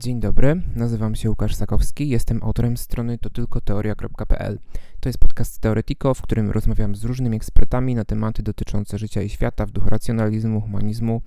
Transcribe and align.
Dzień 0.00 0.20
dobry, 0.20 0.62
nazywam 0.76 1.14
się 1.14 1.30
Łukasz 1.30 1.54
Sakowski, 1.54 2.08
jestem 2.08 2.42
autorem 2.42 2.76
strony 2.76 3.18
totylkoteoria.pl. 3.18 4.58
To 5.00 5.08
jest 5.08 5.18
podcast 5.18 5.60
Teoretiko, 5.60 6.14
w 6.14 6.22
którym 6.22 6.50
rozmawiam 6.50 6.94
z 6.94 7.04
różnymi 7.04 7.36
ekspertami 7.36 7.94
na 7.94 8.04
tematy 8.04 8.42
dotyczące 8.42 8.98
życia 8.98 9.22
i 9.22 9.28
świata 9.28 9.66
w 9.66 9.70
duchu 9.70 9.90
racjonalizmu, 9.90 10.60
humanizmu 10.60 11.22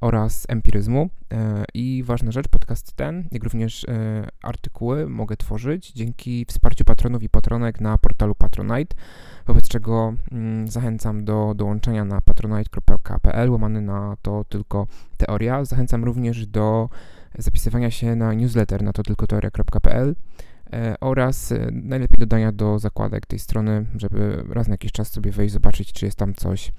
oraz 0.00 0.46
empiryzmu. 0.48 1.08
E, 1.32 1.64
I 1.74 2.02
ważna 2.06 2.32
rzecz, 2.32 2.48
podcast 2.48 2.92
ten, 2.92 3.28
jak 3.32 3.44
również 3.44 3.84
e, 3.84 4.28
artykuły 4.42 5.08
mogę 5.08 5.36
tworzyć 5.36 5.92
dzięki 5.92 6.44
wsparciu 6.44 6.84
patronów 6.84 7.22
i 7.22 7.28
patronek 7.28 7.80
na 7.80 7.98
portalu 7.98 8.34
Patronite, 8.34 8.96
wobec 9.46 9.68
czego 9.68 10.14
mm, 10.32 10.68
zachęcam 10.68 11.24
do 11.24 11.54
dołączenia 11.56 12.04
na 12.04 12.20
patronite.pl, 12.20 13.50
łamany 13.50 13.80
na 13.80 14.16
to 14.22 14.44
tylko 14.48 14.86
teoria. 15.16 15.64
Zachęcam 15.64 16.04
również 16.04 16.46
do 16.46 16.88
zapisywania 17.38 17.90
się 17.90 18.16
na 18.16 18.34
newsletter 18.34 18.82
na 18.82 18.92
to 18.92 19.02
tylko 19.02 19.26
teoria.pl 19.26 20.14
e, 20.72 20.94
oraz 21.00 21.52
e, 21.52 21.68
najlepiej 21.72 22.18
dodania 22.18 22.52
do 22.52 22.78
zakładek 22.78 23.26
tej 23.26 23.38
strony, 23.38 23.86
żeby 23.96 24.44
raz 24.50 24.68
na 24.68 24.74
jakiś 24.74 24.92
czas 24.92 25.10
sobie 25.10 25.32
wejść, 25.32 25.52
zobaczyć, 25.52 25.92
czy 25.92 26.04
jest 26.04 26.18
tam 26.18 26.34
coś 26.34 26.72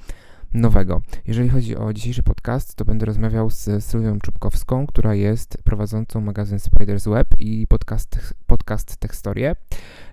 nowego. 0.53 1.01
Jeżeli 1.27 1.49
chodzi 1.49 1.75
o 1.75 1.93
dzisiejszy 1.93 2.23
podcast, 2.23 2.75
to 2.75 2.85
będę 2.85 3.05
rozmawiał 3.05 3.49
z 3.49 3.83
Sylwią 3.83 4.19
Czubkowską, 4.19 4.87
która 4.87 5.15
jest 5.15 5.57
prowadzącą 5.63 6.21
magazyn 6.21 6.59
Spiders 6.59 7.07
Web 7.07 7.27
i 7.39 7.67
podcast, 7.67 8.35
podcast 8.47 8.97
Tekstorie. 8.97 9.55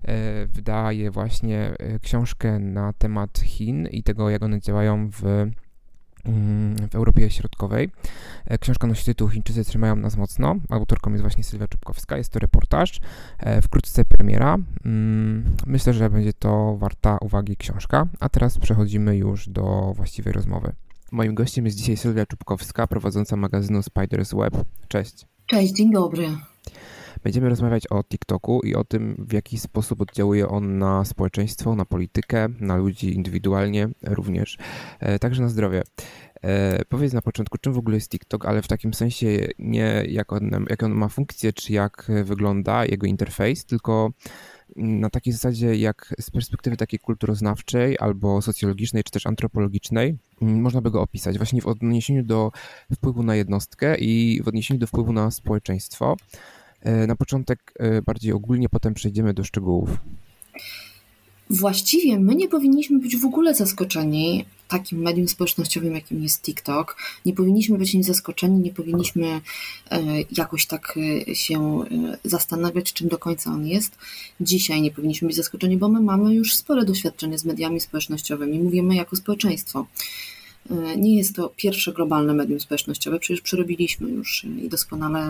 E, 0.02 0.46
wydaje 0.46 1.10
właśnie 1.10 1.74
książkę 2.02 2.58
na 2.58 2.92
temat 2.92 3.38
Chin 3.38 3.86
i 3.86 4.02
tego, 4.02 4.30
jak 4.30 4.42
one 4.42 4.60
działają 4.60 5.10
w 5.10 5.46
w 6.90 6.94
Europie 6.94 7.30
Środkowej. 7.30 7.90
E, 8.44 8.58
książka 8.58 8.86
nosi 8.86 9.04
tytuł 9.04 9.28
Chińczycy 9.28 9.64
trzymają 9.64 9.96
nas 9.96 10.16
mocno. 10.16 10.56
Autorką 10.70 11.10
jest 11.10 11.22
właśnie 11.22 11.44
Sylwia 11.44 11.68
Czubkowska. 11.68 12.16
Jest 12.16 12.32
to 12.32 12.38
reportaż. 12.38 13.00
E, 13.38 13.62
wkrótce 13.62 14.04
premiera. 14.04 14.58
Mm, 14.84 15.44
myślę, 15.66 15.92
że 15.92 16.10
będzie 16.10 16.32
to 16.32 16.76
warta 16.76 17.18
uwagi 17.20 17.56
książka. 17.56 18.06
A 18.20 18.28
teraz 18.28 18.58
przechodzimy 18.58 19.16
już 19.16 19.48
do 19.48 19.92
właściwej 19.96 20.32
rozmowy. 20.32 20.72
Moim 21.12 21.34
gościem 21.34 21.64
jest 21.64 21.76
dzisiaj 21.76 21.96
Sylwia 21.96 22.26
Czubkowska, 22.26 22.86
prowadząca 22.86 23.36
magazynu 23.36 23.82
Spiders 23.82 24.34
Web. 24.34 24.54
Cześć. 24.88 25.26
Cześć, 25.46 25.72
dzień 25.72 25.92
dobry. 25.92 26.28
Będziemy 27.24 27.48
rozmawiać 27.48 27.86
o 27.90 28.04
TikToku 28.04 28.60
i 28.60 28.74
o 28.74 28.84
tym, 28.84 29.24
w 29.28 29.32
jaki 29.32 29.58
sposób 29.58 30.00
oddziałuje 30.00 30.48
on 30.48 30.78
na 30.78 31.04
społeczeństwo, 31.04 31.74
na 31.76 31.84
politykę, 31.84 32.48
na 32.60 32.76
ludzi 32.76 33.14
indywidualnie 33.14 33.88
również, 34.02 34.58
e, 35.00 35.18
także 35.18 35.42
na 35.42 35.48
zdrowie. 35.48 35.82
E, 36.42 36.84
powiedz 36.84 37.12
na 37.12 37.22
początku, 37.22 37.58
czym 37.58 37.72
w 37.72 37.78
ogóle 37.78 37.96
jest 37.96 38.10
TikTok, 38.10 38.46
ale 38.46 38.62
w 38.62 38.68
takim 38.68 38.94
sensie 38.94 39.26
nie 39.58 40.04
jak 40.08 40.32
on, 40.32 40.50
jak 40.70 40.82
on 40.82 40.92
ma 40.92 41.08
funkcję, 41.08 41.52
czy 41.52 41.72
jak 41.72 42.10
wygląda 42.24 42.84
jego 42.84 43.06
interfejs, 43.06 43.64
tylko 43.64 44.10
na 44.76 45.10
takiej 45.10 45.32
zasadzie, 45.32 45.76
jak 45.76 46.14
z 46.20 46.30
perspektywy 46.30 46.76
takiej 46.76 46.98
kulturoznawczej 46.98 47.96
albo 47.98 48.42
socjologicznej, 48.42 49.04
czy 49.04 49.10
też 49.10 49.26
antropologicznej, 49.26 50.16
można 50.40 50.80
by 50.80 50.90
go 50.90 51.02
opisać 51.02 51.36
właśnie 51.36 51.62
w 51.62 51.66
odniesieniu 51.66 52.22
do 52.24 52.52
wpływu 52.94 53.22
na 53.22 53.36
jednostkę 53.36 53.96
i 53.98 54.42
w 54.44 54.48
odniesieniu 54.48 54.80
do 54.80 54.86
wpływu 54.86 55.12
na 55.12 55.30
społeczeństwo. 55.30 56.16
E, 56.80 57.06
na 57.06 57.16
początek 57.16 57.72
e, 57.78 58.02
bardziej 58.02 58.32
ogólnie, 58.32 58.68
potem 58.68 58.94
przejdziemy 58.94 59.34
do 59.34 59.44
szczegółów. 59.44 59.90
Właściwie 61.50 62.20
my 62.20 62.34
nie 62.34 62.48
powinniśmy 62.48 62.98
być 62.98 63.16
w 63.16 63.24
ogóle 63.24 63.54
zaskoczeni 63.54 64.44
takim 64.68 64.98
medium 64.98 65.28
społecznościowym, 65.28 65.94
jakim 65.94 66.22
jest 66.22 66.42
TikTok. 66.42 66.96
Nie 67.24 67.32
powinniśmy 67.32 67.78
być 67.78 67.94
nim 67.94 68.02
zaskoczeni, 68.02 68.60
nie 68.60 68.72
powinniśmy 68.72 69.40
e, 69.90 70.02
jakoś 70.36 70.66
tak 70.66 70.98
się 71.32 71.84
zastanawiać, 72.24 72.92
czym 72.92 73.08
do 73.08 73.18
końca 73.18 73.50
on 73.50 73.66
jest. 73.66 73.98
Dzisiaj 74.40 74.82
nie 74.82 74.90
powinniśmy 74.90 75.28
być 75.28 75.36
zaskoczeni, 75.36 75.76
bo 75.76 75.88
my 75.88 76.00
mamy 76.00 76.34
już 76.34 76.54
spore 76.54 76.84
doświadczenie 76.84 77.38
z 77.38 77.44
mediami 77.44 77.80
społecznościowymi. 77.80 78.58
Mówimy 78.58 78.96
jako 78.96 79.16
społeczeństwo. 79.16 79.86
E, 80.70 80.96
nie 80.96 81.16
jest 81.16 81.36
to 81.36 81.52
pierwsze 81.56 81.92
globalne 81.92 82.34
medium 82.34 82.60
społecznościowe, 82.60 83.18
przecież 83.18 83.40
przerobiliśmy 83.40 84.10
już 84.10 84.44
i 84.44 84.68
doskonale 84.68 85.20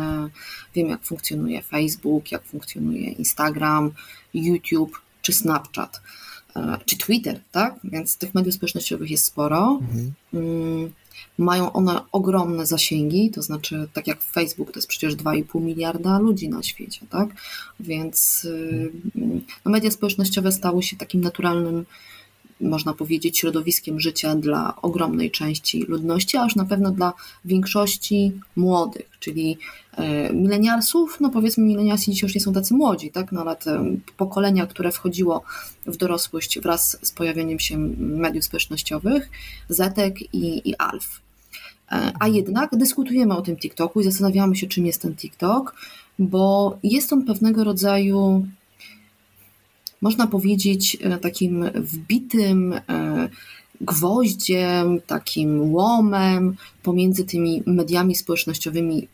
wiem, 0.75 0.89
jak 0.89 1.03
funkcjonuje 1.05 1.63
Facebook, 1.63 2.33
jak 2.33 2.45
funkcjonuje 2.45 3.11
Instagram, 3.11 3.91
YouTube 4.35 5.06
czy 5.27 5.33
Snapchat, 5.33 6.01
e, 6.57 6.79
czy 6.85 6.99
Twitter, 6.99 7.41
tak? 7.53 7.75
Więc 7.85 8.17
tych 8.17 8.35
mediów 8.35 8.55
społecznościowych 8.55 9.11
jest 9.11 9.25
sporo. 9.25 9.79
Mhm. 9.83 10.13
Mm, 10.35 10.93
mają 11.39 11.73
one 11.73 12.01
ogromne 12.13 12.67
zasięgi, 12.67 13.31
to 13.31 13.43
znaczy, 13.43 13.89
tak 13.93 14.07
jak 14.07 14.23
Facebook, 14.23 14.73
to 14.73 14.79
jest 14.79 14.89
przecież 14.89 15.15
2,5 15.15 15.61
miliarda 15.61 16.19
ludzi 16.19 16.49
na 16.49 16.63
świecie, 16.63 17.07
tak? 17.11 17.29
Więc 17.81 18.45
y, 18.45 18.91
mhm. 19.15 19.41
no, 19.65 19.71
media 19.71 19.91
społecznościowe 19.91 20.53
stały 20.53 20.83
się 20.83 20.97
takim 20.97 21.21
naturalnym 21.21 21.85
można 22.61 22.93
powiedzieć, 22.95 23.39
środowiskiem 23.39 24.01
życia 24.01 24.35
dla 24.35 24.75
ogromnej 24.83 25.31
części 25.31 25.85
ludności, 25.89 26.37
a 26.37 26.45
już 26.45 26.57
na 26.57 26.65
pewno 26.65 26.91
dla 26.91 27.13
większości 27.45 28.33
młodych, 28.57 29.11
czyli 29.21 29.59
e, 29.97 30.33
milenialsów, 30.33 31.19
no 31.21 31.31
powiedzmy 31.31 31.65
milenialsi 31.65 32.11
dzisiaj 32.11 32.27
już 32.27 32.35
nie 32.35 32.41
są 32.41 32.53
tacy 32.53 32.75
młodzi, 32.75 33.11
tak, 33.11 33.33
no 33.33 33.41
ale 33.41 33.57
pokolenia, 34.17 34.67
które 34.67 34.93
wchodziło 34.93 35.43
w 35.87 35.97
dorosłość 35.97 36.61
wraz 36.61 36.99
z 37.03 37.13
pojawieniem 37.13 37.59
się 37.59 37.79
mediów 37.99 38.45
społecznościowych, 38.45 39.31
Zetek 39.69 40.35
i, 40.35 40.71
i 40.71 40.77
Alf. 40.77 41.21
E, 41.93 42.13
a 42.21 42.29
jednak 42.29 42.77
dyskutujemy 42.77 43.37
o 43.37 43.43
tym 43.43 43.57
TikToku 43.57 44.01
i 44.01 44.05
zastanawiamy 44.05 44.57
się, 44.57 44.67
czym 44.67 44.87
jest 44.87 45.03
ten 45.03 45.17
TikTok, 45.17 45.75
bo 46.19 46.79
jest 46.83 47.13
on 47.13 47.25
pewnego 47.25 47.65
rodzaju 47.65 48.47
można 50.03 50.27
powiedzieć, 50.27 50.97
e, 51.01 51.19
takim 51.19 51.65
wbitym 51.75 52.73
e, 52.73 53.29
gwoździem, 53.81 55.01
takim 55.07 55.75
łomem 55.75 56.57
pomiędzy 56.83 57.25
tymi 57.25 57.63
mediami 57.67 58.15
społecznościowymi, 58.15 59.09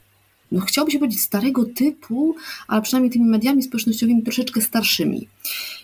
no 0.53 0.61
chciałoby 0.61 0.93
się 0.93 0.99
powiedzieć 0.99 1.21
starego 1.21 1.65
typu, 1.65 2.35
ale 2.69 2.83
przynajmniej 2.83 3.13
tymi 3.13 3.25
mediami 3.25 3.63
społecznościowymi 3.63 4.23
troszeczkę 4.23 4.61
starszymi. 4.61 5.29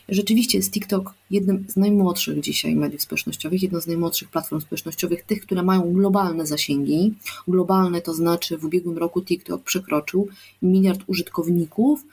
Rzeczywiście 0.08 0.58
jest 0.58 0.72
TikTok 0.72 1.14
jednym 1.30 1.64
z 1.68 1.76
najmłodszych 1.76 2.40
dzisiaj 2.40 2.76
mediów 2.76 3.02
społecznościowych, 3.02 3.62
jedną 3.62 3.80
z 3.80 3.86
najmłodszych 3.86 4.28
platform 4.28 4.62
społecznościowych, 4.62 5.22
tych, 5.22 5.42
które 5.42 5.62
mają 5.62 5.92
globalne 5.92 6.46
zasięgi. 6.46 7.14
Globalne 7.48 8.00
to 8.00 8.14
znaczy 8.14 8.58
w 8.58 8.64
ubiegłym 8.64 8.98
roku 8.98 9.22
TikTok 9.22 9.62
przekroczył 9.62 10.28
miliard 10.62 11.00
użytkowników, 11.06 12.04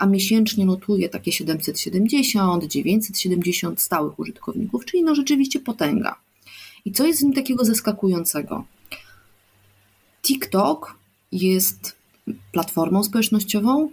a 0.00 0.06
miesięcznie 0.06 0.66
notuje 0.66 1.08
takie 1.08 1.32
770, 1.32 2.64
970 2.64 3.80
stałych 3.80 4.18
użytkowników, 4.18 4.84
czyli 4.84 5.02
no 5.02 5.14
rzeczywiście 5.14 5.60
potęga. 5.60 6.14
I 6.84 6.92
co 6.92 7.06
jest 7.06 7.20
w 7.20 7.24
nim 7.24 7.32
takiego 7.32 7.64
zaskakującego? 7.64 8.64
TikTok 10.22 10.94
jest 11.32 11.96
platformą 12.52 13.04
społecznościową 13.04 13.90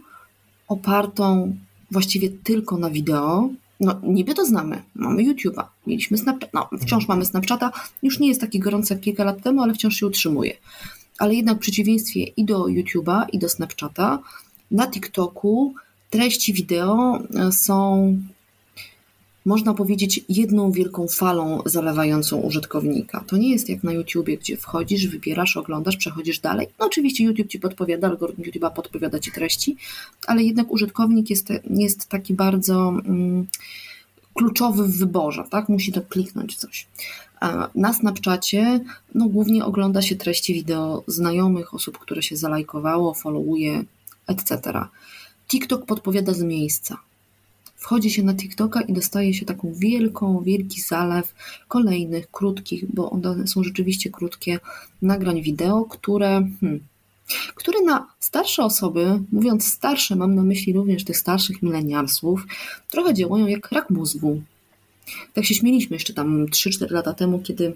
opartą 0.68 1.56
właściwie 1.91 2.29
tylko 2.29 2.78
na 2.78 2.89
wideo. 2.89 3.50
No, 3.79 4.00
niby 4.03 4.34
to 4.34 4.45
znamy. 4.45 4.81
Mamy 4.95 5.24
YouTube'a, 5.24 5.63
mieliśmy 5.88 6.18
Snapchat, 6.18 6.53
no, 6.53 6.69
wciąż 6.81 7.07
mamy 7.07 7.25
Snapchata. 7.25 7.72
Już 8.03 8.19
nie 8.19 8.28
jest 8.28 8.41
taki 8.41 8.59
gorący 8.59 8.94
jak 8.94 9.03
kilka 9.03 9.24
lat 9.24 9.44
temu, 9.44 9.62
ale 9.62 9.74
wciąż 9.74 9.95
się 9.95 10.07
utrzymuje. 10.07 10.57
Ale 11.19 11.35
jednak 11.35 11.57
w 11.57 11.62
przeciwieństwie 11.62 12.24
i 12.24 12.45
do 12.45 12.63
YouTube'a, 12.63 13.25
i 13.31 13.39
do 13.39 13.50
Snapchata, 13.50 14.19
na 14.72 14.88
TikToku 14.91 15.75
treści 16.17 16.53
wideo 16.53 17.19
e, 17.35 17.51
są, 17.51 18.17
można 19.45 19.73
powiedzieć, 19.73 20.25
jedną 20.29 20.72
wielką 20.72 21.07
falą 21.07 21.61
zalewającą 21.66 22.38
użytkownika. 22.38 23.23
To 23.28 23.38
nie 23.38 23.50
jest 23.50 23.69
jak 23.69 23.83
na 23.83 23.91
YouTubie, 23.94 24.38
gdzie 24.38 24.57
wchodzisz, 24.57 25.07
wybierasz, 25.07 25.57
oglądasz, 25.57 25.97
przechodzisz 25.97 26.39
dalej. 26.39 26.67
No 26.79 26.85
oczywiście 26.85 27.23
YouTube 27.23 27.47
ci 27.47 27.59
podpowiada, 27.59 28.07
algorytm 28.07 28.41
YouTube'a 28.41 28.73
podpowiada 28.73 29.19
ci 29.19 29.31
treści, 29.31 29.75
ale 30.27 30.44
jednak 30.44 30.71
użytkownik 30.71 31.30
jest, 31.30 31.47
jest 31.69 32.07
taki 32.07 32.33
bardzo 32.33 32.89
mm, 32.89 33.47
kluczowy 34.33 34.83
w 34.83 34.97
wyborze, 34.97 35.44
tak? 35.50 35.69
Musi 35.69 35.92
to 35.92 36.01
kliknąć 36.01 36.56
coś. 36.56 36.88
Na 37.75 37.94
Snapchacie 37.94 38.80
no, 39.15 39.30
głównie 39.30 39.65
ogląda 39.65 40.01
się 40.01 40.15
treści 40.15 40.53
wideo 40.53 41.03
znajomych, 41.07 41.74
osób, 41.74 41.97
które 41.97 42.24
się 42.24 42.38
zalajkowało, 42.38 43.13
followuje, 43.13 43.83
etc. 44.27 44.88
TikTok 45.47 45.85
podpowiada 45.85 46.33
z 46.33 46.41
miejsca. 46.41 46.97
Wchodzi 47.75 48.09
się 48.09 48.23
na 48.23 48.33
TikToka 48.33 48.81
i 48.81 48.94
dostaje 48.94 49.33
się 49.33 49.45
taką 49.45 49.73
wielką, 49.73 50.41
wielki 50.41 50.81
zalew 50.81 51.35
kolejnych, 51.67 52.31
krótkich, 52.31 52.85
bo 52.94 53.09
one 53.09 53.47
są 53.47 53.63
rzeczywiście 53.63 54.09
krótkie, 54.09 54.59
nagrań 55.01 55.41
wideo, 55.41 55.85
które, 55.85 56.47
hmm, 56.61 56.79
które 57.55 57.81
na 57.81 58.07
starsze 58.19 58.63
osoby, 58.63 59.21
mówiąc 59.31 59.67
starsze, 59.67 60.15
mam 60.15 60.35
na 60.35 60.44
myśli 60.44 60.73
również 60.73 61.03
tych 61.03 61.17
starszych 61.17 61.61
milenialsów, 61.63 62.45
trochę 62.91 63.13
działają 63.13 63.47
jak 63.47 63.71
rak 63.71 63.89
mózgu. 63.89 64.41
Tak 65.33 65.45
się 65.45 65.55
śmieliśmy 65.55 65.95
jeszcze 65.95 66.13
tam 66.13 66.45
3-4 66.45 66.91
lata 66.91 67.13
temu, 67.13 67.39
kiedy 67.39 67.73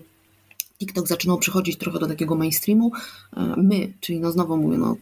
TikTok 0.79 1.07
zaczynał 1.07 1.37
przychodzić 1.37 1.77
trochę 1.77 1.99
do 1.99 2.07
takiego 2.07 2.35
mainstreamu. 2.35 2.91
E, 3.37 3.53
my, 3.57 3.93
czyli 3.99 4.19
no 4.19 4.31
znowu 4.31 4.57
mówię, 4.57 4.77
no 4.77 4.95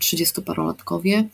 trzydziestoparolatkowie, 0.00 1.28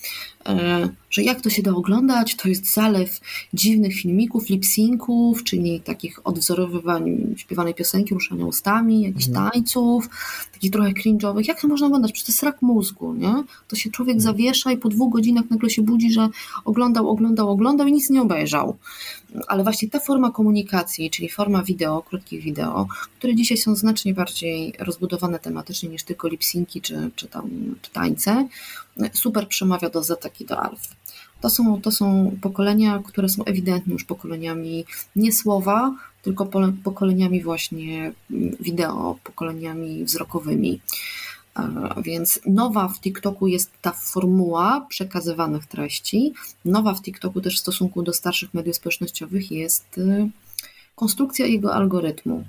e, 0.46 0.88
że 1.16 1.22
jak 1.22 1.40
to 1.40 1.50
się 1.50 1.62
da 1.62 1.74
oglądać, 1.74 2.36
to 2.36 2.48
jest 2.48 2.72
zalew 2.74 3.20
dziwnych 3.54 3.94
filmików, 3.94 4.48
lip-synków, 4.48 5.44
czyli 5.44 5.80
takich 5.80 6.26
odwzorowywań 6.26 7.34
śpiewanej 7.36 7.74
piosenki, 7.74 8.14
ruszania 8.14 8.46
ustami, 8.46 9.02
jakichś 9.02 9.28
mhm. 9.28 9.50
tańców, 9.50 10.08
takich 10.52 10.70
trochę 10.70 10.90
cringe'owych. 10.92 11.48
Jak 11.48 11.60
to 11.60 11.68
można 11.68 11.86
oglądać? 11.86 12.12
Przecież 12.12 12.26
to 12.26 12.32
jest 12.32 12.42
rak 12.42 12.62
mózgu, 12.62 13.14
nie? 13.14 13.44
To 13.68 13.76
się 13.76 13.90
człowiek 13.90 14.16
mhm. 14.16 14.32
zawiesza 14.32 14.72
i 14.72 14.76
po 14.76 14.88
dwóch 14.88 15.12
godzinach 15.12 15.50
nagle 15.50 15.70
się 15.70 15.82
budzi, 15.82 16.12
że 16.12 16.28
oglądał, 16.64 17.08
oglądał, 17.10 17.50
oglądał 17.50 17.86
i 17.86 17.92
nic 17.92 18.10
nie 18.10 18.22
obejrzał. 18.22 18.76
Ale 19.48 19.62
właśnie 19.62 19.88
ta 19.88 20.00
forma 20.00 20.30
komunikacji, 20.30 21.10
czyli 21.10 21.28
forma 21.28 21.62
wideo, 21.62 22.02
krótkich 22.02 22.42
wideo, 22.42 22.86
które 23.18 23.34
dzisiaj 23.34 23.58
są 23.58 23.76
znacznie 23.76 24.14
bardziej 24.14 24.72
rozbudowane 24.78 25.38
tematycznie 25.38 25.88
niż 25.88 26.02
tylko 26.02 26.28
lip-synki 26.28 26.80
czy, 26.80 27.10
czy, 27.16 27.28
tam, 27.28 27.50
czy 27.82 27.90
tańce, 27.90 28.48
super 29.12 29.48
przemawia 29.48 29.90
do 29.90 30.02
Zetek 30.02 30.40
i 30.40 30.44
do 30.44 30.60
Alf. 30.60 30.80
To 31.40 31.50
są, 31.50 31.80
to 31.80 31.90
są 31.90 32.36
pokolenia, 32.40 33.02
które 33.04 33.28
są 33.28 33.44
ewidentnie 33.44 33.92
już 33.92 34.04
pokoleniami 34.04 34.84
nie 35.16 35.32
słowa, 35.32 35.94
tylko 36.22 36.48
pokoleniami 36.84 37.42
właśnie 37.42 38.12
wideo, 38.60 39.18
pokoleniami 39.24 40.04
wzrokowymi. 40.04 40.80
Więc 42.02 42.40
nowa 42.46 42.88
w 42.88 43.00
TikToku 43.00 43.46
jest 43.46 43.70
ta 43.82 43.92
formuła 43.92 44.86
przekazywanych 44.88 45.66
treści. 45.66 46.32
Nowa 46.64 46.94
w 46.94 47.02
TikToku 47.02 47.40
też 47.40 47.56
w 47.56 47.60
stosunku 47.60 48.02
do 48.02 48.12
starszych 48.12 48.54
mediów 48.54 48.76
społecznościowych 48.76 49.50
jest 49.50 49.98
y, 49.98 50.30
konstrukcja 50.94 51.46
jego 51.46 51.74
algorytmu. 51.74 52.44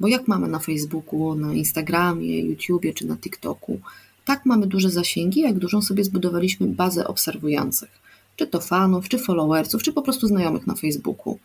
Bo 0.00 0.08
jak 0.08 0.28
mamy 0.28 0.48
na 0.48 0.58
Facebooku, 0.58 1.34
na 1.34 1.54
Instagramie, 1.54 2.40
YouTubie 2.40 2.94
czy 2.94 3.06
na 3.06 3.16
TikToku, 3.16 3.80
tak 4.24 4.46
mamy 4.46 4.66
duże 4.66 4.90
zasięgi, 4.90 5.40
jak 5.40 5.58
dużą 5.58 5.82
sobie 5.82 6.04
zbudowaliśmy 6.04 6.66
bazę 6.66 7.06
obserwujących. 7.06 7.90
Czy 8.36 8.46
to 8.46 8.60
fanów, 8.60 9.08
czy 9.08 9.18
followersów, 9.18 9.82
czy 9.82 9.92
po 9.92 10.02
prostu 10.02 10.26
znajomych 10.26 10.66
na 10.66 10.74
Facebooku. 10.74 11.38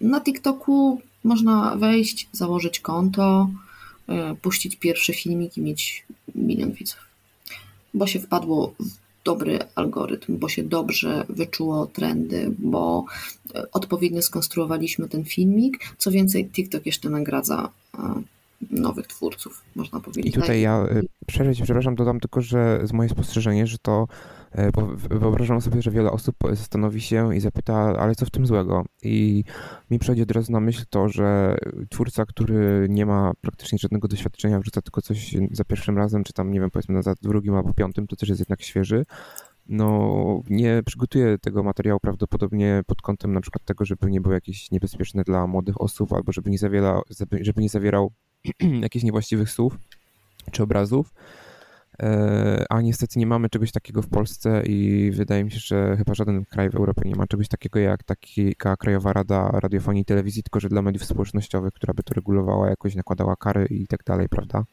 Na 0.00 0.20
TikToku 0.20 1.00
można 1.24 1.76
wejść, 1.76 2.28
założyć 2.32 2.80
konto, 2.80 3.50
e, 4.08 4.34
puścić 4.34 4.76
pierwszy 4.76 5.14
filmik 5.14 5.56
i 5.56 5.60
mieć 5.60 6.04
milion 6.34 6.72
widzów. 6.72 6.98
Bo 7.94 8.06
się 8.06 8.20
wpadło 8.20 8.74
w 8.80 9.06
dobry 9.24 9.58
algorytm, 9.74 10.38
bo 10.38 10.48
się 10.48 10.62
dobrze 10.62 11.26
wyczuło 11.28 11.86
trendy, 11.86 12.54
bo 12.58 13.04
e, 13.54 13.70
odpowiednio 13.72 14.22
skonstruowaliśmy 14.22 15.08
ten 15.08 15.24
filmik. 15.24 15.94
Co 15.98 16.10
więcej, 16.10 16.50
TikTok 16.50 16.86
jeszcze 16.86 17.10
nagradza 17.10 17.68
e, 17.94 18.22
nowych 18.70 19.06
twórców, 19.06 19.64
można 19.74 20.00
powiedzieć. 20.00 20.36
I 20.36 20.40
tutaj 20.40 20.60
ja 20.60 20.84
y, 20.84 21.06
przerwę 21.26 21.52
przepraszam, 21.52 21.94
dodam 21.94 22.20
tylko, 22.20 22.40
że 22.40 22.80
z 22.84 22.92
moje 22.92 23.08
spostrzeżenie, 23.08 23.66
że 23.66 23.78
to 23.78 24.06
e, 24.52 24.70
wyobrażam 25.10 25.60
sobie, 25.60 25.82
że 25.82 25.90
wiele 25.90 26.10
osób 26.10 26.36
zastanowi 26.50 27.00
się 27.00 27.36
i 27.36 27.40
zapyta, 27.40 27.74
ale 27.74 28.14
co 28.14 28.26
w 28.26 28.30
tym 28.30 28.46
złego? 28.46 28.84
I 29.02 29.44
mi 29.90 29.98
przychodzi 29.98 30.22
od 30.22 30.30
razu 30.30 30.52
na 30.52 30.60
myśl 30.60 30.84
to, 30.90 31.08
że 31.08 31.56
twórca, 31.88 32.26
który 32.26 32.86
nie 32.90 33.06
ma 33.06 33.32
praktycznie 33.40 33.78
żadnego 33.78 34.08
doświadczenia, 34.08 34.60
wrzuca 34.60 34.82
tylko 34.82 35.02
coś 35.02 35.36
za 35.50 35.64
pierwszym 35.64 35.98
razem, 35.98 36.24
czy 36.24 36.32
tam, 36.32 36.50
nie 36.50 36.60
wiem, 36.60 36.70
powiedzmy 36.70 37.02
za 37.02 37.14
drugim 37.22 37.54
albo 37.54 37.74
piątym, 37.74 38.06
to 38.06 38.16
też 38.16 38.28
jest 38.28 38.40
jednak 38.40 38.62
świeży, 38.62 39.04
no 39.68 40.42
nie 40.50 40.82
przygotuje 40.86 41.38
tego 41.38 41.62
materiału 41.62 42.00
prawdopodobnie 42.00 42.82
pod 42.86 43.02
kątem 43.02 43.32
na 43.32 43.40
przykład 43.40 43.64
tego, 43.64 43.84
żeby 43.84 44.10
nie 44.10 44.20
był 44.20 44.32
jakiś 44.32 44.70
niebezpieczny 44.70 45.22
dla 45.24 45.46
młodych 45.46 45.80
osób, 45.80 46.12
albo 46.12 46.32
żeby 46.32 46.50
nie 46.50 46.58
zawierał, 46.58 47.02
żeby 47.40 47.62
nie 47.62 47.68
zawierał 47.68 48.12
jakichś 48.82 49.04
niewłaściwych 49.04 49.50
słów 49.50 49.78
czy 50.50 50.62
obrazów. 50.62 51.14
E, 52.02 52.64
a 52.68 52.80
niestety 52.80 53.18
nie 53.18 53.26
mamy 53.26 53.48
czegoś 53.48 53.72
takiego 53.72 54.02
w 54.02 54.08
Polsce 54.08 54.62
i 54.66 55.10
wydaje 55.14 55.44
mi 55.44 55.50
się, 55.50 55.58
że 55.58 55.96
chyba 55.96 56.14
żaden 56.14 56.44
kraj 56.44 56.70
w 56.70 56.74
Europie 56.74 57.08
nie 57.08 57.16
ma 57.16 57.26
czegoś 57.26 57.48
takiego 57.48 57.78
jak 57.78 58.02
taka 58.02 58.76
Krajowa 58.76 59.12
Rada 59.12 59.50
Radiofonii 59.52 60.02
i 60.02 60.04
Telewizji, 60.04 60.42
tylko 60.42 60.60
że 60.60 60.68
dla 60.68 60.82
mediów 60.82 61.04
społecznościowych, 61.04 61.72
która 61.72 61.94
by 61.94 62.02
to 62.02 62.14
regulowała, 62.14 62.70
jakoś 62.70 62.94
nakładała 62.94 63.36
kary 63.36 63.66
i 63.70 63.86
tak 63.86 64.04
dalej, 64.04 64.28
prawda? 64.28 64.64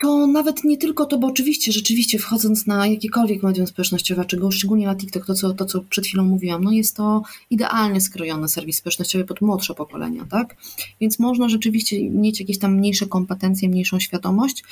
To 0.00 0.26
nawet 0.26 0.64
nie 0.64 0.76
tylko 0.76 1.06
to, 1.06 1.18
bo 1.18 1.26
oczywiście, 1.26 1.72
rzeczywiście 1.72 2.18
wchodząc 2.18 2.66
na 2.66 2.86
jakiekolwiek 2.86 3.42
medium 3.42 3.66
społecznościowe, 3.66 4.24
czego 4.24 4.50
szczególnie 4.50 4.86
na 4.86 4.96
TikTok, 4.96 5.26
to 5.26 5.34
co, 5.34 5.54
to 5.54 5.64
co 5.64 5.80
przed 5.80 6.06
chwilą 6.06 6.24
mówiłam, 6.24 6.64
no 6.64 6.72
jest 6.72 6.96
to 6.96 7.22
idealnie 7.50 8.00
skrojony 8.00 8.48
serwis 8.48 8.76
społecznościowy 8.76 9.24
pod 9.24 9.40
młodsze 9.40 9.74
pokolenia, 9.74 10.24
tak? 10.30 10.56
Więc 11.00 11.18
można 11.18 11.48
rzeczywiście 11.48 12.10
mieć 12.10 12.40
jakieś 12.40 12.58
tam 12.58 12.74
mniejsze 12.74 13.06
kompetencje, 13.06 13.68
mniejszą 13.68 14.00
świadomość, 14.00 14.64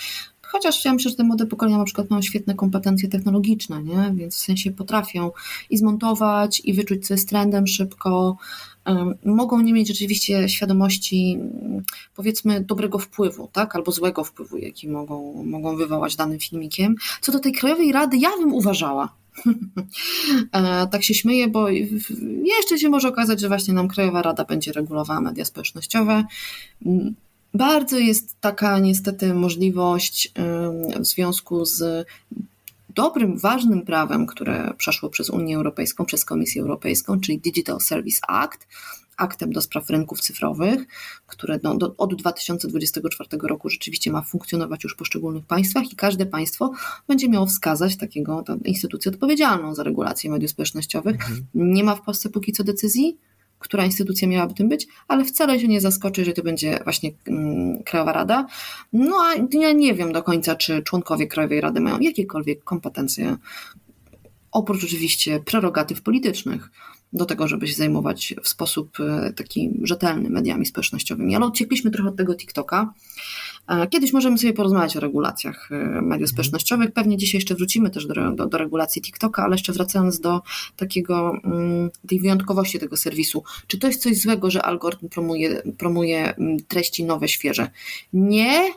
Chociaż 0.48 0.84
ja 0.84 0.94
myślę, 0.94 1.10
że 1.10 1.16
te 1.16 1.24
młode 1.24 1.46
pokolenia 1.46 1.78
na 1.78 1.84
przykład 1.84 2.10
mają 2.10 2.22
świetne 2.22 2.54
kompetencje 2.54 3.08
technologiczne, 3.08 3.82
nie? 3.82 4.12
więc 4.14 4.34
w 4.36 4.38
sensie 4.38 4.70
potrafią 4.70 5.30
i 5.70 5.76
zmontować, 5.76 6.62
i 6.64 6.74
wyczuć, 6.74 7.06
co 7.06 7.14
jest 7.14 7.28
trendem 7.28 7.66
szybko. 7.66 8.36
Mogą 9.24 9.60
nie 9.60 9.72
mieć 9.72 9.88
rzeczywiście 9.88 10.48
świadomości, 10.48 11.38
powiedzmy, 12.14 12.60
dobrego 12.60 12.98
wpływu, 12.98 13.48
tak? 13.52 13.76
albo 13.76 13.92
złego 13.92 14.24
wpływu, 14.24 14.58
jaki 14.58 14.88
mogą, 14.88 15.44
mogą 15.44 15.76
wywołać 15.76 16.16
danym 16.16 16.38
filmikiem. 16.38 16.94
Co 17.20 17.32
do 17.32 17.38
tej 17.38 17.52
Krajowej 17.52 17.92
Rady, 17.92 18.16
ja 18.16 18.30
bym 18.38 18.54
uważała, 18.54 19.14
e, 20.52 20.86
tak 20.86 21.04
się 21.04 21.14
śmieję, 21.14 21.48
bo 21.48 21.68
jeszcze 22.44 22.78
się 22.78 22.88
może 22.88 23.08
okazać, 23.08 23.40
że 23.40 23.48
właśnie 23.48 23.74
nam 23.74 23.88
Krajowa 23.88 24.22
Rada 24.22 24.44
będzie 24.44 24.72
regulowała 24.72 25.20
media 25.20 25.44
społecznościowe. 25.44 26.24
Bardzo 27.54 27.98
jest 27.98 28.40
taka 28.40 28.78
niestety 28.78 29.34
możliwość 29.34 30.32
w 31.00 31.06
związku 31.06 31.64
z 31.64 32.06
dobrym, 32.96 33.38
ważnym 33.38 33.82
prawem, 33.82 34.26
które 34.26 34.74
przeszło 34.78 35.10
przez 35.10 35.30
Unię 35.30 35.56
Europejską, 35.56 36.04
przez 36.04 36.24
Komisję 36.24 36.62
Europejską, 36.62 37.20
czyli 37.20 37.38
Digital 37.38 37.80
Service 37.80 38.20
Act, 38.28 38.66
aktem 39.16 39.52
do 39.52 39.60
spraw 39.60 39.90
rynków 39.90 40.20
cyfrowych, 40.20 40.86
które 41.26 41.58
no, 41.62 41.76
do, 41.76 41.94
od 41.96 42.14
2024 42.14 43.28
roku 43.42 43.68
rzeczywiście 43.68 44.12
ma 44.12 44.22
funkcjonować 44.22 44.84
już 44.84 44.94
w 44.94 44.96
poszczególnych 44.96 45.46
państwach 45.46 45.92
i 45.92 45.96
każde 45.96 46.26
państwo 46.26 46.72
będzie 47.08 47.28
miało 47.28 47.46
wskazać 47.46 47.96
takiego 47.96 48.44
instytucję 48.64 49.12
odpowiedzialną 49.12 49.74
za 49.74 49.82
regulację 49.82 50.30
mediów 50.30 50.50
społecznościowych. 50.50 51.14
Mhm. 51.14 51.46
Nie 51.54 51.84
ma 51.84 51.94
w 51.94 52.02
Polsce 52.02 52.28
póki 52.28 52.52
co 52.52 52.64
decyzji, 52.64 53.18
która 53.58 53.84
instytucja 53.84 54.28
miałaby 54.28 54.54
tym 54.54 54.68
być, 54.68 54.86
ale 55.08 55.24
wcale 55.24 55.60
się 55.60 55.68
nie 55.68 55.80
zaskoczy, 55.80 56.24
że 56.24 56.32
to 56.32 56.42
będzie 56.42 56.80
właśnie 56.84 57.10
mm, 57.26 57.82
Krajowa 57.82 58.12
Rada. 58.12 58.46
No 58.92 59.16
a 59.16 59.34
ja 59.58 59.72
nie 59.72 59.94
wiem 59.94 60.12
do 60.12 60.22
końca, 60.22 60.56
czy 60.56 60.82
członkowie 60.82 61.26
Krajowej 61.26 61.60
Rady 61.60 61.80
mają 61.80 62.00
jakiekolwiek 62.00 62.64
kompetencje, 62.64 63.36
oprócz 64.52 64.84
oczywiście 64.84 65.40
prerogatyw 65.40 66.02
politycznych 66.02 66.70
do 67.12 67.24
tego, 67.24 67.48
żeby 67.48 67.66
się 67.66 67.74
zajmować 67.74 68.34
w 68.42 68.48
sposób 68.48 69.00
e, 69.00 69.32
taki 69.32 69.70
rzetelny 69.82 70.30
mediami 70.30 70.66
społecznościowymi. 70.66 71.36
Ale 71.36 71.46
uciekliśmy 71.46 71.90
trochę 71.90 72.08
od 72.08 72.16
tego 72.16 72.34
TikToka. 72.34 72.92
E, 73.68 73.86
kiedyś 73.86 74.12
możemy 74.12 74.38
sobie 74.38 74.52
porozmawiać 74.52 74.96
o 74.96 75.00
regulacjach 75.00 75.68
e, 75.72 75.74
mediów 75.84 76.12
mhm. 76.12 76.28
społecznościowych. 76.28 76.92
Pewnie 76.92 77.16
dzisiaj 77.16 77.38
jeszcze 77.38 77.54
wrócimy 77.54 77.90
też 77.90 78.06
do, 78.06 78.14
do, 78.32 78.46
do 78.46 78.58
regulacji 78.58 79.02
TikToka, 79.02 79.44
ale 79.44 79.54
jeszcze 79.54 79.72
wracając 79.72 80.20
do 80.20 80.40
takiego, 80.76 81.32
mm, 81.44 81.90
tej 82.08 82.20
wyjątkowości 82.20 82.78
tego 82.78 82.96
serwisu. 82.96 83.44
Czy 83.66 83.78
to 83.78 83.86
jest 83.86 84.02
coś 84.02 84.20
złego, 84.20 84.50
że 84.50 84.62
algorytm 84.62 85.08
promuje, 85.08 85.62
promuje 85.78 86.34
mm, 86.34 86.56
treści 86.68 87.04
nowe, 87.04 87.28
świeże? 87.28 87.70
Nie, 88.12 88.72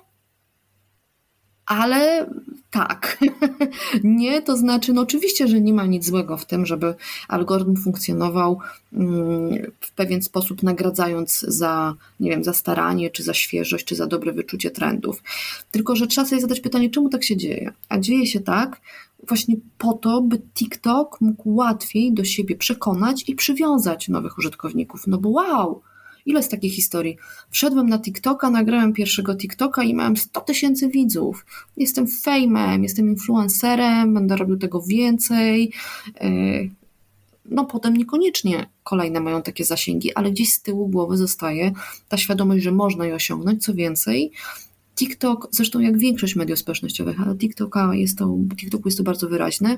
ale 1.70 2.30
tak. 2.72 3.18
nie, 4.04 4.42
to 4.42 4.58
znaczy, 4.58 4.94
no 4.94 5.02
oczywiście, 5.02 5.48
że 5.48 5.62
nie 5.62 5.74
ma 5.74 5.86
nic 5.86 6.06
złego 6.06 6.38
w 6.38 6.46
tym, 6.46 6.66
żeby 6.66 6.96
algorytm 7.28 7.76
funkcjonował 7.76 8.60
mm, 8.94 9.72
w 9.80 9.92
pewien 9.92 10.22
sposób, 10.22 10.64
nagradzając 10.64 11.40
za, 11.40 11.96
nie 12.20 12.30
wiem, 12.30 12.44
za 12.44 12.54
staranie, 12.54 13.10
czy 13.10 13.24
za 13.24 13.34
świeżość, 13.34 13.86
czy 13.86 13.96
za 13.96 14.08
dobre 14.08 14.34
wyczucie 14.34 14.72
trendów. 14.72 15.24
Tylko, 15.72 15.96
że 15.96 16.08
trzeba 16.08 16.28
sobie 16.28 16.42
zadać 16.42 16.60
pytanie, 16.60 16.90
czemu 16.90 17.10
tak 17.10 17.24
się 17.24 17.38
dzieje? 17.38 17.74
A 17.90 18.00
dzieje 18.00 18.28
się 18.28 18.40
tak, 18.40 18.82
właśnie 19.28 19.56
po 19.78 19.94
to, 19.94 20.22
by 20.22 20.40
TikTok 20.40 21.22
mógł 21.22 21.56
łatwiej 21.56 22.14
do 22.14 22.24
siebie 22.24 22.56
przekonać 22.56 23.30
i 23.30 23.36
przywiązać 23.36 24.10
nowych 24.10 24.38
użytkowników. 24.38 25.08
No 25.08 25.18
bo 25.18 25.30
wow, 25.30 25.82
Ile 26.26 26.44
z 26.44 26.50
takich 26.50 26.74
historii? 26.74 27.18
Wszedłem 27.50 27.90
na 27.90 28.00
TikToka, 28.00 28.50
nagrałem 28.50 28.94
pierwszego 28.94 29.36
TikToka 29.36 29.84
i 29.84 29.94
miałem 29.94 30.18
100 30.18 30.42
tysięcy 30.42 30.88
widzów. 30.90 31.46
Jestem 31.78 32.08
fejmem, 32.08 32.84
jestem 32.84 33.10
influencerem, 33.10 34.14
będę 34.14 34.36
robił 34.36 34.58
tego 34.58 34.82
więcej. 34.82 35.72
E, 36.22 36.30
no 37.46 37.66
potem 37.66 37.98
niekoniecznie 37.98 38.70
kolejne 38.84 39.20
mają 39.20 39.42
takie 39.42 39.66
zasięgi, 39.66 40.14
ale 40.14 40.32
gdzieś 40.32 40.54
z 40.54 40.62
tyłu 40.62 40.88
głowy 40.88 41.18
zostaje 41.18 41.72
ta 42.10 42.18
świadomość, 42.18 42.64
że 42.64 42.72
można 42.72 43.06
je 43.06 43.16
osiągnąć. 43.16 43.64
Co 43.64 43.74
więcej, 43.74 44.32
TikTok, 45.00 45.48
zresztą 45.52 45.80
jak 45.80 45.98
większość 45.98 46.36
mediów 46.36 46.60
społecznościowych, 46.60 47.22
ale 47.22 47.36
TikToka 47.36 47.96
jest 47.96 48.18
to, 48.18 48.38
TikToku 48.56 48.88
jest 48.88 48.98
to 48.98 49.04
bardzo 49.04 49.30
wyraźne, 49.30 49.78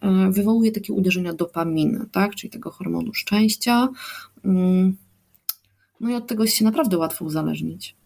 e, 0.00 0.30
wywołuje 0.30 0.72
takie 0.72 0.92
uderzenia 0.92 1.32
dopaminy, 1.32 2.06
tak? 2.12 2.34
czyli 2.34 2.50
tego 2.50 2.70
hormonu 2.70 3.14
szczęścia. 3.14 3.88
No 6.00 6.10
i 6.10 6.14
od 6.14 6.26
tego 6.26 6.46
się 6.46 6.64
naprawdę 6.64 6.98
łatwo 6.98 7.24
uzależnić. 7.24 7.96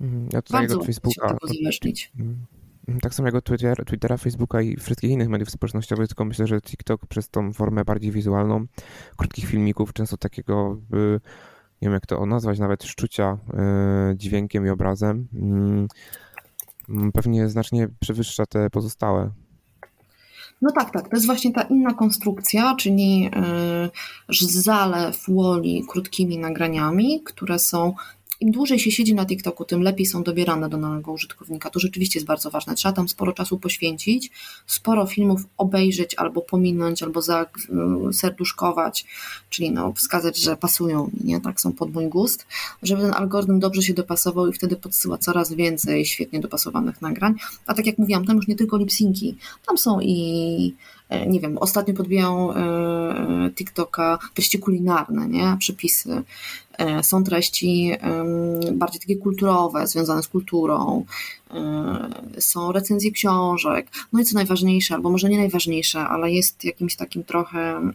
Mhm. 0.00 0.28
Ja 0.32 0.40
Bardzo 0.50 0.80
od 0.80 0.86
Facebooka. 0.86 1.14
Się 1.14 1.22
od 1.22 1.40
tego 1.40 1.52
uzależnić. 1.52 2.12
Mhm. 2.18 2.46
Tak 3.00 3.14
samo 3.14 3.28
jak 3.28 3.34
od 3.34 3.44
Twittera, 3.44 3.84
Twittera, 3.84 4.16
Facebooka 4.16 4.62
i 4.62 4.76
wszystkich 4.76 5.10
innych 5.10 5.28
mediów 5.28 5.50
społecznościowych, 5.50 6.08
tylko 6.08 6.24
myślę, 6.24 6.46
że 6.46 6.60
TikTok 6.60 7.06
przez 7.06 7.28
tą 7.28 7.52
formę 7.52 7.84
bardziej 7.84 8.12
wizualną, 8.12 8.66
krótkich 9.16 9.46
filmików, 9.46 9.92
często 9.92 10.16
takiego, 10.16 10.80
nie 11.82 11.88
wiem 11.88 11.92
jak 11.92 12.06
to 12.06 12.26
nazwać, 12.26 12.58
nawet 12.58 12.84
szczucia 12.84 13.38
e, 13.54 14.14
dźwiękiem 14.16 14.66
i 14.66 14.68
obrazem, 14.68 15.28
mm, 15.34 15.88
mm, 16.88 17.12
pewnie 17.12 17.48
znacznie 17.48 17.88
przewyższa 18.00 18.46
te 18.46 18.70
pozostałe. 18.70 19.30
No 20.62 20.72
tak, 20.72 20.90
tak. 20.92 21.08
To 21.08 21.16
jest 21.16 21.26
właśnie 21.26 21.52
ta 21.52 21.62
inna 21.62 21.94
konstrukcja, 21.94 22.74
czyli 22.74 23.20
yy, 23.20 23.30
zalew 24.40 25.24
woli 25.28 25.84
krótkimi 25.88 26.38
nagraniami, 26.38 27.20
które 27.24 27.58
są 27.58 27.94
im 28.40 28.50
dłużej 28.50 28.78
się 28.78 28.90
siedzi 28.90 29.14
na 29.14 29.26
TikToku, 29.26 29.64
tym 29.64 29.82
lepiej 29.82 30.06
są 30.06 30.22
dobierane 30.22 30.68
do 30.68 30.76
nowego 30.76 31.12
użytkownika. 31.12 31.70
To 31.70 31.80
rzeczywiście 31.80 32.18
jest 32.18 32.26
bardzo 32.26 32.50
ważne. 32.50 32.74
Trzeba 32.74 32.92
tam 32.92 33.08
sporo 33.08 33.32
czasu 33.32 33.58
poświęcić, 33.58 34.30
sporo 34.66 35.06
filmów 35.06 35.40
obejrzeć 35.56 36.14
albo 36.14 36.40
pominąć, 36.40 37.02
albo 37.02 37.20
serduszkować, 38.12 39.06
czyli 39.50 39.70
no, 39.70 39.92
wskazać, 39.92 40.38
że 40.38 40.56
pasują 40.56 41.10
nie? 41.24 41.40
Tak 41.40 41.60
są 41.60 41.72
pod 41.72 41.94
mój 41.94 42.08
gust, 42.08 42.46
żeby 42.82 43.02
ten 43.02 43.14
algorytm 43.14 43.58
dobrze 43.58 43.82
się 43.82 43.94
dopasował 43.94 44.48
i 44.48 44.52
wtedy 44.52 44.76
podsyła 44.76 45.18
coraz 45.18 45.52
więcej 45.52 46.06
świetnie 46.06 46.40
dopasowanych 46.40 47.02
nagrań. 47.02 47.34
A 47.66 47.74
tak 47.74 47.86
jak 47.86 47.98
mówiłam, 47.98 48.24
tam 48.24 48.36
już 48.36 48.48
nie 48.48 48.56
tylko 48.56 48.76
lipsinki, 48.76 49.36
tam 49.66 49.78
są 49.78 50.00
i 50.00 50.74
e, 50.94 50.95
nie 51.26 51.40
wiem, 51.40 51.58
ostatnio 51.58 51.94
podbijają 51.94 52.54
e, 52.54 52.56
e, 52.56 53.50
TikToka 53.50 54.18
treści 54.34 54.58
kulinarne, 54.58 55.28
nie? 55.28 55.56
Przepisy 55.58 56.22
E, 56.78 57.02
są 57.02 57.24
treści 57.24 57.92
bardziej 58.72 59.00
takie 59.00 59.16
kulturowe, 59.16 59.86
związane 59.86 60.22
z 60.22 60.28
kulturą, 60.28 61.04
e, 61.50 62.40
są 62.40 62.72
recenzje 62.72 63.10
książek, 63.10 63.86
no 64.12 64.20
i 64.20 64.24
co 64.24 64.34
najważniejsze, 64.34 64.94
albo 64.94 65.10
może 65.10 65.28
nie 65.28 65.38
najważniejsze, 65.38 66.00
ale 66.00 66.30
jest 66.30 66.64
jakimś 66.64 66.96
takim 66.96 67.24
trochę 67.24 67.92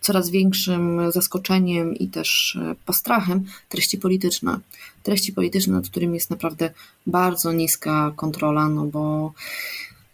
coraz 0.00 0.30
większym 0.30 1.12
zaskoczeniem 1.12 1.94
i 1.94 2.08
też 2.08 2.58
e, 2.62 2.74
postrachem 2.86 3.44
treści 3.68 3.98
polityczne. 3.98 4.58
Treści 5.02 5.32
polityczne, 5.32 5.72
nad 5.72 5.88
którymi 5.88 6.14
jest 6.14 6.30
naprawdę 6.30 6.70
bardzo 7.06 7.52
niska 7.52 8.12
kontrola, 8.16 8.68
no 8.68 8.86
bo 8.86 9.32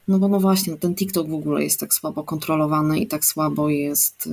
no 0.09 0.19
bo 0.19 0.29
no 0.29 0.41
właśnie, 0.41 0.77
ten 0.77 0.95
TikTok 0.95 1.29
w 1.29 1.35
ogóle 1.35 1.65
jest 1.65 1.81
tak 1.81 1.95
słabo 1.95 2.25
kontrolowany 2.25 3.01
i 3.01 3.07
tak 3.07 3.25
słabo 3.25 3.69
jest 3.69 4.29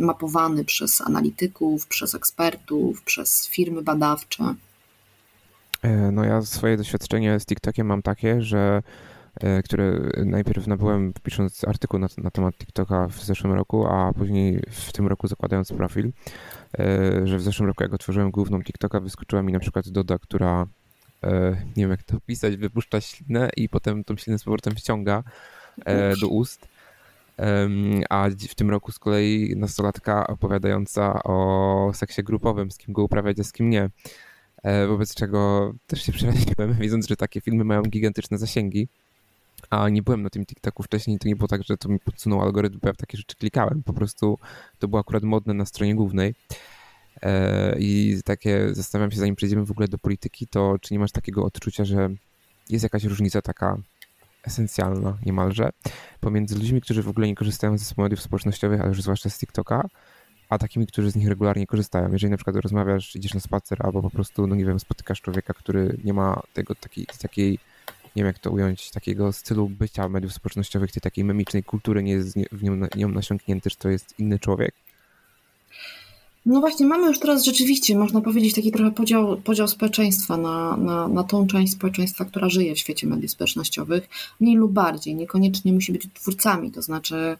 mapowany 0.00 0.64
przez 0.64 1.00
analityków, 1.00 1.86
przez 1.86 2.14
ekspertów, 2.14 3.02
przez 3.02 3.48
firmy 3.48 3.82
badawcze. 3.82 4.54
E, 5.82 6.10
no 6.12 6.24
ja 6.24 6.42
swoje 6.42 6.76
doświadczenie 6.76 7.40
z 7.40 7.46
TikTokiem 7.46 7.86
mam 7.86 8.02
takie, 8.02 8.42
że 8.42 8.82
e, 9.40 9.62
które 9.62 10.00
najpierw 10.24 10.66
nabyłem 10.66 11.12
pisząc 11.22 11.64
artykuł 11.64 12.00
na, 12.00 12.06
na, 12.18 12.30
temat 12.30 12.54
TikToka 12.56 13.08
w 13.08 13.24
zeszłym 13.24 13.52
roku, 13.52 13.86
a 13.86 14.12
później 14.12 14.62
w 14.70 14.92
tym 14.92 15.06
roku 15.06 15.26
zakładając 15.28 15.72
profil, 15.72 16.12
e, 16.78 17.26
że 17.26 17.38
w 17.38 17.42
zeszłym 17.42 17.68
roku 17.68 17.82
jak 17.82 17.94
otworzyłem 17.94 18.30
główną 18.30 18.62
TikToka 18.62 19.00
wyskoczyła 19.00 19.42
mi 19.42 19.52
na 19.52 19.58
przykład 19.58 19.88
Doda, 19.88 20.18
która 20.18 20.66
nie 21.76 21.82
wiem 21.82 21.90
jak 21.90 22.02
to 22.02 22.16
opisać, 22.16 22.56
wypuszcza 22.56 23.00
ślinę 23.00 23.50
i 23.56 23.68
potem 23.68 24.04
tą 24.04 24.16
ślinę 24.16 24.38
z 24.38 24.44
powrotem 24.44 24.74
wciąga 24.74 25.22
e, 25.84 26.16
do 26.16 26.28
ust. 26.28 26.68
A 28.10 28.28
w 28.48 28.54
tym 28.54 28.70
roku 28.70 28.92
z 28.92 28.98
kolei 28.98 29.54
nastolatka 29.56 30.26
opowiadająca 30.26 31.22
o 31.22 31.90
seksie 31.94 32.22
grupowym, 32.22 32.70
z 32.70 32.78
kim 32.78 32.94
go 32.94 33.02
uprawiać, 33.02 33.40
a 33.40 33.44
z 33.44 33.52
kim 33.52 33.70
nie. 33.70 33.90
E, 34.62 34.86
wobec 34.86 35.14
czego 35.14 35.72
też 35.86 36.02
się 36.02 36.12
przeraziłem, 36.12 36.74
widząc, 36.80 37.08
że 37.08 37.16
takie 37.16 37.40
filmy 37.40 37.64
mają 37.64 37.82
gigantyczne 37.82 38.38
zasięgi. 38.38 38.88
A 39.70 39.88
nie 39.88 40.02
byłem 40.02 40.22
na 40.22 40.30
tym 40.30 40.46
TikToku 40.46 40.82
wcześniej, 40.82 41.18
to 41.18 41.28
nie 41.28 41.36
było 41.36 41.48
tak, 41.48 41.62
że 41.64 41.76
to 41.76 41.88
mi 41.88 41.98
podsunął 41.98 42.42
algorytm, 42.42 42.78
bo 42.82 42.88
ja 42.88 42.92
w 42.92 42.96
takie 42.96 43.18
rzeczy 43.18 43.36
klikałem. 43.36 43.82
Po 43.82 43.92
prostu 43.92 44.38
to 44.78 44.88
było 44.88 45.00
akurat 45.00 45.22
modne 45.22 45.54
na 45.54 45.64
stronie 45.64 45.94
głównej. 45.94 46.34
E, 47.22 47.76
I 47.78 48.20
takie 48.24 48.74
zastanawiam 48.74 49.10
się, 49.10 49.18
zanim 49.18 49.36
przejdziemy 49.36 49.64
w 49.64 49.70
ogóle 49.70 49.88
do 49.88 49.98
polityki, 49.98 50.46
to 50.46 50.78
czy 50.80 50.94
nie 50.94 51.00
masz 51.00 51.12
takiego 51.12 51.44
odczucia, 51.44 51.84
że 51.84 52.10
jest 52.70 52.82
jakaś 52.82 53.04
różnica 53.04 53.42
taka 53.42 53.78
esencjalna 54.44 55.18
niemalże 55.26 55.70
pomiędzy 56.20 56.58
ludźmi, 56.58 56.80
którzy 56.80 57.02
w 57.02 57.08
ogóle 57.08 57.26
nie 57.26 57.34
korzystają 57.34 57.78
ze 57.78 57.94
mediów 57.98 58.22
społecznościowych, 58.22 58.80
ale 58.80 58.88
już 58.88 59.02
zwłaszcza 59.02 59.30
z 59.30 59.38
TikToka, 59.38 59.88
a 60.48 60.58
takimi, 60.58 60.86
którzy 60.86 61.10
z 61.10 61.16
nich 61.16 61.28
regularnie 61.28 61.66
korzystają. 61.66 62.12
Jeżeli 62.12 62.30
na 62.30 62.36
przykład 62.36 62.56
rozmawiasz, 62.56 63.16
idziesz 63.16 63.34
na 63.34 63.40
spacer, 63.40 63.78
albo 63.86 64.02
po 64.02 64.10
prostu, 64.10 64.46
no 64.46 64.54
nie 64.54 64.64
wiem, 64.64 64.80
spotykasz 64.80 65.20
człowieka, 65.20 65.54
który 65.54 65.98
nie 66.04 66.12
ma 66.12 66.42
tego 66.54 66.74
takiej, 66.74 67.06
takiej 67.06 67.58
nie 68.16 68.22
wiem 68.22 68.26
jak 68.26 68.38
to 68.38 68.50
ująć, 68.50 68.90
takiego 68.90 69.32
stylu 69.32 69.68
bycia 69.68 70.08
mediów 70.08 70.32
społecznościowych, 70.32 70.92
tej 70.92 71.00
takiej 71.00 71.24
memicznej 71.24 71.64
kultury 71.64 72.02
nie 72.02 72.12
jest 72.12 72.38
w 72.52 72.62
nią, 72.62 72.76
nią 72.96 73.08
nasiąknięty, 73.08 73.70
że 73.70 73.76
to 73.76 73.88
jest 73.88 74.18
inny 74.18 74.38
człowiek, 74.38 74.74
no 76.46 76.60
właśnie, 76.60 76.86
mamy 76.86 77.06
już 77.06 77.18
teraz 77.18 77.44
rzeczywiście, 77.44 77.98
można 77.98 78.20
powiedzieć, 78.20 78.54
taki 78.54 78.72
trochę 78.72 78.90
podział, 78.90 79.36
podział 79.36 79.68
społeczeństwa 79.68 80.36
na, 80.36 80.76
na, 80.76 81.08
na 81.08 81.24
tą 81.24 81.46
część 81.46 81.72
społeczeństwa, 81.72 82.24
która 82.24 82.48
żyje 82.48 82.74
w 82.74 82.78
świecie 82.78 83.06
mediów 83.06 83.30
społecznościowych, 83.30 84.08
mniej 84.40 84.56
lub 84.56 84.72
bardziej, 84.72 85.14
niekoniecznie 85.14 85.72
musi 85.72 85.92
być 85.92 86.08
twórcami, 86.14 86.70
to 86.70 86.82
znaczy 86.82 87.36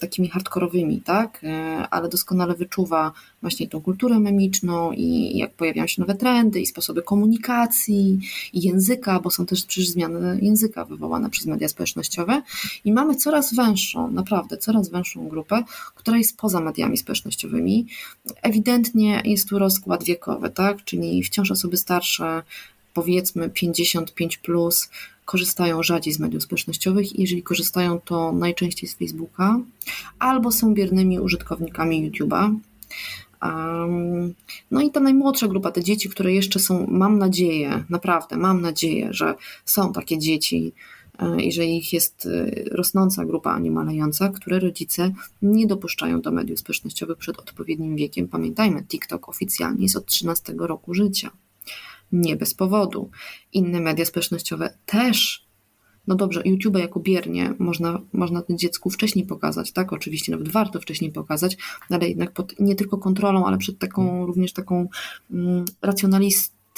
takimi 0.00 0.28
hardkorowymi, 0.28 1.00
tak, 1.00 1.40
e, 1.44 1.88
ale 1.90 2.08
doskonale 2.08 2.54
wyczuwa 2.54 3.12
właśnie 3.40 3.68
tą 3.68 3.80
kulturę 3.80 4.20
memiczną 4.20 4.92
i 4.92 5.38
jak 5.38 5.52
pojawiają 5.52 5.86
się 5.86 6.02
nowe 6.02 6.14
trendy 6.14 6.60
i 6.60 6.66
sposoby 6.66 7.02
komunikacji 7.02 8.18
i 8.52 8.62
języka, 8.62 9.20
bo 9.20 9.30
są 9.30 9.46
też 9.46 9.64
przecież 9.64 9.88
zmiany 9.88 10.38
języka 10.42 10.84
wywołane 10.84 11.30
przez 11.30 11.46
media 11.46 11.68
społecznościowe. 11.68 12.42
I 12.84 12.92
mamy 12.92 13.14
coraz 13.14 13.54
węższą, 13.54 14.10
naprawdę 14.10 14.56
coraz 14.56 14.88
węższą 14.88 15.28
grupę, 15.28 15.62
która 15.94 16.18
jest 16.18 16.36
poza 16.36 16.60
mediami 16.60 16.96
społecznościowymi, 16.96 17.86
Ewidentnie 18.42 19.22
jest 19.24 19.48
tu 19.48 19.58
rozkład 19.58 20.04
wiekowy, 20.04 20.50
tak? 20.50 20.84
Czyli 20.84 21.22
wciąż 21.22 21.50
osoby 21.50 21.76
starsze, 21.76 22.42
powiedzmy 22.98 23.50
55 23.50 24.36
plus, 24.36 24.90
korzystają 25.24 25.82
rzadziej 25.82 26.12
z 26.14 26.18
mediów 26.18 26.42
społecznościowych 26.42 27.18
jeżeli 27.18 27.42
korzystają, 27.42 28.00
to 28.00 28.32
najczęściej 28.32 28.88
z 28.88 28.94
Facebooka, 28.94 29.60
albo 30.18 30.52
są 30.52 30.74
biernymi 30.74 31.20
użytkownikami 31.20 32.10
YouTube'a. 32.10 32.54
No 34.70 34.80
i 34.82 34.90
ta 34.90 35.00
najmłodsza 35.00 35.48
grupa, 35.48 35.70
te 35.70 35.84
dzieci, 35.84 36.08
które 36.08 36.32
jeszcze 36.32 36.58
są, 36.58 36.86
mam 36.86 37.18
nadzieję, 37.18 37.84
naprawdę 37.90 38.36
mam 38.36 38.60
nadzieję, 38.60 39.08
że 39.10 39.34
są 39.64 39.92
takie 39.92 40.18
dzieci, 40.18 40.72
E, 41.18 41.42
i 41.42 41.52
że 41.52 41.64
ich 41.64 41.92
jest 41.92 42.26
e, 42.26 42.50
rosnąca 42.70 43.24
grupa, 43.24 43.50
a 43.50 43.60
malejąca, 43.60 44.28
które 44.28 44.58
rodzice 44.58 45.12
nie 45.42 45.66
dopuszczają 45.66 46.20
do 46.20 46.30
mediów 46.30 46.60
społecznościowych 46.60 47.18
przed 47.18 47.38
odpowiednim 47.38 47.96
wiekiem. 47.96 48.28
Pamiętajmy, 48.28 48.82
TikTok 48.82 49.28
oficjalnie 49.28 49.82
jest 49.82 49.96
od 49.96 50.06
13 50.06 50.54
roku 50.58 50.94
życia. 50.94 51.30
Nie 52.12 52.36
bez 52.36 52.54
powodu. 52.54 53.10
Inne 53.52 53.80
media 53.80 54.04
społecznościowe 54.04 54.74
też 54.86 55.48
no 56.06 56.14
dobrze, 56.14 56.42
YouTube 56.44 56.78
jako 56.78 57.00
biernie 57.00 57.54
można, 57.58 58.00
można 58.12 58.42
tym 58.42 58.58
dziecku 58.58 58.90
wcześniej 58.90 59.26
pokazać, 59.26 59.72
tak? 59.72 59.92
Oczywiście 59.92 60.32
nawet 60.32 60.48
warto 60.48 60.80
wcześniej 60.80 61.12
pokazać, 61.12 61.56
ale 61.90 62.08
jednak 62.08 62.32
pod 62.32 62.60
nie 62.60 62.74
tylko 62.74 62.98
kontrolą, 62.98 63.46
ale 63.46 63.58
przed 63.58 63.78
taką 63.78 64.26
również 64.26 64.52
taką 64.52 64.88
mm, 65.30 65.64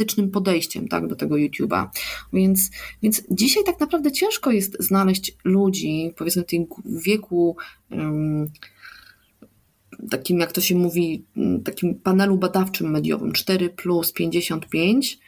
praktycznym 0.00 0.30
podejściem 0.30 0.88
tak, 0.88 1.06
do 1.06 1.16
tego 1.16 1.34
YouTube'a. 1.34 1.88
Więc, 2.32 2.70
więc 3.02 3.22
dzisiaj 3.30 3.64
tak 3.64 3.80
naprawdę 3.80 4.12
ciężko 4.12 4.50
jest 4.50 4.76
znaleźć 4.80 5.36
ludzi, 5.44 6.12
powiedzmy 6.16 6.42
w 6.42 6.46
tym 6.46 6.66
wieku 6.84 7.56
um, 7.90 8.50
takim, 10.10 10.40
jak 10.40 10.52
to 10.52 10.60
się 10.60 10.74
mówi, 10.74 11.24
takim 11.64 11.94
panelu 11.94 12.36
badawczym 12.36 12.90
mediowym 12.90 13.32
4 13.32 13.70
plus 13.70 14.12
55, 14.12 15.18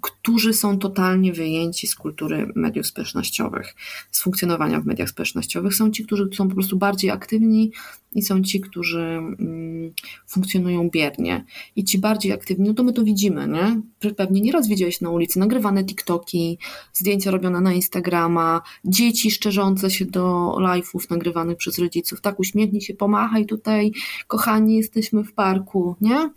którzy 0.00 0.54
są 0.54 0.78
totalnie 0.78 1.32
wyjęci 1.32 1.86
z 1.86 1.94
kultury 1.94 2.52
mediów 2.54 2.86
społecznościowych, 2.86 3.74
z 4.10 4.22
funkcjonowania 4.22 4.80
w 4.80 4.86
mediach 4.86 5.08
społecznościowych. 5.08 5.74
Są 5.74 5.90
ci, 5.90 6.04
którzy 6.04 6.28
są 6.34 6.48
po 6.48 6.54
prostu 6.54 6.76
bardziej 6.76 7.10
aktywni 7.10 7.72
i 8.14 8.22
są 8.22 8.42
ci, 8.42 8.60
którzy 8.60 9.00
mm, 9.00 9.92
funkcjonują 10.26 10.90
biernie. 10.90 11.44
I 11.76 11.84
ci 11.84 11.98
bardziej 11.98 12.32
aktywni, 12.32 12.68
no 12.68 12.74
to 12.74 12.84
my 12.84 12.92
to 12.92 13.04
widzimy, 13.04 13.48
nie? 13.48 13.80
Pewnie 14.14 14.40
nieraz 14.40 14.68
widziałeś 14.68 15.00
na 15.00 15.10
ulicy 15.10 15.38
nagrywane 15.38 15.84
TikToki, 15.84 16.58
zdjęcia 16.92 17.30
robione 17.30 17.60
na 17.60 17.72
Instagrama, 17.72 18.62
dzieci 18.84 19.30
szczerzące 19.30 19.90
się 19.90 20.04
do 20.04 20.54
live'ów 20.58 21.10
nagrywanych 21.10 21.56
przez 21.56 21.78
rodziców. 21.78 22.20
Tak, 22.20 22.40
uśmiechnij 22.40 22.80
się, 22.80 22.94
pomachaj 22.94 23.46
tutaj, 23.46 23.92
kochani, 24.26 24.76
jesteśmy 24.76 25.24
w 25.24 25.32
parku, 25.32 25.96
nie? 26.00 26.30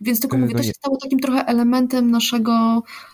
Więc 0.00 0.20
tylko 0.20 0.38
mówię, 0.38 0.54
to 0.54 0.62
się 0.62 0.72
stało 0.72 0.96
takim 0.96 1.18
trochę 1.18 1.46
elementem 1.46 2.10
naszego 2.10 2.71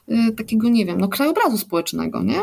y, 0.08 0.32
takiego, 0.32 0.68
nie 0.68 0.86
wiem, 0.86 1.00
no 1.00 1.08
krajobrazu 1.08 1.58
społecznego, 1.58 2.22
nie? 2.22 2.42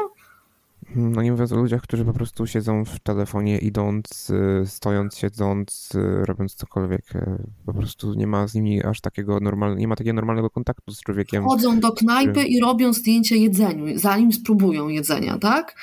No 0.96 1.22
nie 1.22 1.32
mówiąc 1.32 1.51
o 1.51 1.56
ludziach, 1.56 1.82
którzy 1.82 2.06
po 2.06 2.13
prostu 2.13 2.48
siedzą 2.48 2.86
w 2.86 3.00
telefonie, 3.00 3.58
idąc, 3.58 4.30
y, 4.30 4.63
stojąc, 4.65 5.18
siedząc, 5.18 5.89
y, 5.96 6.25
robiąc 6.25 6.56
cokolwiek. 6.56 7.15
Y, 7.15 7.44
po 7.65 7.74
prostu 7.74 8.13
nie 8.13 8.27
ma 8.27 8.48
z 8.48 8.56
nimi 8.56 8.84
aż 8.84 9.01
takiego 9.01 9.39
normalnego, 9.39 9.80
nie 9.80 9.88
ma 9.88 9.96
takiego 9.96 10.15
normalnego 10.15 10.50
kontaktu 10.50 10.92
z 10.92 11.01
człowiekiem. 11.01 11.44
Chodzą 11.44 11.80
do 11.80 11.92
knajpy 11.92 12.44
i 12.44 12.60
robią 12.60 12.94
zdjęcie 12.94 13.38
jedzeniu, 13.38 14.00
zanim 14.00 14.34
spróbują 14.34 14.88
jedzenia, 14.88 15.38
tak? 15.38 15.75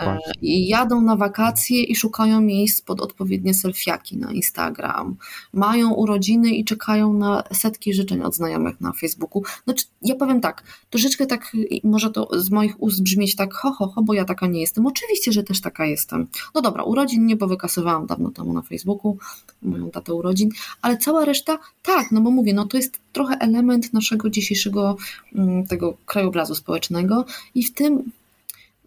E, 0.00 0.18
I 0.42 0.68
jadą 0.68 1.00
na 1.00 1.16
wakacje 1.16 1.82
i 1.82 1.96
szukają 1.96 2.40
miejsc 2.40 2.82
pod 2.82 3.00
odpowiednie 3.00 3.54
selfiaki 3.54 4.16
na 4.16 4.32
Instagram. 4.32 5.16
Mają 5.52 5.94
urodziny 5.94 6.50
i 6.50 6.64
czekają 6.64 7.12
na 7.12 7.42
setki 7.52 7.94
życzeń 7.94 8.22
od 8.22 8.34
znajomych 8.34 8.80
na 8.80 8.92
Facebooku. 8.92 9.42
Znaczy, 9.64 9.84
ja 10.02 10.14
powiem 10.14 10.40
tak, 10.40 10.62
troszeczkę 10.90 11.26
tak, 11.26 11.52
może 11.84 12.10
to 12.10 12.40
z 12.40 12.50
moich 12.50 12.82
ust 12.82 13.02
brzmieć 13.02 13.36
tak 13.36 13.54
ho, 13.54 13.72
ho, 13.72 13.88
ho, 13.88 14.02
bo 14.02 14.14
ja 14.14 14.24
taka 14.38 14.52
nie 14.52 14.60
jestem. 14.60 14.86
Oczywiście, 14.86 15.32
że 15.32 15.42
też 15.42 15.60
taka 15.60 15.86
jestem. 15.86 16.26
No 16.54 16.62
dobra, 16.62 16.82
urodzin 16.82 17.26
nie, 17.26 17.36
bo 17.36 17.46
wykasowałam 17.46 18.06
dawno 18.06 18.30
temu 18.30 18.52
na 18.52 18.62
Facebooku 18.62 19.16
moją 19.62 19.90
datę 19.90 20.14
urodzin, 20.14 20.50
ale 20.82 20.96
cała 20.96 21.24
reszta 21.24 21.58
tak, 21.82 22.12
no 22.12 22.20
bo 22.20 22.30
mówię, 22.30 22.54
no 22.54 22.66
to 22.66 22.76
jest 22.76 23.00
trochę 23.12 23.36
element 23.40 23.92
naszego 23.92 24.30
dzisiejszego 24.30 24.96
mm, 25.34 25.66
tego 25.66 25.96
krajobrazu 26.06 26.54
społecznego 26.54 27.24
i 27.54 27.64
w 27.64 27.74
tym 27.74 28.12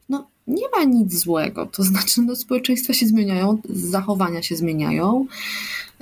no, 0.10 0.28
nie 0.48 0.70
ma 0.78 0.84
nic 0.84 1.20
złego. 1.20 1.66
To 1.66 1.84
znaczy, 1.84 2.22
no, 2.22 2.36
społeczeństwa 2.36 2.94
się 2.94 3.08
zmieniają, 3.08 3.62
zachowania 3.70 4.42
się 4.42 4.56
zmieniają. 4.56 5.26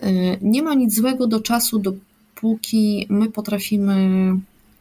Y, 0.03 0.37
nie 0.41 0.63
ma 0.63 0.73
nic 0.73 0.95
złego 0.95 1.27
do 1.27 1.39
czasu, 1.39 1.79
dopóki 1.79 3.07
my 3.09 3.31
potrafimy 3.31 4.09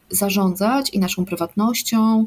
zarządzać 0.09 0.89
i 0.89 0.99
naszą 0.99 1.25
prywatnością, 1.25 2.25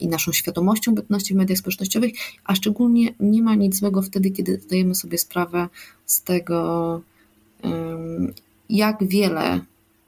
i 0.00 0.08
naszą 0.08 0.32
świadomością 0.32 0.94
bytności 0.94 1.34
w 1.34 1.36
mediach 1.36 1.58
społecznościowych, 1.58 2.12
a 2.44 2.54
szczególnie 2.54 3.14
nie 3.20 3.42
ma 3.42 3.54
nic 3.54 3.76
złego 3.76 4.02
wtedy, 4.02 4.30
kiedy 4.30 4.60
zdajemy 4.60 4.94
sobie 4.94 5.18
sprawę 5.18 5.68
z 6.06 6.22
tego, 6.22 7.00
jak 8.68 9.08
wiele 9.08 9.60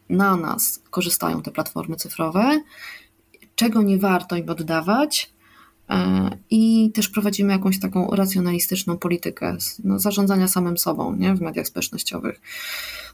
na 0.09 0.37
nas 0.37 0.83
korzystają 0.91 1.43
te 1.43 1.51
platformy 1.51 1.97
cyfrowe, 1.97 2.61
czego 3.57 3.83
nie 3.83 3.99
warto 3.99 4.37
im 4.37 4.51
oddawać. 4.51 5.31
E, 5.91 6.31
I 6.51 6.91
też 6.95 7.09
prowadzimy 7.09 7.53
jakąś 7.53 7.81
taką 7.81 8.11
racjonalistyczną 8.11 8.99
politykę 8.99 9.57
no, 9.85 9.99
zarządzania 9.99 10.49
samym 10.49 10.79
sobą 10.79 11.17
nie? 11.17 11.35
w 11.35 11.41
mediach 11.41 11.67
społecznościowych. 11.67 12.41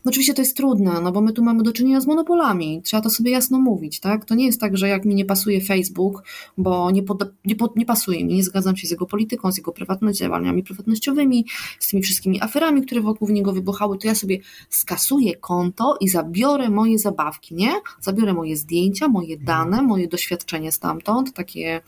No 0.05 0.09
oczywiście 0.09 0.35
to 0.35 0.43
jest 0.43 0.57
trudne, 0.57 1.01
no 1.01 1.13
bo 1.13 1.21
my 1.21 1.33
tu 1.33 1.43
mamy 1.43 1.63
do 1.63 1.73
czynienia 1.73 2.01
z 2.01 2.07
monopolami, 2.07 2.83
trzeba 2.83 3.01
to 3.01 3.11
sobie 3.11 3.31
jasno 3.31 3.59
mówić, 3.59 4.01
tak? 4.01 4.25
To 4.25 4.35
nie 4.35 4.47
jest 4.47 4.61
tak, 4.61 4.77
że 4.77 4.89
jak 4.89 5.05
mi 5.05 5.15
nie 5.15 5.25
pasuje 5.25 5.61
Facebook, 5.61 6.23
bo 6.59 6.91
nie, 6.91 7.03
pod, 7.03 7.33
nie, 7.45 7.57
pod, 7.57 7.77
nie 7.77 7.87
pasuje 7.87 8.25
mi, 8.25 8.35
nie 8.35 8.45
zgadzam 8.45 8.77
się 8.77 8.87
z 8.87 8.91
jego 8.91 9.07
polityką, 9.07 9.53
z 9.53 9.57
jego 9.57 9.73
prywatnymi 9.73 10.15
działaniami 10.15 10.63
prywatnościowymi, 10.63 11.47
z 11.81 11.89
tymi 11.89 12.03
wszystkimi 12.03 12.41
aferami, 12.43 12.83
które 12.83 13.01
wokół 13.01 13.29
niego 13.29 13.53
wybuchały, 13.53 13.99
to 13.99 14.07
ja 14.07 14.15
sobie 14.15 14.39
skasuję 14.71 15.37
konto 15.37 15.97
i 16.01 16.09
zabiorę 16.09 16.71
moje 16.71 16.99
zabawki, 16.99 17.55
nie? 17.55 17.73
Zabiorę 18.01 18.35
moje 18.35 18.57
zdjęcia, 18.57 19.09
moje 19.09 19.39
dane, 19.39 19.83
moje 19.83 20.09
doświadczenie 20.09 20.73
stamtąd, 20.73 21.33
takie 21.33 21.81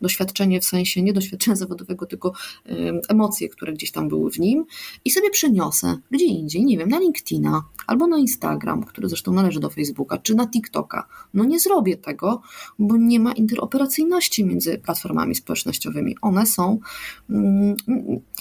doświadczenie 0.00 0.60
w 0.60 0.64
sensie 0.64 1.02
nie 1.02 1.12
doświadczenia 1.12 1.56
zawodowego, 1.56 2.06
tylko 2.06 2.32
emocje, 3.08 3.48
które 3.48 3.72
gdzieś 3.72 3.90
tam 3.90 4.08
były 4.08 4.30
w 4.30 4.38
nim 4.38 4.64
i 5.04 5.10
sobie 5.10 5.30
przeniosę 5.30 5.98
gdzie 6.10 6.24
indziej, 6.24 6.64
nie 6.64 6.78
wiem, 6.78 6.88
na 6.88 6.98
LinkedIna, 6.98 7.59
albo 7.86 8.06
na 8.06 8.18
Instagram, 8.18 8.84
który 8.84 9.08
zresztą 9.08 9.32
należy 9.32 9.60
do 9.60 9.70
Facebooka, 9.70 10.18
czy 10.18 10.34
na 10.34 10.46
TikToka. 10.46 11.06
No 11.34 11.44
nie 11.44 11.60
zrobię 11.60 11.96
tego, 11.96 12.42
bo 12.78 12.96
nie 12.96 13.20
ma 13.20 13.32
interoperacyjności 13.32 14.44
między 14.44 14.78
platformami 14.78 15.34
społecznościowymi. 15.34 16.16
One 16.22 16.46
są. 16.46 16.78
Mm, 17.30 17.76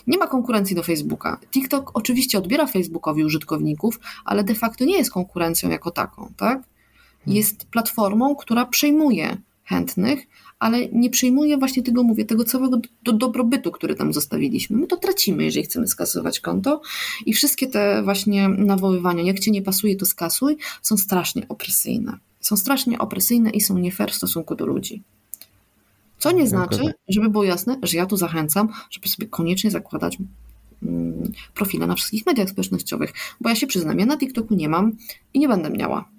nie 0.07 0.17
ma 0.17 0.27
konkurencji 0.27 0.75
do 0.75 0.83
Facebooka. 0.83 1.39
TikTok 1.51 1.91
oczywiście 1.93 2.38
odbiera 2.38 2.67
Facebookowi 2.67 3.23
użytkowników, 3.23 3.99
ale 4.25 4.43
de 4.43 4.55
facto 4.55 4.85
nie 4.85 4.97
jest 4.97 5.11
konkurencją 5.11 5.69
jako 5.69 5.91
taką, 5.91 6.33
tak? 6.38 6.57
Hmm. 6.57 7.35
Jest 7.38 7.65
platformą, 7.65 8.35
która 8.35 8.65
przejmuje 8.65 9.38
chętnych, 9.63 10.19
ale 10.59 10.87
nie 10.87 11.09
przyjmuje 11.09 11.57
właśnie 11.57 11.83
tego, 11.83 12.03
mówię, 12.03 12.25
tego 12.25 12.43
całego 12.43 12.81
do, 13.03 13.13
dobrobytu, 13.13 13.71
który 13.71 13.95
tam 13.95 14.13
zostawiliśmy. 14.13 14.77
My 14.77 14.87
to 14.87 14.97
tracimy, 14.97 15.43
jeżeli 15.43 15.65
chcemy 15.65 15.87
skasować 15.87 16.39
konto 16.39 16.81
i 17.25 17.33
wszystkie 17.33 17.67
te 17.67 18.03
właśnie 18.03 18.49
nawoływania, 18.49 19.23
jak 19.23 19.39
Cię 19.39 19.51
nie 19.51 19.62
pasuje, 19.62 19.95
to 19.95 20.05
skasuj, 20.05 20.57
są 20.81 20.97
strasznie 20.97 21.47
opresyjne. 21.49 22.17
Są 22.39 22.57
strasznie 22.57 22.99
opresyjne 22.99 23.49
i 23.49 23.62
są 23.62 23.77
nie 23.77 23.91
fair 23.91 24.12
w 24.12 24.15
stosunku 24.15 24.55
do 24.55 24.65
ludzi. 24.65 25.03
Co 26.17 26.31
nie 26.31 26.47
znaczy, 26.47 26.93
żeby 27.07 27.29
było 27.29 27.43
jasne, 27.43 27.77
że 27.84 27.97
ja 27.97 28.05
tu 28.05 28.17
zachęcam, 28.17 28.69
żeby 28.91 29.10
sobie 29.10 29.27
koniecznie 29.27 29.71
zakładać 29.71 30.17
mm, 30.84 31.31
profile 31.55 31.88
na 31.88 31.95
wszystkich 31.95 32.25
mediach 32.25 32.49
społecznościowych, 32.49 33.13
bo 33.41 33.49
ja 33.49 33.55
się 33.55 33.67
przyznam, 33.67 33.99
ja 33.99 34.05
na 34.05 34.17
TikToku 34.17 34.55
nie 34.55 34.69
mam 34.69 34.91
i 35.34 35.39
nie 35.39 35.47
będę 35.47 35.69
miała. 35.69 36.10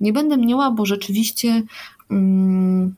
Nie 0.00 0.12
będę 0.12 0.36
miała, 0.36 0.70
bo 0.70 0.86
rzeczywiście 0.86 1.62
mm, 2.10 2.94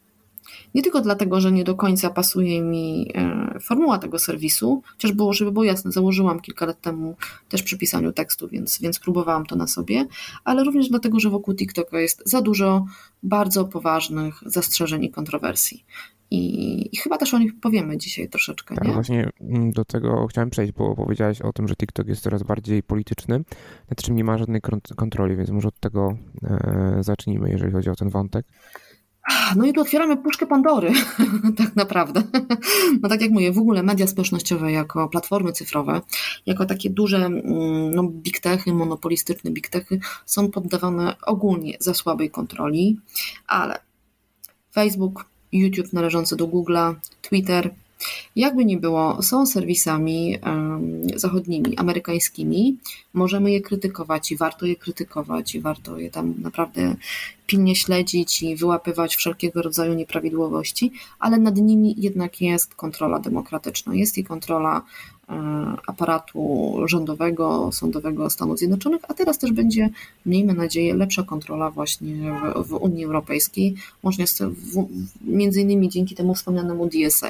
nie 0.75 0.83
tylko 0.83 1.01
dlatego, 1.01 1.41
że 1.41 1.53
nie 1.53 1.65
do 1.65 1.75
końca 1.75 2.11
pasuje 2.11 2.63
mi 2.63 3.11
e, 3.15 3.59
formuła 3.61 3.99
tego 3.99 4.19
serwisu, 4.19 4.83
chociaż 4.93 5.13
było, 5.13 5.33
żeby 5.33 5.53
było 5.53 5.65
jasne, 5.65 5.93
założyłam 5.93 6.41
kilka 6.41 6.67
lat 6.67 6.81
temu 6.81 7.17
też 7.49 7.63
przy 7.63 7.79
pisaniu 7.79 8.13
tekstu, 8.13 8.49
więc, 8.49 8.81
więc 8.81 8.99
próbowałam 8.99 9.47
to 9.47 9.57
na 9.57 9.67
sobie, 9.67 10.07
ale 10.45 10.65
również 10.65 10.89
dlatego, 10.89 11.21
że 11.21 11.31
wokół 11.31 11.55
TikToka 11.55 12.01
jest 12.01 12.23
za 12.25 12.41
dużo 12.41 12.87
bardzo 13.23 13.65
poważnych 13.65 14.35
zastrzeżeń 14.47 15.05
i 15.05 15.11
kontrowersji. 15.11 15.85
I, 16.35 16.89
I, 16.93 16.97
chyba 16.97 17.19
też 17.19 17.35
o 17.35 17.39
nich 17.39 17.61
powiemy 17.61 17.99
dzisiaj 17.99 18.29
troszeczkę. 18.29 18.75
Tak, 18.75 18.89
nie? 18.89 18.93
właśnie 18.93 19.31
mm, 19.41 19.71
do 19.71 19.85
tego 19.85 20.27
chciałem 20.27 20.51
przejść, 20.51 20.73
bo 20.73 20.97
powiedziałaś 20.97 21.41
o 21.41 21.53
tym, 21.53 21.69
że 21.69 21.77
TikTok 21.77 22.09
jest 22.09 22.23
coraz 22.23 22.43
bardziej 22.43 22.83
polityczny, 22.83 23.45
nad 23.91 24.03
czym 24.03 24.17
nie 24.17 24.25
ma 24.25 24.39
żadnej 24.39 24.61
kontroli, 24.97 25.37
więc 25.37 25.51
może 25.51 25.69
od 25.69 25.81
tego 25.81 26.17
e, 26.43 26.97
zacznijmy, 27.01 27.51
jeżeli 27.51 27.73
chodzi 27.73 27.91
o 27.91 27.95
ten 27.95 28.09
wątek. 28.09 28.47
No 29.57 29.67
i 29.67 29.73
tu 29.73 29.81
otwieramy 29.81 30.17
puszkę 30.17 30.47
Pandory, 30.47 30.93
tak 31.59 31.77
naprawdę. 31.77 32.23
No 33.03 33.09
tak 33.09 33.21
jak 33.21 33.31
mówię, 33.31 33.53
w 33.53 33.59
ogóle 33.59 33.83
media 33.83 34.07
społecznościowe 34.07 34.73
jako 34.73 35.09
platformy 35.09 35.53
cyfrowe, 35.53 36.01
jako 36.47 36.67
takie 36.67 36.91
duże 36.91 37.17
mm, 37.17 37.95
no, 37.95 38.03
big 38.03 38.41
techy, 38.41 38.73
monopolistyczne 38.73 39.51
big 39.51 39.69
techy 39.69 40.01
są 40.27 40.51
poddawane 40.51 41.17
ogólnie 41.27 41.77
za 41.81 41.95
słabej 41.95 42.31
kontroli, 42.31 43.01
ale 43.47 43.79
Facebook, 44.75 45.25
YouTube 45.53 45.93
należący 45.93 46.37
do 46.37 46.47
Google'a, 46.47 46.95
Twitter, 47.23 47.75
jakby 48.37 48.65
nie 48.65 48.77
było, 48.77 49.23
są 49.23 49.47
serwisami 49.47 50.39
zachodnimi, 51.17 51.79
amerykańskimi. 51.79 52.77
Możemy 53.15 53.53
je 53.53 53.61
krytykować 53.61 54.33
i 54.33 54.37
warto 54.37 54.67
je 54.67 54.77
krytykować 54.77 55.55
i 55.55 55.61
warto 55.61 55.99
je 55.99 56.11
tam 56.11 56.35
naprawdę 56.39 56.97
pilnie 57.53 57.77
śledzić 57.77 58.43
i 58.43 58.57
wyłapywać 58.57 59.17
wszelkiego 59.17 59.63
rodzaju 59.63 59.95
nieprawidłowości, 59.95 60.93
ale 61.19 61.39
nad 61.39 61.57
nimi 61.57 61.95
jednak 61.99 62.41
jest 62.41 62.75
kontrola 62.75 63.19
demokratyczna, 63.19 63.95
jest 63.95 64.19
i 64.19 64.25
kontrola 64.25 64.83
e, 65.29 65.33
aparatu 65.87 66.77
rządowego, 66.85 67.73
sądowego 67.73 68.31
Stanów 68.31 68.59
Zjednoczonych, 68.59 69.03
a 69.09 69.15
teraz 69.15 69.39
też 69.39 69.53
będzie, 69.53 69.91
miejmy 70.27 70.55
nadzieję, 70.55 70.95
lepsza 70.95 71.23
kontrola 71.23 71.71
właśnie 71.71 72.15
w, 72.55 72.69
w 72.69 72.73
Unii 72.73 73.05
Europejskiej, 73.05 73.75
w, 74.05 74.87
między 75.21 75.61
innymi 75.61 75.89
dzięki 75.89 76.15
temu 76.15 76.35
wspomnianemu 76.35 76.89
DSA. 76.89 77.29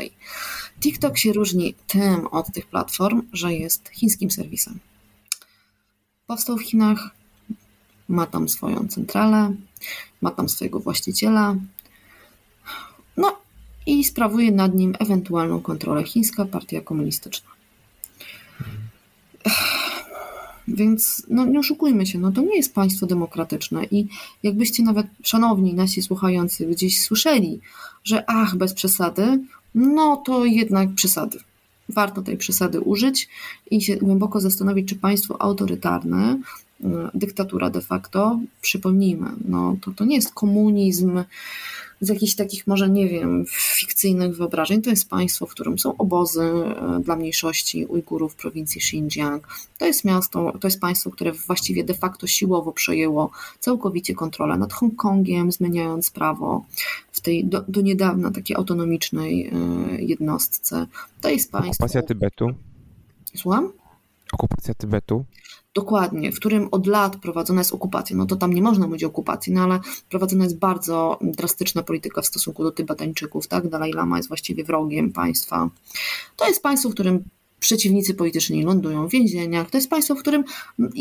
TikTok 0.82 1.18
się 1.18 1.32
różni 1.32 1.74
tym 1.86 2.26
od 2.26 2.52
tych 2.52 2.66
platform, 2.66 3.22
że 3.32 3.54
jest 3.54 3.88
chińskim 3.88 4.30
serwisem. 4.30 4.78
Powstał 6.26 6.56
w 6.58 6.62
Chinach, 6.62 7.10
ma 8.08 8.26
tam 8.26 8.48
swoją 8.48 8.88
centralę, 8.88 9.54
ma 10.20 10.30
tam 10.30 10.48
swojego 10.48 10.80
właściciela, 10.80 11.56
no 13.16 13.38
i 13.86 14.04
sprawuje 14.04 14.52
nad 14.52 14.74
nim 14.74 14.94
ewentualną 14.98 15.60
kontrolę 15.60 16.04
chińska 16.04 16.44
partia 16.44 16.80
komunistyczna. 16.80 17.50
Więc 20.68 21.26
no, 21.28 21.46
nie 21.46 21.58
oszukujmy 21.58 22.06
się, 22.06 22.18
no 22.18 22.32
to 22.32 22.40
nie 22.40 22.56
jest 22.56 22.74
państwo 22.74 23.06
demokratyczne 23.06 23.84
i 23.84 24.06
jakbyście 24.42 24.82
nawet, 24.82 25.06
szanowni 25.22 25.74
nasi 25.74 26.02
słuchający, 26.02 26.66
gdzieś 26.66 27.00
słyszeli, 27.00 27.60
że 28.04 28.24
ach, 28.26 28.56
bez 28.56 28.74
przesady, 28.74 29.38
no 29.74 30.16
to 30.16 30.44
jednak 30.44 30.94
przesady. 30.94 31.38
Warto 31.88 32.22
tej 32.22 32.36
przesady 32.36 32.80
użyć 32.80 33.28
i 33.70 33.80
się 33.80 33.96
głęboko 33.96 34.40
zastanowić, 34.40 34.88
czy 34.88 34.96
państwo 34.96 35.42
autorytarne, 35.42 36.40
y, 36.80 36.84
dyktatura 37.14 37.70
de 37.70 37.80
facto, 37.80 38.40
przypomnijmy, 38.60 39.30
no 39.48 39.76
to, 39.80 39.90
to 39.90 40.04
nie 40.04 40.16
jest 40.16 40.34
komunizm 40.34 41.24
z 42.02 42.08
jakichś 42.08 42.34
takich 42.34 42.66
może, 42.66 42.90
nie 42.90 43.08
wiem, 43.08 43.44
fikcyjnych 43.48 44.36
wyobrażeń. 44.36 44.82
To 44.82 44.90
jest 44.90 45.08
państwo, 45.08 45.46
w 45.46 45.50
którym 45.50 45.78
są 45.78 45.96
obozy 45.96 46.42
e, 46.42 47.00
dla 47.00 47.16
mniejszości 47.16 47.86
Ujgurów 47.86 48.32
w 48.32 48.36
prowincji 48.36 48.78
Xinjiang. 48.78 49.48
To 49.78 49.86
jest 49.86 50.04
miasto, 50.04 50.52
to 50.60 50.66
jest 50.66 50.80
państwo, 50.80 51.10
które 51.10 51.32
właściwie 51.32 51.84
de 51.84 51.94
facto 51.94 52.26
siłowo 52.26 52.72
przejęło 52.72 53.30
całkowicie 53.60 54.14
kontrolę 54.14 54.56
nad 54.56 54.72
Hongkongiem, 54.72 55.52
zmieniając 55.52 56.10
prawo 56.10 56.64
w 57.12 57.20
tej 57.20 57.44
do, 57.44 57.64
do 57.68 57.80
niedawna 57.80 58.30
takiej 58.30 58.56
autonomicznej 58.56 59.46
e, 59.46 59.52
jednostce. 60.02 60.86
To 61.20 61.28
jest 61.28 61.52
państwo... 61.52 61.70
Okupacja 61.70 62.02
Tybetu. 62.02 62.54
Słucham? 63.36 63.72
Okupacja 64.32 64.74
Tybetu. 64.74 65.24
Dokładnie, 65.74 66.32
w 66.32 66.36
którym 66.36 66.68
od 66.70 66.86
lat 66.86 67.16
prowadzona 67.16 67.60
jest 67.60 67.72
okupacja. 67.72 68.16
No 68.16 68.26
to 68.26 68.36
tam 68.36 68.52
nie 68.52 68.62
można 68.62 68.86
mówić 68.86 69.04
o 69.04 69.06
okupacji, 69.06 69.52
no 69.52 69.62
ale 69.62 69.80
prowadzona 70.10 70.44
jest 70.44 70.58
bardzo 70.58 71.18
drastyczna 71.22 71.82
polityka 71.82 72.22
w 72.22 72.26
stosunku 72.26 72.62
do 72.62 72.72
Tybetańczyków, 72.72 73.48
tak? 73.48 73.68
Dalaj 73.68 73.92
Lama 73.92 74.16
jest 74.16 74.28
właściwie 74.28 74.64
wrogiem 74.64 75.12
państwa. 75.12 75.70
To 76.36 76.48
jest 76.48 76.62
państwo, 76.62 76.88
w 76.88 76.94
którym 76.94 77.24
przeciwnicy 77.62 78.14
polityczni 78.14 78.62
lądują 78.62 79.08
w 79.08 79.10
więzieniach. 79.10 79.70
To 79.70 79.78
jest 79.78 79.90
państwo, 79.90 80.14
w 80.14 80.18
którym 80.18 80.44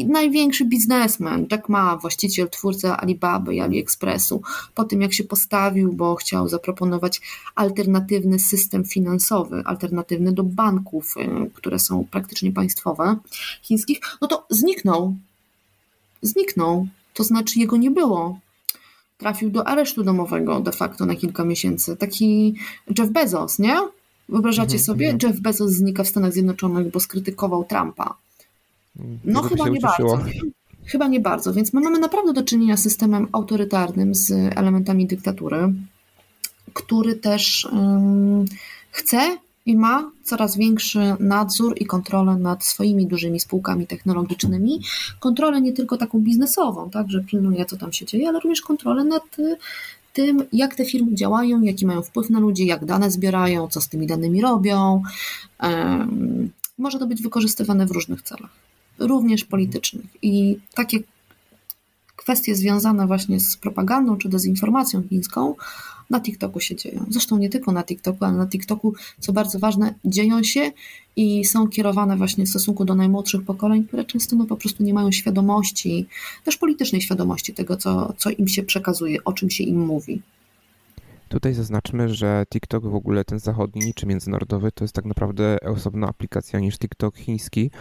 największy 0.07 0.65
biznesmen, 0.65 1.47
Jack 1.51 1.69
Ma, 1.69 1.97
właściciel, 1.97 2.49
twórca 2.49 3.01
Alibaby 3.01 3.55
i 3.55 3.59
AliExpressu, 3.59 4.41
po 4.75 4.83
tym 4.83 5.01
jak 5.01 5.13
się 5.13 5.23
postawił, 5.23 5.93
bo 5.93 6.15
chciał 6.15 6.49
zaproponować 6.49 7.21
alternatywny 7.55 8.39
system 8.39 8.85
finansowy, 8.85 9.63
alternatywny 9.65 10.33
do 10.33 10.43
banków, 10.43 11.15
y, 11.17 11.51
które 11.53 11.79
są 11.79 12.05
praktycznie 12.11 12.51
państwowe, 12.51 13.17
chińskich, 13.61 13.99
no 14.21 14.27
to 14.27 14.45
zniknął. 14.49 15.15
Zniknął. 16.21 16.87
To 17.13 17.23
znaczy 17.23 17.59
jego 17.59 17.77
nie 17.77 17.91
było 17.91 18.39
trafił 19.17 19.49
do 19.49 19.67
aresztu 19.67 20.03
domowego 20.03 20.59
de 20.59 20.71
facto 20.71 21.05
na 21.05 21.15
kilka 21.15 21.45
miesięcy. 21.45 21.97
Taki 21.97 22.55
Jeff 22.97 23.09
Bezos, 23.09 23.59
nie? 23.59 23.77
Wyobrażacie 24.31 24.77
mhm, 24.77 24.83
sobie? 24.83 25.09
Mhm. 25.09 25.31
Jeff 25.31 25.41
Bezos 25.41 25.71
znika 25.71 26.03
w 26.03 26.07
Stanach 26.07 26.33
Zjednoczonych, 26.33 26.91
bo 26.91 26.99
skrytykował 26.99 27.63
Trumpa. 27.63 28.15
No 29.25 29.41
chyba 29.41 29.69
nie 29.69 29.79
ucieszyło. 29.79 30.17
bardzo. 30.17 30.31
Chyba 30.85 31.07
nie 31.07 31.19
bardzo, 31.19 31.53
więc 31.53 31.73
my 31.73 31.81
mamy 31.81 31.99
naprawdę 31.99 32.33
do 32.33 32.43
czynienia 32.43 32.77
z 32.77 32.83
systemem 32.83 33.27
autorytarnym, 33.31 34.15
z 34.15 34.31
elementami 34.57 35.07
dyktatury, 35.07 35.73
który 36.73 37.15
też 37.15 37.67
um, 37.71 38.45
chce 38.91 39.37
i 39.65 39.75
ma 39.75 40.11
coraz 40.23 40.57
większy 40.57 41.15
nadzór 41.19 41.73
i 41.77 41.85
kontrolę 41.85 42.35
nad 42.35 42.65
swoimi 42.65 43.07
dużymi 43.07 43.39
spółkami 43.39 43.87
technologicznymi. 43.87 44.81
Kontrolę 45.19 45.61
nie 45.61 45.73
tylko 45.73 45.97
taką 45.97 46.19
biznesową, 46.19 46.89
tak, 46.89 47.09
że 47.09 47.23
pilnuje, 47.23 47.65
co 47.65 47.77
tam 47.77 47.93
się 47.93 48.05
dzieje, 48.05 48.29
ale 48.29 48.39
również 48.39 48.61
kontrolę 48.61 49.03
nad 49.03 49.23
tym, 50.13 50.43
jak 50.53 50.75
te 50.75 50.85
firmy 50.85 51.15
działają, 51.15 51.61
jaki 51.61 51.85
mają 51.85 52.01
wpływ 52.01 52.29
na 52.29 52.39
ludzi, 52.39 52.65
jak 52.65 52.85
dane 52.85 53.11
zbierają, 53.11 53.67
co 53.67 53.81
z 53.81 53.89
tymi 53.89 54.07
danymi 54.07 54.41
robią. 54.41 55.01
Może 56.77 56.99
to 56.99 57.07
być 57.07 57.21
wykorzystywane 57.21 57.85
w 57.85 57.91
różnych 57.91 58.21
celach, 58.21 58.51
również 58.99 59.45
politycznych. 59.45 60.05
I 60.21 60.57
takie 60.75 60.99
kwestie 62.15 62.55
związane 62.55 63.07
właśnie 63.07 63.39
z 63.39 63.57
propagandą 63.57 64.17
czy 64.17 64.29
dezinformacją 64.29 65.03
chińską 65.09 65.55
na 66.11 66.21
TikToku 66.21 66.59
się 66.59 66.75
dzieją. 66.75 67.05
Zresztą 67.09 67.37
nie 67.37 67.49
tylko 67.49 67.71
na 67.71 67.83
TikToku, 67.83 68.25
ale 68.25 68.37
na 68.37 68.47
TikToku, 68.47 68.93
co 69.19 69.33
bardzo 69.33 69.59
ważne, 69.59 69.93
dzieją 70.05 70.43
się 70.43 70.71
i 71.15 71.45
są 71.45 71.67
kierowane 71.67 72.17
właśnie 72.17 72.45
w 72.45 72.49
stosunku 72.49 72.85
do 72.85 72.95
najmłodszych 72.95 73.43
pokoleń, 73.45 73.83
które 73.83 74.05
często 74.05 74.35
no, 74.35 74.45
po 74.45 74.57
prostu 74.57 74.83
nie 74.83 74.93
mają 74.93 75.11
świadomości, 75.11 76.05
też 76.43 76.57
politycznej 76.57 77.01
świadomości 77.01 77.53
tego, 77.53 77.77
co, 77.77 78.13
co 78.17 78.29
im 78.29 78.47
się 78.47 78.63
przekazuje, 78.63 79.23
o 79.23 79.33
czym 79.33 79.49
się 79.49 79.63
im 79.63 79.85
mówi. 79.85 80.21
Tutaj 81.31 81.53
zaznaczmy, 81.53 82.09
że 82.09 82.43
TikTok 82.49 82.87
w 82.87 82.95
ogóle 82.95 83.25
ten 83.25 83.39
zachodni 83.39 83.93
czy 83.93 84.05
międzynarodowy 84.05 84.71
to 84.71 84.83
jest 84.83 84.95
tak 84.95 85.05
naprawdę 85.05 85.57
osobna 85.61 86.07
aplikacja 86.07 86.59
niż 86.59 86.77
TikTok 86.77 87.17
chiński, 87.17 87.71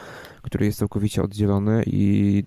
który 0.42 0.66
jest 0.66 0.78
całkowicie 0.78 1.22
oddzielony 1.22 1.82
i 1.86 2.42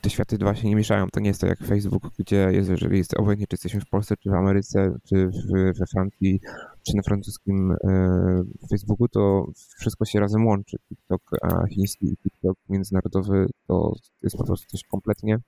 te 0.00 0.10
światy 0.10 0.38
dwa 0.38 0.54
się 0.54 0.68
nie 0.68 0.76
mieszają. 0.76 1.06
To 1.12 1.20
nie 1.20 1.28
jest 1.28 1.40
to 1.40 1.46
jak 1.46 1.58
Facebook, 1.58 2.02
gdzie 2.18 2.48
jest, 2.52 2.70
jeżeli 2.70 2.98
jest 2.98 3.18
obojętnie 3.18 3.46
czy 3.46 3.54
jesteśmy 3.54 3.80
w 3.80 3.88
Polsce, 3.88 4.16
czy 4.16 4.30
w 4.30 4.34
Ameryce, 4.34 4.94
czy 5.08 5.26
w, 5.26 5.78
we 5.78 5.86
Francji, 5.92 6.40
czy 6.86 6.96
na 6.96 7.02
francuskim 7.02 7.72
e, 7.72 8.42
Facebooku, 8.70 9.08
to 9.08 9.46
wszystko 9.80 10.04
się 10.04 10.20
razem 10.20 10.46
łączy. 10.46 10.76
TikTok 10.88 11.22
chiński 11.70 12.06
i 12.06 12.16
TikTok 12.16 12.58
międzynarodowy 12.68 13.46
to 13.66 13.92
jest 14.22 14.36
po 14.36 14.44
prostu 14.44 14.66
coś 14.66 14.82
kompletnie 14.82 15.38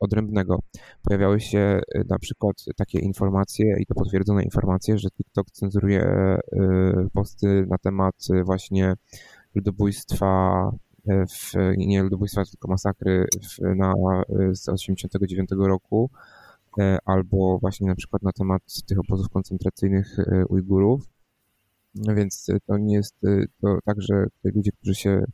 odrębnego. 0.00 0.58
Pojawiały 1.02 1.40
się 1.40 1.58
e, 1.58 1.80
na 2.08 2.18
przykład 2.18 2.64
takie 2.76 2.98
informacje 2.98 3.76
i 3.80 3.86
to 3.86 3.94
potwierdzone 3.94 4.42
informacje, 4.42 4.98
że 4.98 5.10
TikTok 5.10 5.50
cenzuruje 5.50 6.02
e, 6.02 6.40
posty 7.12 7.66
na 7.70 7.78
temat 7.78 8.14
właśnie 8.44 8.94
ludobójstwa 9.54 10.70
w, 11.28 11.52
nie 11.76 12.02
ludobójstwa, 12.02 12.44
tylko 12.44 12.68
masakry 12.68 13.26
w, 13.42 13.76
na, 13.76 13.92
z 14.52 14.60
1989 14.60 15.50
roku, 15.58 16.10
albo 17.04 17.58
właśnie 17.58 17.86
na 17.86 17.94
przykład 17.94 18.22
na 18.22 18.32
temat 18.32 18.62
tych 18.86 18.98
obozów 18.98 19.28
koncentracyjnych 19.28 20.16
Ujgurów. 20.48 21.02
No 21.94 22.14
więc 22.14 22.46
to 22.66 22.78
nie 22.78 22.94
jest 22.94 23.14
to 23.60 23.78
tak, 23.84 24.02
że 24.02 24.26
ludzie, 24.44 24.72
którzy 24.72 24.94
się 24.94 25.24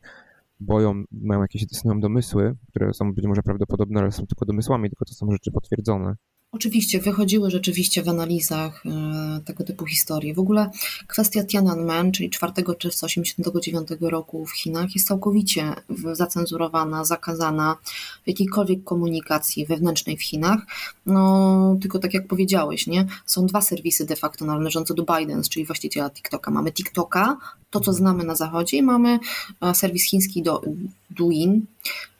boją, 0.66 1.04
mają 1.12 1.42
jakieś 1.42 1.62
istnieją 1.62 2.00
domysły, 2.00 2.56
które 2.68 2.94
są 2.94 3.12
być 3.14 3.26
może 3.26 3.42
prawdopodobne, 3.42 4.00
ale 4.00 4.12
są 4.12 4.26
tylko 4.26 4.44
domysłami, 4.44 4.90
tylko 4.90 5.04
to 5.04 5.14
są 5.14 5.30
rzeczy 5.30 5.50
potwierdzone. 5.50 6.16
Oczywiście, 6.52 7.00
wychodziły 7.00 7.50
rzeczywiście 7.50 8.02
w 8.02 8.08
analizach 8.08 8.82
e, 8.86 9.40
tego 9.44 9.64
typu 9.64 9.86
historii. 9.86 10.34
W 10.34 10.38
ogóle 10.38 10.70
kwestia 11.06 11.44
Tiananmen, 11.44 12.12
czyli 12.12 12.30
4 12.30 12.52
czerwca 12.78 13.06
1989 13.06 13.88
roku 14.00 14.46
w 14.46 14.52
Chinach, 14.52 14.94
jest 14.94 15.06
całkowicie 15.06 15.74
zacenzurowana, 16.12 17.04
zakazana 17.04 17.76
w 18.24 18.28
jakiejkolwiek 18.28 18.84
komunikacji 18.84 19.66
wewnętrznej 19.66 20.16
w 20.16 20.22
Chinach. 20.22 20.60
No, 21.06 21.76
tylko 21.80 21.98
tak 21.98 22.14
jak 22.14 22.26
powiedziałeś, 22.26 22.86
nie? 22.86 23.06
są 23.26 23.46
dwa 23.46 23.60
serwisy 23.60 24.06
de 24.06 24.16
facto 24.16 24.44
należące 24.44 24.94
do 24.94 25.04
Biden, 25.16 25.42
czyli 25.42 25.66
właściciela 25.66 26.10
TikToka. 26.10 26.50
Mamy 26.50 26.72
TikToka, 26.72 27.36
to 27.72 27.80
co 27.80 27.92
znamy 27.92 28.24
na 28.24 28.34
zachodzie, 28.34 28.82
mamy 28.82 29.18
e, 29.60 29.74
serwis 29.74 30.04
chiński 30.04 30.42
do 30.42 30.62
Douyin, 31.10 31.66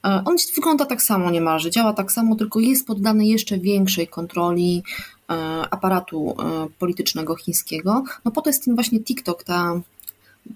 E, 0.07 0.23
on 0.25 0.37
wygląda 0.55 0.87
tak 0.87 1.03
samo 1.03 1.31
niemalże, 1.31 1.71
działa 1.71 1.93
tak 1.93 2.13
samo, 2.13 2.37
tylko 2.37 2.61
jest 2.61 2.87
poddany 2.87 3.27
jeszcze 3.27 3.59
większej 3.59 4.09
kontroli 4.09 4.83
e, 5.31 5.35
aparatu 5.71 6.37
politycznego 6.79 7.37
chińskiego. 7.37 8.05
No 8.25 8.31
po 8.31 8.43
to 8.43 8.51
jest 8.51 8.65
ten 8.65 8.75
właśnie 8.75 9.01
TikTok, 9.01 9.45
ta 9.45 9.81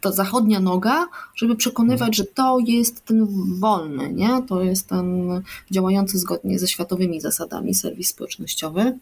ta 0.00 0.12
zachodnia 0.12 0.60
noga, 0.60 1.06
żeby 1.34 1.56
przekonywać, 1.56 2.16
że 2.16 2.24
to 2.24 2.58
jest 2.66 3.04
ten 3.04 3.26
wolny, 3.58 4.12
nie? 4.12 4.42
to 4.48 4.62
jest 4.62 4.88
ten 4.88 5.28
działający 5.70 6.18
zgodnie 6.18 6.58
ze 6.58 6.68
światowymi 6.68 7.20
zasadami 7.20 7.74
serwis 7.74 8.08
społecznościowy, 8.08 8.98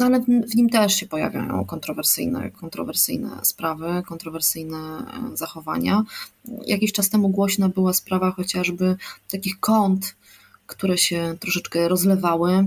ale 0.00 0.20
w 0.20 0.54
nim 0.56 0.68
też 0.68 0.94
się 0.94 1.06
pojawiają 1.06 1.64
kontrowersyjne, 1.64 2.50
kontrowersyjne 2.50 3.30
sprawy, 3.42 4.02
kontrowersyjne 4.06 4.76
e, 4.76 5.36
zachowania. 5.36 6.02
Jakiś 6.66 6.92
czas 6.92 7.08
temu 7.08 7.28
głośna 7.28 7.68
była 7.68 7.92
sprawa 7.92 8.30
chociażby 8.30 8.96
takich 9.30 9.60
kont, 9.60 10.14
które 10.66 10.98
się 10.98 11.36
troszeczkę 11.40 11.88
rozlewały, 11.88 12.52
e, 12.52 12.66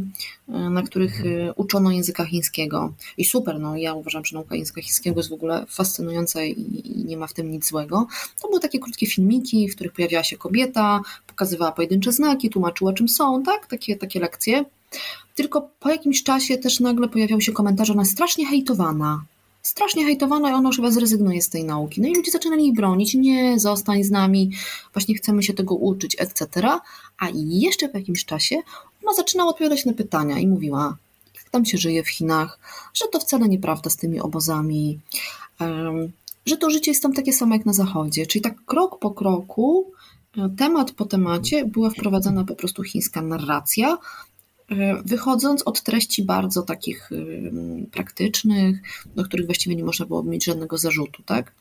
na 0.69 0.83
których 0.83 1.25
e, 1.25 1.53
uczono 1.53 1.91
języka 1.91 2.25
chińskiego. 2.25 2.93
I 3.17 3.25
super, 3.25 3.59
no 3.59 3.77
ja 3.77 3.93
uważam, 3.93 4.25
że 4.25 4.35
nauka 4.35 4.55
języka 4.55 4.81
chińskiego 4.81 5.19
jest 5.19 5.29
w 5.29 5.33
ogóle 5.33 5.65
fascynująca 5.69 6.43
i, 6.43 6.55
nie 7.05 7.17
ma 7.17 7.27
w 7.27 7.33
tym 7.33 7.51
nic 7.51 7.67
złego. 7.67 8.07
To 8.41 8.47
były 8.47 8.59
takie 8.59 8.79
krótkie 8.79 9.07
filmiki, 9.07 9.69
w 9.69 9.75
których 9.75 9.93
pojawiała 9.93 10.23
się 10.23 10.37
kobieta, 10.37 11.01
pokazywała 11.27 11.71
pojedyncze 11.71 12.11
znaki, 12.11 12.49
tłumaczyła 12.49 12.93
czym 12.93 13.09
są, 13.09 13.43
tak? 13.43 13.67
Takie, 13.67 13.95
takie 13.95 14.19
lekcje. 14.19 14.65
Tylko 15.35 15.69
po 15.79 15.89
jakimś 15.89 16.23
czasie 16.23 16.57
też 16.57 16.79
nagle 16.79 17.07
pojawiał 17.07 17.41
się 17.41 17.51
komentarz, 17.51 17.87
że 17.87 17.93
ona 17.93 18.05
strasznie 18.05 18.45
hejtowana 18.45 19.23
strasznie 19.67 20.05
hejtowana 20.05 20.49
i 20.49 20.53
ona 20.53 20.69
już 20.69 20.75
chyba 20.75 20.91
zrezygnuje 20.91 21.41
z 21.41 21.49
tej 21.49 21.63
nauki. 21.63 22.01
No 22.01 22.07
i 22.07 22.15
ludzie 22.15 22.31
zaczynali 22.31 22.63
jej 22.63 22.73
bronić, 22.73 23.13
nie, 23.13 23.59
zostań 23.59 24.03
z 24.03 24.11
nami, 24.11 24.51
właśnie 24.93 25.15
chcemy 25.15 25.43
się 25.43 25.53
tego 25.53 25.75
uczyć, 25.75 26.15
etc. 26.19 26.69
A 27.17 27.27
jeszcze 27.33 27.89
po 27.89 27.97
jakimś 27.97 28.25
czasie 28.25 28.55
ona 29.03 29.13
zaczynała 29.13 29.49
odpowiadać 29.49 29.85
na 29.85 29.93
pytania 29.93 30.39
i 30.39 30.47
mówiła, 30.47 30.97
jak 31.35 31.49
tam 31.49 31.65
się 31.65 31.77
żyje 31.77 32.03
w 32.03 32.09
Chinach, 32.09 32.59
że 32.93 33.05
to 33.11 33.19
wcale 33.19 33.49
nieprawda 33.49 33.89
z 33.89 33.97
tymi 33.97 34.19
obozami, 34.19 34.99
że 36.45 36.57
to 36.57 36.69
życie 36.69 36.91
jest 36.91 37.03
tam 37.03 37.13
takie 37.13 37.33
samo 37.33 37.55
jak 37.55 37.65
na 37.65 37.73
Zachodzie. 37.73 38.27
Czyli 38.27 38.41
tak 38.41 38.65
krok 38.65 38.99
po 38.99 39.11
kroku, 39.11 39.91
e, 40.37 40.49
temat 40.57 40.91
po 40.91 41.05
temacie 41.05 41.65
była 41.65 41.89
wprowadzana 41.89 42.43
po 42.43 42.55
prostu 42.55 42.83
chińska 42.83 43.21
narracja, 43.21 43.97
wychodząc 45.05 45.63
od 45.63 45.83
treści 45.83 46.23
bardzo 46.23 46.61
takich 46.61 47.09
praktycznych, 47.91 48.79
do 49.15 49.23
których 49.23 49.45
właściwie 49.45 49.75
nie 49.75 49.83
można 49.83 50.05
było 50.05 50.23
mieć 50.23 50.45
żadnego 50.45 50.77
zarzutu, 50.77 51.23
tak? 51.23 51.51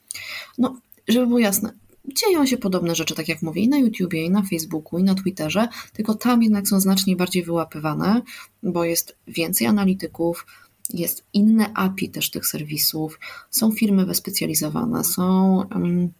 No, 0.59 0.77
żeby 1.09 1.27
było 1.27 1.38
jasne, 1.38 1.73
dzieją 2.14 2.47
się 2.47 2.57
podobne 2.57 2.95
rzeczy, 2.95 3.14
tak 3.14 3.29
jak 3.29 3.42
mówię, 3.42 3.62
i 3.62 3.69
na 3.69 3.79
YouTubie, 3.79 4.25
i 4.25 4.31
na 4.31 4.42
Facebooku, 4.42 4.99
i 4.99 5.03
na 5.03 5.14
Twitterze, 5.14 5.69
tylko 5.92 6.14
tam 6.14 6.42
jednak 6.42 6.69
są 6.69 6.81
znacznie 6.81 7.16
bardziej 7.16 7.42
wyłapywane, 7.42 8.23
bo 8.62 8.85
jest 8.85 9.16
więcej 9.29 9.66
analityków, 9.66 10.47
jest 10.92 11.25
inne 11.33 11.73
API 11.75 12.09
też 12.09 12.31
tych 12.31 12.47
serwisów, 12.47 13.21
są 13.51 13.73
firmy 13.73 14.07
wyspecjalizowane, 14.07 15.05
są 15.05 15.57
um, 15.75 16.12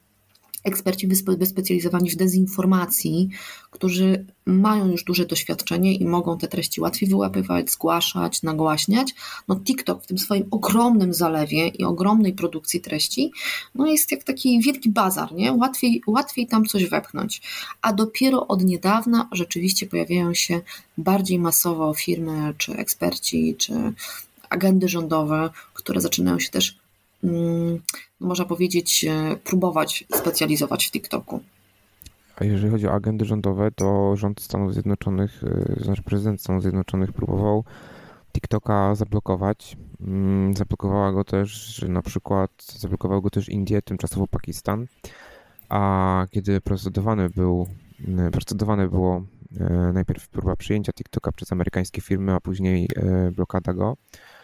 eksperci 0.67 1.09
wyspecjalizowani 1.39 2.11
w 2.11 2.17
dezinformacji, 2.17 3.29
którzy 3.71 4.25
mają 4.47 4.91
już 4.91 5.05
duże 5.05 5.27
doświadczenie 5.27 5.95
i 5.95 6.05
mogą 6.05 6.39
te 6.39 6.49
treści 6.49 6.81
łatwiej 6.81 7.09
wyłapywać, 7.09 7.71
zgłaszać, 7.71 8.43
nagłaśniać. 8.43 9.15
No 9.49 9.61
TikTok 9.61 10.05
w 10.05 10.07
tym 10.07 10.19
swoim 10.19 10.45
ogromnym 10.51 11.15
zalewie 11.15 11.69
i 11.69 11.85
ogromnej 11.85 12.33
produkcji 12.33 12.81
treści, 12.81 13.33
no 13.75 13.87
jest 13.87 14.13
jak 14.13 14.25
taki 14.25 14.61
wielki 14.61 14.91
bazar, 14.91 15.33
nie? 15.33 15.53
Łatwiej, 15.53 16.03
łatwiej 16.07 16.47
tam 16.47 16.65
coś 16.65 16.89
wepchnąć. 16.89 17.43
A 17.83 17.93
dopiero 17.93 18.47
od 18.47 18.65
niedawna 18.65 19.29
rzeczywiście 19.33 19.87
pojawiają 19.87 20.35
się 20.35 20.61
bardziej 20.99 21.39
masowo 21.39 21.95
firmy, 21.95 22.55
czy 22.59 22.73
eksperci, 22.73 23.55
czy 23.59 23.93
agendy 24.51 24.89
rządowe, 24.89 25.51
które 25.75 26.01
zaczynają 26.01 26.39
się 26.39 26.51
też 26.51 26.77
można 28.21 28.45
powiedzieć, 28.45 29.05
e, 29.05 29.37
próbować 29.37 30.05
specjalizować 30.15 30.87
w 30.87 30.91
TikToku. 30.91 31.41
A 32.37 32.45
jeżeli 32.45 32.71
chodzi 32.71 32.87
o 32.87 32.93
agendy 32.93 33.25
rządowe, 33.25 33.71
to 33.71 34.17
rząd 34.17 34.41
Stanów 34.41 34.73
Zjednoczonych, 34.73 35.45
e, 35.45 35.85
znaczy 35.85 36.03
prezydent 36.03 36.41
Stanów 36.41 36.63
Zjednoczonych 36.63 37.13
próbował 37.13 37.65
TikToka 38.33 38.95
zablokować. 38.95 39.77
Mm, 40.01 40.55
zablokowała 40.55 41.13
go 41.13 41.25
też, 41.25 41.85
na 41.89 42.03
przykład 42.03 42.51
zablokował 42.79 43.23
go 43.23 43.31
też 43.31 43.49
Indie, 43.49 43.83
tymczasowo 43.83 44.27
Pakistan. 44.27 44.87
A 45.69 46.27
kiedy 46.31 46.61
procedowany 46.61 47.31
był, 47.31 47.67
e, 48.19 48.31
procedowane 48.31 48.89
było 48.89 49.23
najpierw 49.93 50.29
próba 50.29 50.57
przyjęcia 50.57 50.93
TikToka 50.93 51.33
przez 51.33 51.53
amerykańskie 51.53 52.01
firmy, 52.01 52.33
a 52.33 52.41
później 52.41 52.89
blokada 53.33 53.75
go, 53.75 53.97
E, 53.97 54.36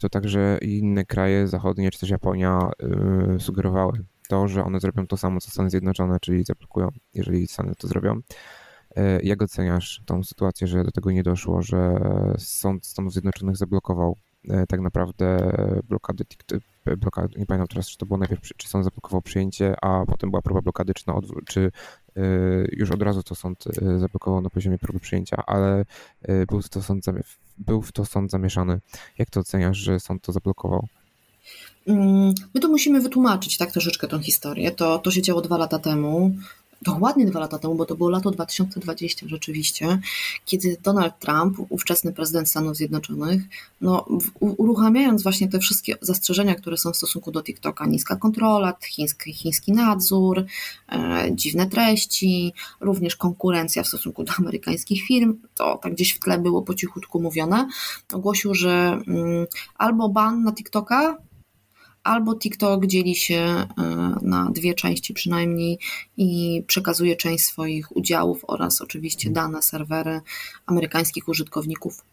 to 0.00 0.08
także 0.08 0.58
inne 0.62 1.04
kraje 1.04 1.48
zachodnie, 1.48 1.90
czy 1.90 2.00
też 2.00 2.10
Japonia 2.10 2.70
e, 2.82 3.40
sugerowały 3.40 4.04
to, 4.28 4.48
że 4.48 4.64
one 4.64 4.80
zrobią 4.80 5.06
to 5.06 5.16
samo, 5.16 5.40
co 5.40 5.50
Stany 5.50 5.70
Zjednoczone, 5.70 6.20
czyli 6.20 6.44
zablokują, 6.44 6.88
jeżeli 7.14 7.46
Stany 7.46 7.74
to 7.74 7.88
zrobią. 7.88 8.20
E, 8.96 9.20
jak 9.22 9.42
oceniasz 9.42 10.02
tą 10.06 10.24
sytuację, 10.24 10.66
że 10.66 10.84
do 10.84 10.90
tego 10.90 11.10
nie 11.10 11.22
doszło, 11.22 11.62
że 11.62 12.00
sąd 12.38 12.86
Stanów 12.86 13.12
Zjednoczonych 13.12 13.56
zablokował 13.56 14.16
tak 14.68 14.80
naprawdę 14.80 15.52
blokady, 15.88 16.24
blokady, 16.96 17.38
nie 17.38 17.46
pamiętam 17.46 17.68
teraz, 17.68 17.88
czy 17.88 17.98
to 17.98 18.06
było 18.06 18.18
najpierw, 18.18 18.42
czy 18.56 18.68
sąd 18.68 18.84
zablokował 18.84 19.22
przyjęcie, 19.22 19.74
a 19.82 20.06
potem 20.06 20.30
była 20.30 20.42
próba 20.42 20.62
blokady, 20.62 20.94
czy, 20.94 21.04
na 21.06 21.14
czy 21.46 21.70
już 22.72 22.90
od 22.90 23.02
razu 23.02 23.22
to 23.22 23.34
sąd 23.34 23.64
zablokował 23.98 24.40
na 24.40 24.50
poziomie 24.50 24.78
próby 24.78 25.00
przyjęcia, 25.00 25.42
ale 25.46 25.84
był 26.48 26.62
to 26.62 26.82
sąd 26.82 27.04
był 27.58 27.82
w 27.82 27.92
to 27.92 28.04
sąd 28.04 28.30
zamieszany. 28.30 28.80
Jak 29.18 29.30
to 29.30 29.40
oceniasz, 29.40 29.78
że 29.78 30.00
sąd 30.00 30.22
to 30.22 30.32
zablokował? 30.32 30.88
Mm, 31.86 32.34
my 32.54 32.60
to 32.60 32.68
musimy 32.68 33.00
wytłumaczyć 33.00 33.58
tak 33.58 33.72
troszeczkę 33.72 34.08
tą 34.08 34.18
historię. 34.18 34.70
To, 34.70 34.98
to 34.98 35.10
się 35.10 35.22
działo 35.22 35.40
dwa 35.40 35.58
lata 35.58 35.78
temu 35.78 36.36
dokładnie 36.82 37.26
dwa 37.26 37.40
lata 37.40 37.58
temu, 37.58 37.74
bo 37.74 37.86
to 37.86 37.96
było 37.96 38.10
lato 38.10 38.30
2020 38.30 39.26
rzeczywiście, 39.28 39.98
kiedy 40.44 40.76
Donald 40.82 41.18
Trump, 41.18 41.58
ówczesny 41.68 42.12
prezydent 42.12 42.48
Stanów 42.48 42.76
Zjednoczonych, 42.76 43.42
no, 43.80 44.06
uruchamiając 44.40 45.22
właśnie 45.22 45.48
te 45.48 45.58
wszystkie 45.58 45.94
zastrzeżenia, 46.00 46.54
które 46.54 46.76
są 46.76 46.92
w 46.92 46.96
stosunku 46.96 47.30
do 47.30 47.42
TikToka, 47.42 47.86
niska 47.86 48.16
kontrola, 48.16 48.74
chiński, 48.84 49.32
chiński 49.32 49.72
nadzór, 49.72 50.44
e, 50.92 51.28
dziwne 51.32 51.66
treści, 51.66 52.52
również 52.80 53.16
konkurencja 53.16 53.82
w 53.82 53.88
stosunku 53.88 54.24
do 54.24 54.32
amerykańskich 54.38 55.06
firm, 55.06 55.36
to 55.54 55.80
tak 55.82 55.92
gdzieś 55.92 56.12
w 56.12 56.20
tle 56.20 56.38
było 56.38 56.62
po 56.62 56.74
cichutku 56.74 57.22
mówione, 57.22 57.68
ogłosił, 58.12 58.54
że 58.54 59.00
mm, 59.06 59.46
albo 59.74 60.08
ban 60.08 60.42
na 60.42 60.52
TikToka, 60.52 61.27
albo 62.04 62.34
TikTok 62.34 62.86
dzieli 62.86 63.16
się 63.16 63.36
e, 63.36 63.66
na 64.22 64.50
dwie 64.50 64.74
części 64.74 65.14
przynajmniej 65.14 65.78
i 66.16 66.62
przekazuje 66.66 67.16
część 67.16 67.44
swoich 67.44 67.96
udziałów 67.96 68.44
oraz 68.48 68.80
oczywiście 68.80 69.30
dane 69.30 69.62
serwery 69.62 70.20
amerykańskich 70.66 71.28
użytkowników 71.28 72.04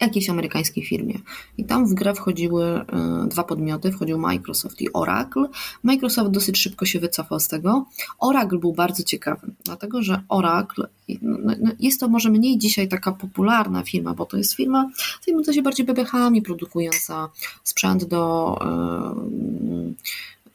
jakiejś 0.00 0.30
amerykańskiej 0.30 0.84
firmie. 0.84 1.18
I 1.58 1.64
tam 1.64 1.86
w 1.86 1.94
grę 1.94 2.14
wchodziły 2.14 2.64
e, 2.64 2.84
dwa 3.28 3.44
podmioty, 3.44 3.92
wchodził 3.92 4.18
Microsoft 4.18 4.80
i 4.80 4.92
Oracle. 4.92 5.48
Microsoft 5.82 6.30
dosyć 6.30 6.58
szybko 6.58 6.86
się 6.86 7.00
wycofał 7.00 7.40
z 7.40 7.48
tego. 7.48 7.86
Oracle 8.18 8.58
był 8.58 8.72
bardzo 8.72 9.02
ciekawy, 9.02 9.50
dlatego 9.64 10.02
że 10.02 10.22
Oracle 10.28 10.86
no, 11.22 11.38
no, 11.42 11.54
no, 11.60 11.70
jest 11.80 12.00
to 12.00 12.08
może 12.08 12.30
mniej 12.30 12.58
dzisiaj 12.58 12.88
taka 12.88 13.12
popularna 13.12 13.82
firma, 13.82 14.14
bo 14.14 14.26
to 14.26 14.36
jest 14.36 14.54
firma 14.54 14.90
zajmująca 15.26 15.52
się 15.52 15.62
bardziej 15.62 15.86
bebechami, 15.86 16.42
produkująca 16.42 17.28
sprzęt 17.64 18.04
do 18.04 18.58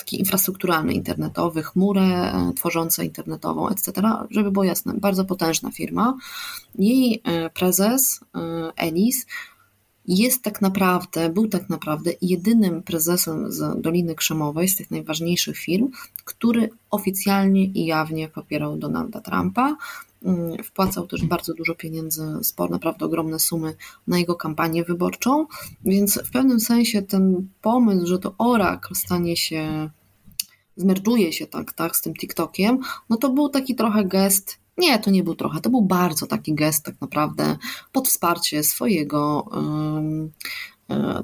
taki 0.01 0.19
infrastrukturalny, 0.19 0.93
internetowy, 0.93 1.63
chmurę 1.63 2.01
e, 2.01 2.53
tworzące 2.55 3.05
internetową, 3.05 3.69
etc. 3.69 3.91
Żeby 4.29 4.51
było 4.51 4.63
jasne, 4.63 4.93
bardzo 4.93 5.25
potężna 5.25 5.71
firma. 5.71 6.17
Jej 6.75 7.21
e, 7.23 7.49
prezes 7.49 8.19
Elis 8.75 9.25
jest 10.07 10.43
tak 10.43 10.61
naprawdę, 10.61 11.29
był 11.29 11.47
tak 11.47 11.69
naprawdę 11.69 12.11
jedynym 12.21 12.83
prezesem 12.83 13.51
z 13.51 13.81
Doliny 13.81 14.15
Krzemowej, 14.15 14.67
z 14.67 14.75
tych 14.75 14.91
najważniejszych 14.91 15.57
firm, 15.57 15.89
który 16.23 16.69
oficjalnie 16.89 17.65
i 17.65 17.85
jawnie 17.85 18.27
popierał 18.27 18.77
Donalda 18.77 19.21
Trumpa. 19.21 19.75
Mm, 20.25 20.63
wpłacał 20.63 21.07
też 21.07 21.25
bardzo 21.25 21.53
dużo 21.53 21.75
pieniędzy, 21.75 22.23
sporo, 22.43 22.71
naprawdę 22.71 23.05
ogromne 23.05 23.39
sumy 23.39 23.75
na 24.07 24.19
jego 24.19 24.35
kampanię 24.35 24.83
wyborczą, 24.83 25.47
więc 25.85 26.19
w 26.25 26.31
pewnym 26.31 26.59
sensie 26.59 27.01
ten 27.01 27.47
pomysł, 27.61 28.07
że 28.07 28.19
to 28.19 28.35
Oracle 28.37 28.95
stanie 28.95 29.37
się, 29.37 29.89
zmerdżuje 30.75 31.33
się 31.33 31.47
tak, 31.47 31.73
tak 31.73 31.95
z 31.95 32.01
tym 32.01 32.13
TikTokiem, 32.13 32.79
no 33.09 33.17
to 33.17 33.29
był 33.29 33.49
taki 33.49 33.75
trochę 33.75 34.05
gest 34.05 34.61
nie, 34.77 34.99
to 34.99 35.11
nie 35.11 35.23
był 35.23 35.35
trochę, 35.35 35.61
to 35.61 35.69
był 35.69 35.81
bardzo 35.81 36.27
taki 36.27 36.53
gest 36.53 36.85
tak 36.85 37.01
naprawdę 37.01 37.57
pod 37.91 38.07
wsparcie 38.07 38.63
swojego 38.63 39.41
um, 39.51 40.31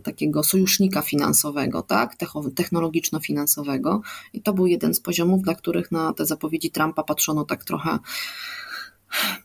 takiego 0.04 0.44
sojusznika 0.44 1.02
finansowego, 1.02 1.82
tak, 1.82 2.16
technologiczno-finansowego. 2.56 4.02
I 4.34 4.42
to 4.42 4.54
był 4.54 4.68
jeden 4.68 4.94
z 4.94 5.00
poziomów, 5.00 5.42
dla 5.42 5.56
których 5.56 5.92
na 5.92 6.14
te 6.14 6.26
zapowiedzi 6.26 6.72
Trumpa 6.72 7.04
patrzono 7.04 7.46
tak 7.46 7.64
trochę 7.64 8.00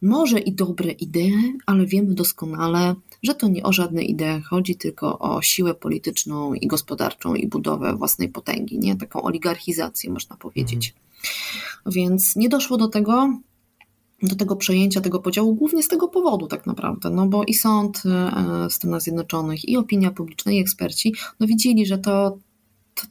może 0.03 0.39
i 0.39 0.53
dobre 0.53 0.91
idee, 0.91 1.59
ale 1.67 1.87
wiemy 1.87 2.15
doskonale, 2.15 2.95
że 3.23 3.35
to 3.35 3.49
nie 3.49 3.63
o 3.63 3.73
żadne 3.73 4.03
idee 4.03 4.43
chodzi, 4.45 4.77
tylko 4.77 5.19
o 5.19 5.43
siłę 5.43 5.75
polityczną 5.75 6.55
i 6.55 6.67
gospodarczą 6.67 7.35
i 7.35 7.47
budowę 7.47 7.97
własnej 7.97 8.29
potęgi, 8.29 8.79
nie? 8.79 8.97
Taką 8.97 9.23
oligarchizację, 9.23 10.11
można 10.11 10.37
powiedzieć. 10.37 10.89
Mhm. 10.89 11.03
Więc 11.87 12.37
nie 12.37 12.49
doszło 12.49 12.77
do 12.77 12.89
tego, 12.89 13.39
do 14.23 14.37
tego 14.37 14.57
przejęcia 14.57 15.01
tego 15.01 15.21
podziału 15.21 15.55
głównie 15.55 15.83
z 15.83 15.89
tego 15.89 16.09
powodu 16.09 16.47
tak 16.47 16.67
naprawdę, 16.67 17.11
no 17.11 17.27
bo 17.27 17.45
i 17.45 17.55
sąd 17.55 18.03
e, 18.07 18.71
Stanów 18.71 19.03
Zjednoczonych 19.03 19.69
i 19.69 19.77
opinia 19.77 20.11
publiczna 20.11 20.53
i 20.53 20.59
eksperci 20.59 21.15
no 21.41 21.47
widzieli, 21.47 21.87
że 21.87 21.99
to, 21.99 22.39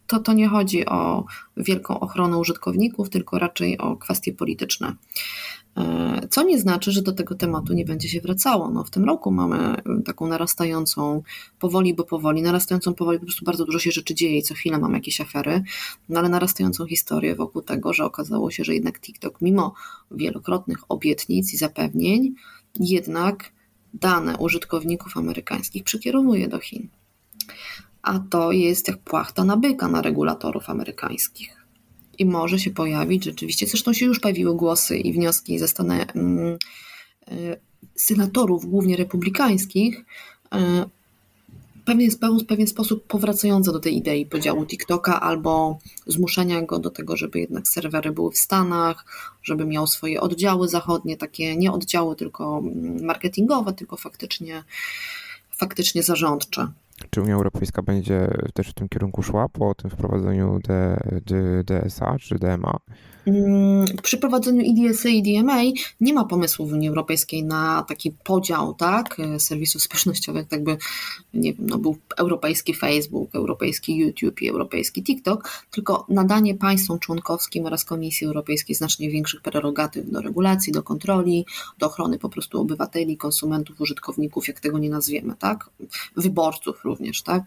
to, 0.08 0.20
to 0.20 0.34
nie 0.34 0.48
chodzi 0.48 0.86
o 0.86 1.26
wielką 1.58 2.00
ochronę 2.00 2.38
użytkowników, 2.38 3.10
tylko 3.10 3.40
raczej 3.40 3.78
o 3.78 3.96
kwestie 3.96 4.34
polityczne. 4.34 4.96
E, 5.78 6.28
co 6.30 6.44
nie 6.44 6.60
znaczy, 6.60 6.92
że 6.92 7.02
do 7.02 7.12
tego 7.12 7.36
tematu 7.36 7.74
nie 7.74 7.86
będzie 7.86 8.10
się 8.10 8.22
wracało. 8.22 8.72
No, 8.72 8.84
w 8.84 8.90
tym 8.90 9.06
roku 9.06 9.32
mamy 9.32 9.76
taką 10.06 10.28
narastającą, 10.28 11.24
powoli, 11.60 11.94
bo 11.94 12.04
powoli, 12.04 12.42
narastającą 12.42 12.94
powoli, 12.94 13.20
po 13.20 13.26
prostu 13.26 13.46
bardzo 13.46 13.66
dużo 13.66 13.80
się 13.80 13.92
rzeczy 13.92 14.16
dzieje 14.16 14.38
i 14.38 14.44
co 14.44 14.54
chwilę 14.54 14.78
mam 14.78 14.94
jakieś 14.94 15.22
afery, 15.22 15.64
no 16.10 16.20
ale 16.20 16.30
narastającą 16.30 16.86
historię 16.86 17.36
wokół 17.36 17.62
tego, 17.62 17.94
że 17.94 18.06
okazało 18.06 18.52
się, 18.52 18.64
że 18.64 18.74
jednak 18.74 19.00
TikTok, 19.00 19.42
mimo 19.42 19.74
wielokrotnych 20.12 20.78
obietnic 20.90 21.54
i 21.54 21.58
zapewnień, 21.58 22.36
jednak 22.80 23.52
dane 23.94 24.38
użytkowników 24.38 25.18
amerykańskich 25.18 25.84
przekierowuje 25.84 26.48
do 26.48 26.60
Chin. 26.60 26.88
A 28.02 28.20
to 28.20 28.52
jest 28.52 28.88
jak 28.88 28.98
płachta 28.98 29.44
na 29.44 29.58
byka 29.58 29.88
na 29.88 30.02
regulatorów 30.02 30.70
amerykańskich 30.70 31.61
i 32.22 32.26
może 32.26 32.60
się 32.60 32.72
pojawić 32.72 33.26
rzeczywiście, 33.26 33.68
zresztą 33.68 33.94
się 33.94 34.06
już 34.06 34.20
pojawiły 34.20 34.56
głosy 34.56 34.98
i 34.98 35.14
wnioski 35.14 35.60
ze 35.60 35.68
strony 35.68 36.06
mm, 36.06 36.58
e, 37.28 37.58
senatorów, 37.96 38.66
głównie 38.66 38.98
republikańskich, 38.98 40.06
e, 40.54 40.86
pewien, 41.86 42.12
w 42.12 42.46
pewien 42.46 42.68
sposób 42.68 43.08
powracające 43.08 43.72
do 43.72 43.80
tej 43.80 43.98
idei 43.98 44.26
podziału 44.26 44.66
TikToka 44.66 45.22
albo 45.22 45.80
zmuszenia 46.08 46.62
go 46.62 46.80
do 46.80 46.90
tego, 46.90 47.18
żeby 47.18 47.40
jednak 47.40 47.68
serwery 47.68 48.12
były 48.12 48.32
w 48.32 48.38
Stanach, 48.38 49.06
żeby 49.44 49.66
miał 49.66 49.88
swoje 49.88 50.22
oddziały 50.22 50.68
zachodnie, 50.68 51.18
takie 51.18 51.56
nie 51.56 51.72
oddziały 51.72 52.16
tylko 52.16 52.60
mm, 52.60 53.06
marketingowe, 53.06 53.74
tylko 53.74 53.98
faktycznie, 53.98 54.64
faktycznie 55.52 56.04
zarządcze. 56.04 56.68
Czy 57.10 57.22
Unia 57.22 57.34
Europejska 57.36 57.82
będzie 57.82 58.28
też 58.54 58.70
w 58.70 58.74
tym 58.74 58.90
kierunku 58.90 59.24
szła 59.24 59.50
po 59.50 59.76
tym 59.76 59.90
wprowadzeniu 59.90 60.60
D, 60.60 60.98
D, 61.26 61.64
DSA 61.64 62.20
czy 62.20 62.40
DMA? 62.40 62.78
Mm, 63.28 63.86
przy 64.04 64.18
prowadzeniu 64.18 64.62
IDSA 64.62 65.10
i 65.10 65.24
DMA 65.24 65.62
nie 66.02 66.14
ma 66.14 66.26
pomysłu 66.26 66.68
w 66.68 66.74
Unii 66.74 66.90
Europejskiej 66.90 67.44
na 67.44 67.86
taki 67.88 68.12
podział 68.24 68.74
tak, 68.74 69.18
serwisów 69.40 69.82
społecznościowych, 69.82 70.48
tak 70.48 70.64
by 70.64 70.78
nie 71.34 71.54
wiem, 71.54 71.68
no 71.68 71.78
był 71.78 71.98
europejski 72.18 72.74
Facebook, 72.74 73.36
europejski 73.36 73.98
YouTube 73.98 74.42
i 74.42 74.50
europejski 74.50 75.04
TikTok, 75.04 75.66
tylko 75.72 76.06
nadanie 76.10 76.56
państwom 76.56 77.00
członkowskim 77.00 77.66
oraz 77.66 77.86
Komisji 77.86 78.28
Europejskiej 78.28 78.76
znacznie 78.76 79.10
większych 79.10 79.42
prerogatyw 79.42 80.12
do 80.12 80.22
regulacji, 80.22 80.74
do 80.74 80.84
kontroli, 80.84 81.46
do 81.80 81.86
ochrony 81.86 82.20
po 82.20 82.30
prostu 82.30 82.62
obywateli, 82.62 83.18
konsumentów, 83.18 83.82
użytkowników, 83.82 84.48
jak 84.48 84.60
tego 84.60 84.80
nie 84.80 84.90
nazwiemy, 84.90 85.36
tak? 85.40 85.70
Wyborców 86.18 86.84
również, 86.84 87.22
tak? 87.22 87.44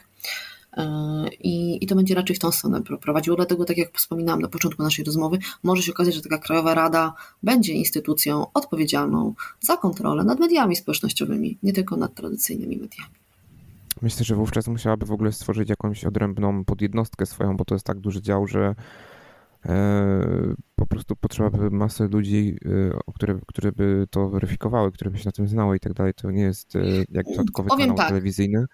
I, 1.40 1.84
I 1.84 1.86
to 1.86 1.94
będzie 1.94 2.14
raczej 2.14 2.36
w 2.36 2.38
tą 2.38 2.52
stronę 2.52 2.82
prowadziło. 2.82 3.36
Dlatego, 3.36 3.64
tak 3.64 3.76
jak 3.76 3.92
wspominałam 3.92 4.40
na 4.42 4.48
początku 4.48 4.82
naszej 4.82 5.04
rozmowy, 5.04 5.38
może 5.62 5.82
się 5.82 5.92
okazać, 5.92 6.14
że 6.14 6.22
taka 6.22 6.38
Krajowa 6.38 6.74
Rada 6.74 7.14
będzie 7.42 7.72
instytucją 7.72 8.46
odpowiedzialną 8.54 9.34
za 9.60 9.76
kontrolę 9.76 10.24
nad 10.24 10.40
mediami 10.40 10.76
społecznościowymi, 10.76 11.58
nie 11.62 11.72
tylko 11.72 11.96
nad 11.96 12.14
tradycyjnymi 12.14 12.76
mediami. 12.76 13.14
Myślę, 14.02 14.24
że 14.24 14.34
wówczas 14.34 14.68
musiałaby 14.68 15.06
w 15.06 15.12
ogóle 15.12 15.32
stworzyć 15.32 15.68
jakąś 15.70 16.04
odrębną 16.04 16.64
podjednostkę 16.64 17.26
swoją, 17.26 17.56
bo 17.56 17.64
to 17.64 17.74
jest 17.74 17.86
tak 17.86 18.00
duży 18.00 18.22
dział, 18.22 18.46
że 18.46 18.74
e, 19.66 20.54
po 20.74 20.86
prostu 20.86 21.16
potrzeba 21.16 21.50
by 21.50 21.70
masy 21.70 22.08
ludzi, 22.08 22.56
e, 22.64 23.12
które, 23.14 23.38
które 23.46 23.72
by 23.72 24.06
to 24.10 24.28
weryfikowały, 24.28 24.92
które 24.92 25.10
by 25.10 25.18
się 25.18 25.24
na 25.26 25.32
tym 25.32 25.48
znały 25.48 25.76
i 25.76 25.80
tak 25.80 25.92
dalej. 25.92 26.14
To 26.14 26.30
nie 26.30 26.42
jest 26.42 26.76
e, 26.76 26.80
jak 27.10 27.26
dodatkowy 27.26 27.68
Powiem 27.68 27.88
kanał 27.88 27.96
tak. 27.96 28.08
telewizyjny. 28.08 28.66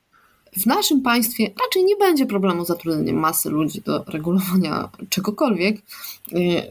W 0.57 0.67
naszym 0.67 1.03
państwie 1.03 1.51
raczej 1.65 1.85
nie 1.85 1.97
będzie 1.97 2.27
problemu 2.27 2.65
z 2.65 2.69
zatrudnieniem 2.69 3.17
masy 3.17 3.51
ludzi 3.51 3.81
do 3.81 4.05
regulowania 4.05 4.89
czegokolwiek. 5.09 5.77
Y, 5.77 6.63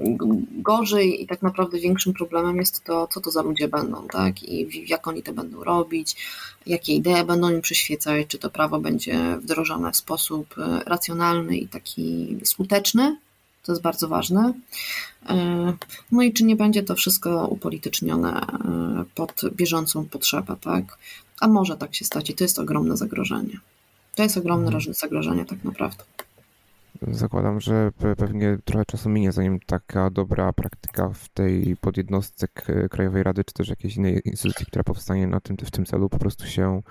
gorzej 0.51 1.23
i 1.23 1.27
tak 1.27 1.41
naprawdę 1.41 1.79
większym 1.79 2.13
problemem 2.13 2.57
jest 2.57 2.83
to, 2.83 3.07
co 3.07 3.21
to 3.21 3.31
za 3.31 3.41
ludzie 3.41 3.67
będą, 3.67 4.07
tak? 4.07 4.43
I 4.43 4.89
jak 4.89 5.07
oni 5.07 5.23
to 5.23 5.33
będą 5.33 5.63
robić, 5.63 6.15
jakie 6.65 6.93
idee 6.93 7.23
będą 7.27 7.49
im 7.49 7.61
przyświecać, 7.61 8.27
czy 8.27 8.37
to 8.37 8.49
prawo 8.49 8.79
będzie 8.79 9.37
wdrożone 9.37 9.91
w 9.91 9.97
sposób 9.97 10.57
y, 10.57 10.61
racjonalny 10.85 11.57
i 11.57 11.67
taki 11.67 12.37
skuteczny, 12.43 13.17
to 13.63 13.71
jest 13.71 13.81
bardzo 13.81 14.07
ważne. 14.07 14.53
Y, 15.29 15.33
no 16.11 16.21
i 16.21 16.33
czy 16.33 16.43
nie 16.43 16.55
będzie 16.55 16.83
to 16.83 16.95
wszystko 16.95 17.47
upolitycznione 17.47 18.41
pod 19.15 19.41
bieżącą 19.55 20.05
potrzebę, 20.05 20.55
tak? 20.61 20.97
A 21.41 21.47
może 21.47 21.77
tak 21.77 21.95
się 21.95 22.05
stać 22.05 22.29
i 22.29 22.33
to 22.33 22.43
jest 22.43 22.59
ogromne 22.59 22.97
zagrożenie. 22.97 23.59
To 24.15 24.23
jest 24.23 24.37
ogromne 24.37 24.67
mhm. 24.67 24.93
zagrożenie 24.93 25.45
tak 25.45 25.63
naprawdę. 25.63 26.03
Zakładam, 27.01 27.61
że 27.61 27.91
pewnie 28.17 28.57
trochę 28.65 28.85
czasu 28.85 29.09
minie, 29.09 29.31
zanim 29.31 29.59
taka 29.59 30.09
dobra 30.09 30.53
praktyka 30.53 31.09
w 31.09 31.29
tej 31.29 31.77
podjednostce 31.81 32.47
Krajowej 32.89 33.23
Rady, 33.23 33.43
czy 33.43 33.53
też 33.53 33.69
jakiejś 33.69 33.97
innej 33.97 34.21
instytucji, 34.25 34.65
która 34.65 34.83
powstanie 34.83 35.27
na 35.27 35.39
tym, 35.39 35.57
w 35.57 35.71
tym 35.71 35.85
celu, 35.85 36.09
po 36.09 36.19
prostu 36.19 36.47
się 36.47 36.81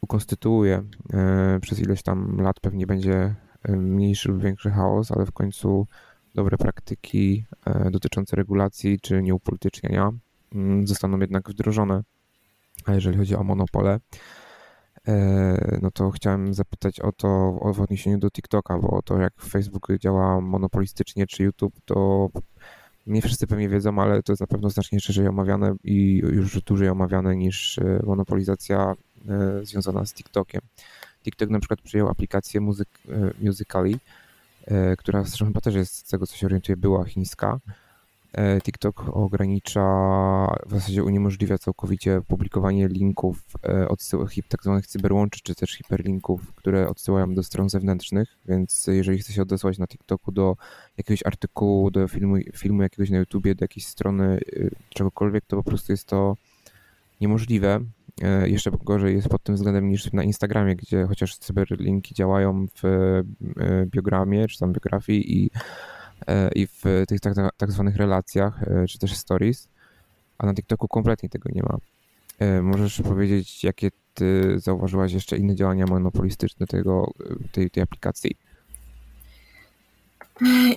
ukonstytuuje. 0.00 0.82
E, 1.12 1.58
przez 1.62 1.78
ileś 1.78 2.02
tam 2.02 2.40
lat 2.40 2.60
pewnie 2.60 2.86
będzie 2.86 3.34
e, 3.62 3.76
mniejszy 3.76 4.28
lub 4.28 4.42
większy 4.42 4.70
chaos, 4.70 5.12
ale 5.12 5.26
w 5.26 5.32
końcu 5.32 5.86
dobre 6.34 6.58
praktyki 6.58 7.44
e, 7.66 7.90
dotyczące 7.90 8.36
regulacji 8.36 9.00
czy 9.00 9.22
nieupolityczniania 9.22 10.10
mm, 10.54 10.86
zostaną 10.86 11.18
jednak 11.18 11.50
wdrożone. 11.50 12.02
A 12.86 12.94
jeżeli 12.94 13.18
chodzi 13.18 13.36
o 13.36 13.44
monopole, 13.44 14.00
e, 15.08 15.78
no 15.82 15.90
to 15.90 16.10
chciałem 16.10 16.54
zapytać 16.54 17.00
o 17.00 17.12
to 17.12 17.58
w 17.74 17.80
odniesieniu 17.80 18.18
do 18.18 18.30
TikToka, 18.30 18.78
bo 18.78 19.02
to 19.02 19.18
jak 19.18 19.32
Facebook 19.42 19.88
działa 19.98 20.40
monopolistycznie, 20.40 21.26
czy 21.26 21.42
YouTube, 21.42 21.74
to 21.84 22.28
nie 23.06 23.22
wszyscy 23.22 23.46
pewnie 23.46 23.68
wiedzą, 23.68 23.98
ale 23.98 24.22
to 24.22 24.32
jest 24.32 24.40
na 24.40 24.46
pewno 24.46 24.70
znacznie 24.70 25.00
szerzej 25.00 25.28
omawiane 25.28 25.74
i 25.84 26.16
już 26.16 26.62
dłużej 26.62 26.88
omawiane 26.88 27.36
niż 27.36 27.78
e, 27.78 28.00
monopolizacja 28.06 28.94
e, 29.28 29.66
związana 29.66 30.06
z 30.06 30.14
TikTokiem. 30.14 30.60
TikTok 31.22 31.50
na 31.50 31.58
przykład 31.58 31.80
przyjął 31.80 32.08
aplikację 32.08 32.60
Music, 32.60 32.88
Musical.ly, 33.42 33.98
która 34.98 35.24
zresztą 35.24 35.46
chyba 35.46 35.60
też 35.60 35.74
jest, 35.74 35.94
z 35.94 36.10
tego 36.10 36.26
co 36.26 36.36
się 36.36 36.46
orientuję, 36.46 36.76
była 36.76 37.04
chińska 37.04 37.60
TikTok 38.62 39.16
ogranicza, 39.16 39.80
w 40.66 40.70
zasadzie 40.70 41.04
uniemożliwia 41.04 41.58
całkowicie 41.58 42.20
publikowanie 42.28 42.88
linków, 42.88 43.42
e, 43.68 43.88
odsył, 43.88 44.26
tak 44.48 44.62
zwanych 44.62 44.86
cyberłączy, 44.86 45.40
czy 45.42 45.54
też 45.54 45.70
hiperlinków, 45.72 46.54
które 46.54 46.88
odsyłają 46.88 47.34
do 47.34 47.42
stron 47.42 47.68
zewnętrznych, 47.68 48.38
więc 48.48 48.86
jeżeli 48.86 49.18
chce 49.18 49.32
się 49.32 49.42
odesłać 49.42 49.78
na 49.78 49.86
TikToku 49.86 50.32
do 50.32 50.56
jakiegoś 50.98 51.26
artykułu, 51.26 51.90
do 51.90 52.08
filmu, 52.08 52.36
filmu 52.56 52.82
jakiegoś 52.82 53.10
na 53.10 53.18
YouTubie, 53.18 53.54
do 53.54 53.64
jakiejś 53.64 53.86
strony, 53.86 54.40
y, 54.52 54.70
czegokolwiek, 54.88 55.44
to 55.46 55.56
po 55.56 55.62
prostu 55.62 55.92
jest 55.92 56.04
to 56.04 56.36
niemożliwe. 57.20 57.80
E, 58.22 58.48
jeszcze 58.48 58.70
gorzej 58.70 59.14
jest 59.14 59.28
pod 59.28 59.42
tym 59.42 59.54
względem 59.54 59.88
niż 59.88 60.12
na 60.12 60.22
Instagramie, 60.22 60.76
gdzie 60.76 61.06
chociaż 61.06 61.38
cyberlinki 61.38 62.14
działają 62.14 62.66
w 62.82 63.22
biogramie, 63.86 64.48
czy 64.48 64.58
tam 64.58 64.72
biografii 64.72 65.44
i 65.44 65.50
E, 65.50 65.99
i 66.54 66.66
w 66.66 67.04
tych 67.08 67.20
tak, 67.20 67.34
tak 67.56 67.72
zwanych 67.72 67.96
relacjach, 67.96 68.62
e, 68.62 68.86
czy 68.86 68.98
też 68.98 69.16
stories, 69.16 69.68
a 70.38 70.46
na 70.46 70.54
TikToku 70.54 70.88
kompletnie 70.88 71.28
tego 71.28 71.50
nie 71.54 71.62
ma. 71.62 71.78
E, 72.38 72.62
możesz 72.62 73.02
powiedzieć, 73.02 73.64
jakie 73.64 73.90
ty 74.14 74.58
zauważyłaś 74.58 75.12
jeszcze 75.12 75.36
inne 75.36 75.54
działania 75.54 75.86
monopolistyczne 75.86 76.66
tego, 76.66 77.12
tej, 77.52 77.70
tej 77.70 77.82
aplikacji? 77.82 78.36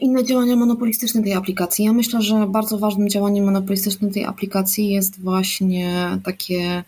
Inne 0.01 0.23
działania 0.23 0.56
monopolistyczne 0.56 1.23
tej 1.23 1.34
aplikacji. 1.34 1.86
Ja 1.86 1.93
myślę, 1.93 2.21
że 2.21 2.47
bardzo 2.47 2.77
ważnym 2.77 3.10
działaniem 3.10 3.45
monopolistycznym 3.45 4.12
tej 4.12 4.25
aplikacji 4.25 4.89
jest 4.89 5.21
właśnie 5.21 6.19
takie. 6.23 6.84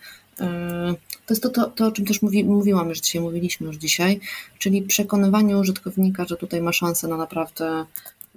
To 1.25 1.33
jest 1.33 1.43
to, 1.43 1.49
to, 1.49 1.65
to 1.69 1.87
o 1.87 1.91
czym 1.91 2.05
też 2.05 2.21
mówi, 2.21 2.43
mówiłam 2.43 2.89
już 2.89 2.99
dzisiaj, 2.99 3.21
mówiliśmy 3.21 3.67
już 3.67 3.75
dzisiaj, 3.75 4.19
czyli 4.59 4.81
przekonywanie 4.81 5.57
użytkownika, 5.57 6.25
że 6.25 6.37
tutaj 6.37 6.61
ma 6.61 6.73
szansę 6.73 7.07
na 7.07 7.17
naprawdę 7.17 7.85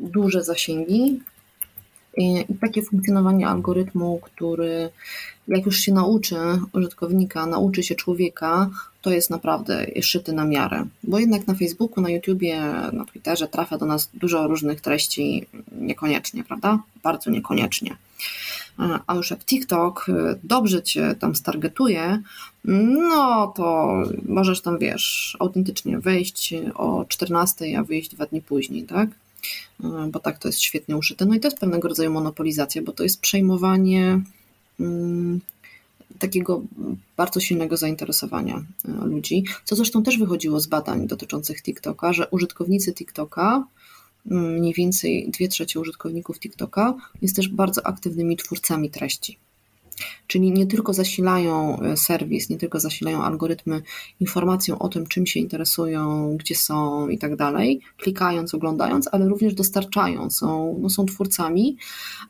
duże 0.00 0.44
zasięgi 0.44 1.20
i 2.16 2.44
takie 2.60 2.82
funkcjonowanie 2.82 3.48
algorytmu, 3.48 4.20
który 4.22 4.90
jak 5.48 5.66
już 5.66 5.78
się 5.78 5.92
nauczy 5.92 6.36
użytkownika, 6.72 7.46
nauczy 7.46 7.82
się 7.82 7.94
człowieka, 7.94 8.70
to 9.02 9.10
jest 9.10 9.30
naprawdę 9.30 9.86
szyty 10.02 10.32
na 10.32 10.44
miarę. 10.44 10.84
Bo 11.02 11.18
jednak 11.18 11.46
na 11.46 11.54
Facebooku, 11.54 12.02
na 12.02 12.10
YouTubie, 12.10 12.60
na 12.92 13.04
Twitterze 13.04 13.48
trafia 13.48 13.78
do 13.78 13.86
nas 13.86 14.10
dużo 14.14 14.46
różnych 14.48 14.80
treści 14.80 15.46
niekoniecznie, 15.72 16.44
prawda? 16.44 16.78
Bardzo 17.02 17.30
niekoniecznie. 17.30 17.96
A 19.06 19.14
już 19.14 19.30
jak 19.30 19.44
TikTok 19.44 20.06
dobrze 20.44 20.82
cię 20.82 21.14
tam 21.20 21.34
stargetuje, 21.34 22.22
no 22.64 23.52
to 23.56 23.96
możesz 24.28 24.60
tam, 24.60 24.78
wiesz, 24.78 25.36
autentycznie 25.40 25.98
wejść 25.98 26.54
o 26.74 27.04
14, 27.04 27.78
a 27.78 27.84
wyjść 27.84 28.10
dwa 28.10 28.26
dni 28.26 28.42
później, 28.42 28.82
tak? 28.82 29.10
E, 29.84 30.08
bo 30.12 30.20
tak 30.20 30.38
to 30.38 30.48
jest 30.48 30.60
świetnie 30.60 30.96
uszyte. 30.96 31.26
No 31.26 31.34
i 31.34 31.40
to 31.40 31.48
jest 31.48 31.58
pewnego 31.58 31.88
rodzaju 31.88 32.10
monopolizacja, 32.10 32.82
bo 32.82 32.92
to 32.92 33.02
jest 33.02 33.20
przejmowanie 33.20 34.20
mm, 34.80 35.40
takiego 36.18 36.62
bardzo 37.16 37.40
silnego 37.40 37.76
zainteresowania 37.76 38.64
e, 38.84 39.06
ludzi, 39.06 39.44
co 39.64 39.76
zresztą 39.76 40.02
też 40.02 40.18
wychodziło 40.18 40.60
z 40.60 40.66
badań 40.66 41.06
dotyczących 41.06 41.62
TikToka, 41.62 42.12
że 42.12 42.28
użytkownicy 42.30 42.92
TikToka, 42.92 43.64
mm, 44.30 44.52
mniej 44.52 44.74
więcej 44.74 45.30
dwie 45.30 45.48
trzecie 45.48 45.80
użytkowników 45.80 46.40
TikToka, 46.40 46.94
jest 47.22 47.36
też 47.36 47.48
bardzo 47.48 47.86
aktywnymi 47.86 48.36
twórcami 48.36 48.90
treści. 48.90 49.38
Czyli 50.26 50.52
nie 50.52 50.66
tylko 50.66 50.92
zasilają 50.92 51.80
e, 51.80 51.96
serwis, 51.96 52.50
nie 52.50 52.56
tylko 52.56 52.80
zasilają 52.80 53.22
algorytmy 53.22 53.82
informacją 54.20 54.78
o 54.78 54.88
tym, 54.88 55.06
czym 55.06 55.26
się 55.26 55.40
interesują, 55.40 56.36
gdzie 56.36 56.54
są 56.54 57.08
i 57.08 57.18
tak 57.18 57.36
dalej, 57.36 57.80
klikając, 57.96 58.54
oglądając, 58.54 59.08
ale 59.12 59.28
również 59.28 59.54
dostarczają, 59.54 60.30
są, 60.30 60.78
no 60.80 60.90
są 60.90 61.06
twórcami. 61.06 61.76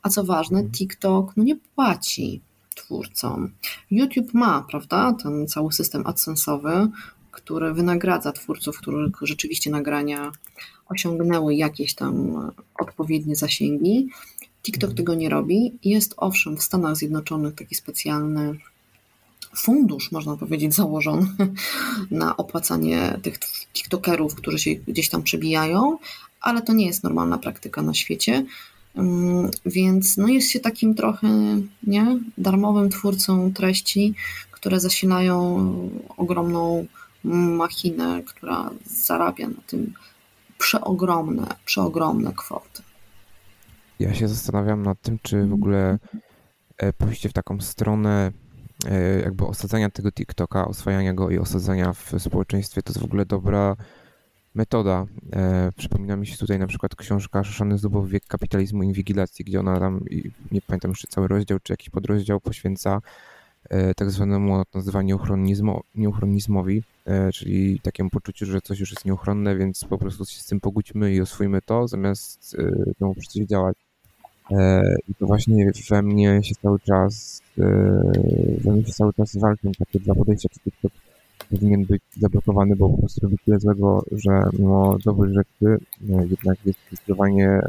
A 0.03 0.09
co 0.09 0.25
ważne, 0.25 0.59
mhm. 0.59 0.73
TikTok 0.73 1.33
no 1.37 1.45
nie 1.45 1.57
płaci 1.57 2.41
twórcom. 2.75 3.51
YouTube 3.91 4.35
ma, 4.35 4.65
prawda, 4.71 5.13
ten 5.23 5.47
cały 5.47 5.73
system 5.73 6.03
AdSense'owy, 6.03 6.89
który 7.31 7.75
wynagradza 7.75 8.33
twórców, 8.33 8.79
których 8.79 9.17
rzeczywiście 9.23 9.71
nagrania 9.71 10.33
osiągnęły 10.89 11.55
jakieś 11.55 11.95
tam 11.95 12.37
odpowiednie 12.81 13.37
zasięgi. 13.37 14.09
TikTok 14.63 14.95
tego 14.95 15.15
nie 15.15 15.29
robi. 15.29 15.73
Jest 15.85 16.15
owszem 16.17 16.57
w 16.57 16.63
Stanach 16.63 16.97
Zjednoczonych 16.97 17.55
taki 17.55 17.75
specjalny 17.75 18.59
fundusz, 19.57 20.13
można 20.13 20.37
powiedzieć, 20.37 20.75
założony 20.75 21.27
na 22.11 22.37
opłacanie 22.37 23.19
tych 23.23 23.39
TikTokerów, 23.73 24.35
którzy 24.35 24.59
się 24.59 24.75
gdzieś 24.75 25.09
tam 25.09 25.23
przebijają, 25.23 25.99
ale 26.41 26.63
to 26.63 26.73
nie 26.73 26.87
jest 26.87 27.05
normalna 27.05 27.39
praktyka 27.39 27.83
na 27.83 27.95
świecie. 27.95 28.45
Mm, 28.95 29.51
więc 29.67 30.17
no 30.17 30.29
jest 30.29 30.51
się 30.51 30.61
takim 30.61 30.95
trochę 30.95 31.29
nie, 31.83 32.19
darmowym 32.39 32.91
twórcą 32.91 33.53
treści, 33.53 34.15
które 34.51 34.81
zasilają 34.81 35.91
ogromną 36.17 36.87
machinę, 37.25 38.23
która 38.27 38.71
zarabia 38.87 39.49
na 39.49 39.63
tym 39.67 39.93
przeogromne, 40.59 41.47
przeogromne 41.65 42.33
kwoty. 42.33 42.83
Ja 43.99 44.15
się 44.15 44.29
zastanawiam 44.29 44.83
nad 44.83 45.01
tym, 45.01 45.19
czy 45.23 45.47
w 45.47 45.53
ogóle 45.53 45.99
e, 46.77 46.93
pójście 46.93 47.29
w 47.29 47.33
taką 47.33 47.61
stronę 47.61 48.33
e, 48.87 49.21
jakby 49.21 49.47
osadzenia 49.47 49.91
tego 49.91 50.13
TikToka, 50.13 50.69
oswajania 50.69 51.15
go 51.15 51.31
i 51.31 51.39
osadzenia 51.39 51.93
w 51.93 52.13
społeczeństwie 52.19 52.83
to 52.83 52.91
jest 52.91 53.01
w 53.01 53.05
ogóle 53.05 53.27
dobra 53.27 53.77
metoda. 54.55 55.07
E, 55.33 55.73
przypomina 55.77 56.17
mi 56.17 56.27
się 56.27 56.37
tutaj 56.37 56.59
na 56.59 56.67
przykład 56.67 56.97
książka 56.97 57.45
Szoszony 57.45 57.79
Zubow 57.79 58.09
Wiek 58.09 58.27
Kapitalizmu 58.27 58.83
i 58.83 58.87
Inwigilacji, 58.87 59.45
gdzie 59.45 59.61
ona 59.61 59.81
tam, 59.81 60.05
nie 60.53 60.63
pamiętam 60.63 60.91
jeszcze 60.91 61.07
cały 61.09 61.29
rozdział, 61.29 61.59
czy 61.63 61.73
jakiś 61.73 61.91
podrozdział 61.91 62.41
poświęca 62.41 63.01
tak 63.97 64.11
zwanemu 64.11 64.63
nazywa 64.75 65.03
nieuchronizmowi, 65.95 66.83
e, 67.07 67.33
czyli 67.33 67.81
takiemu 67.81 68.11
poczuciu, 68.11 68.47
że 68.47 68.61
coś 68.61 68.81
już 68.81 68.91
jest 68.91 69.05
nieuchronne, 69.05 69.57
więc 69.57 69.85
po 69.85 69.99
prostu 69.99 70.25
się 70.25 70.41
z 70.41 70.47
tym 70.47 70.61
pogódźmy 70.61 71.15
i 71.15 71.21
oswójmy 71.21 71.63
to, 71.63 71.89
zamiast 71.89 72.57
temu 72.99 73.15
przeciwdziałać. 73.15 73.88
E, 74.51 74.83
I 75.09 75.15
to 75.15 75.27
właśnie 75.27 75.71
we 75.91 76.03
mnie 76.03 76.41
się 76.43 76.55
cały 76.55 76.81
czas, 76.81 77.43
e, 77.59 77.63
we 78.65 78.73
mnie 78.73 78.85
się 78.85 78.93
cały 78.93 79.13
czas 79.13 79.37
walczą 79.37 79.73
takie 79.79 80.01
dwa 80.01 80.15
podejścia, 80.15 80.49
czy 80.49 80.61
TikTok 80.61 80.93
powinien 81.51 81.85
być 81.85 82.03
zablokowany, 82.21 82.77
bo 82.77 82.91
po 82.91 82.99
prostu 82.99 83.21
robi 83.23 83.39
tyle 83.45 83.61
złego, 83.61 84.05
że 84.13 84.43
mimo 84.59 84.99
dobrych 85.05 85.35
rzeczy 85.35 85.85
e, 86.11 86.27
jednak 86.27 86.59
jest 86.65 86.79
zdecydowanie, 86.89 87.61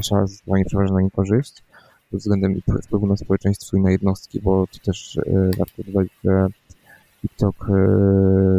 trzeba 0.00 0.26
zdecydowanie 0.26 0.64
przeważa 0.64 0.94
na 0.94 1.00
niekorzyść 1.00 1.62
pod 2.10 2.20
względem 2.20 2.60
wpływu 2.82 3.06
na 3.06 3.16
społeczeństwo 3.16 3.76
i 3.76 3.80
na 3.80 3.90
jednostki, 3.90 4.40
bo 4.40 4.66
to 4.66 4.78
też 4.78 5.18
warto 5.58 5.82
dodać, 5.86 6.08
że 6.24 6.46
TikTok, 7.22 7.66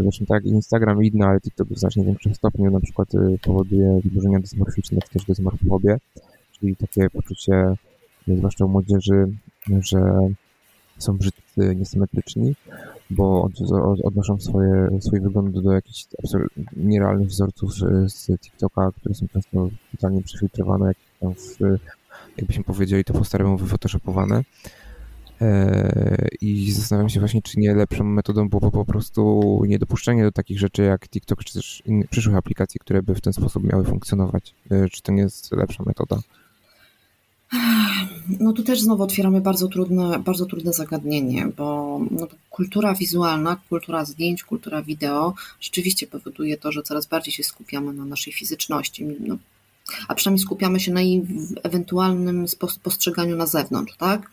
zresztą 0.01 0.25
tak 0.25 0.45
Instagram 0.45 1.03
i 1.03 1.07
inne, 1.07 1.25
ale 1.25 1.41
TikTok 1.41 1.67
w 1.67 1.79
znacznie 1.79 2.03
większym 2.03 2.35
stopniu 2.35 2.71
na 2.71 2.79
przykład 2.79 3.07
powoduje 3.41 4.01
wyburzenia 4.03 4.39
dysmorficzne, 4.39 5.01
czy 5.01 5.09
też 5.09 5.25
dysmorfobię, 5.25 5.97
czyli 6.59 6.75
takie 6.75 7.09
poczucie, 7.09 7.75
zwłaszcza 8.27 8.65
u 8.65 8.67
młodzieży, 8.67 9.27
że 9.79 9.99
są 10.97 11.17
brzydcy, 11.17 11.75
niesymetryczni, 11.75 12.55
bo 13.09 13.49
odnoszą 14.03 14.39
swoje, 14.39 14.87
swój 15.01 15.19
wygląd 15.21 15.59
do 15.59 15.71
jakichś 15.71 16.05
nierealnych 16.75 17.27
wzorców 17.27 17.73
z 18.07 18.25
TikToka, 18.39 18.91
które 18.99 19.15
są 19.15 19.27
często 19.27 19.69
totalnie 19.91 20.21
przefiltrowane, 20.21 20.87
jak 20.87 20.97
tam 21.19 21.33
w, 21.33 21.57
jakbyśmy 22.37 22.63
powiedzieli, 22.63 23.03
to 23.03 23.13
po 23.13 23.23
staremu 23.23 23.57
wyfotoshopowane. 23.57 24.43
E, 25.41 26.27
I 26.41 26.71
zastanawiam 26.71 27.09
się 27.09 27.19
właśnie, 27.19 27.41
czy 27.41 27.59
nie 27.59 27.75
lepszą 27.75 28.03
metodą 28.03 28.49
było 28.49 28.71
po 28.71 28.85
prostu 28.85 29.61
niedopuszczenie 29.67 30.23
do 30.23 30.31
takich 30.31 30.59
rzeczy 30.59 30.83
jak 30.83 31.09
TikTok, 31.09 31.43
czy 31.43 31.53
też 31.53 31.83
innych 31.85 32.09
przyszłych 32.09 32.35
aplikacji, 32.35 32.79
które 32.79 33.03
by 33.03 33.15
w 33.15 33.21
ten 33.21 33.33
sposób 33.33 33.63
miały 33.63 33.85
funkcjonować. 33.85 34.55
E, 34.71 34.89
czy 34.89 35.01
to 35.01 35.11
nie 35.11 35.21
jest 35.21 35.51
lepsza 35.51 35.83
metoda? 35.85 36.19
No 38.39 38.53
tu 38.53 38.63
też 38.63 38.81
znowu 38.81 39.03
otwieramy 39.03 39.41
bardzo 39.41 39.67
trudne, 39.67 40.19
bardzo 40.19 40.45
trudne 40.45 40.73
zagadnienie, 40.73 41.47
bo 41.57 41.99
no, 42.11 42.27
kultura 42.49 42.93
wizualna, 42.93 43.57
kultura 43.69 44.05
zdjęć, 44.05 44.43
kultura 44.43 44.81
wideo 44.81 45.33
rzeczywiście 45.61 46.07
powoduje 46.07 46.57
to, 46.57 46.71
że 46.71 46.83
coraz 46.83 47.05
bardziej 47.05 47.33
się 47.33 47.43
skupiamy 47.43 47.93
na 47.93 48.05
naszej 48.05 48.33
fizyczności. 48.33 49.05
No, 49.19 49.37
a 50.07 50.15
przynajmniej 50.15 50.43
skupiamy 50.43 50.79
się 50.79 50.93
na 50.93 51.01
jej 51.01 51.25
ewentualnym 51.63 52.45
postrzeganiu 52.83 53.35
na 53.35 53.45
zewnątrz, 53.45 53.95
tak? 53.97 54.31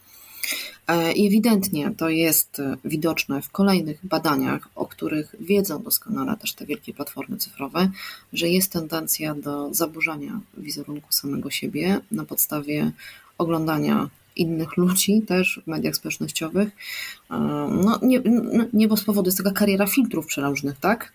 E, 0.87 1.13
I 1.13 1.27
ewidentnie 1.27 1.91
to 1.97 2.09
jest 2.09 2.63
widoczne 2.85 3.43
w 3.43 3.51
kolejnych 3.51 3.99
badaniach, 4.03 4.69
o 4.75 4.87
których 4.87 5.35
wiedzą 5.41 5.83
doskonale 5.83 6.37
też 6.37 6.55
te 6.55 6.67
wielkie 6.67 6.95
platformy 6.95 7.37
cyfrowe, 7.37 7.91
że 8.33 8.49
jest 8.49 8.73
tendencja 8.73 9.35
do 9.35 9.75
zaburzania 9.75 10.41
wizerunku 10.57 11.13
samego 11.13 11.51
siebie 11.51 12.01
na 12.11 12.25
podstawie 12.25 12.93
oglądania 13.39 14.09
innych 14.37 14.77
ludzi 14.77 15.23
też 15.23 15.61
w 15.65 15.67
mediach 15.67 15.97
społecznościowych. 15.97 16.69
E, 17.31 17.35
no 17.85 17.99
nie, 18.03 18.21
nie 18.73 18.89
bez 18.89 19.05
powodu 19.05 19.29
jest 19.29 19.39
taka 19.39 19.51
kariera 19.51 19.87
filtrów 19.87 20.27
przeróżnych, 20.27 20.81
tak? 20.81 21.13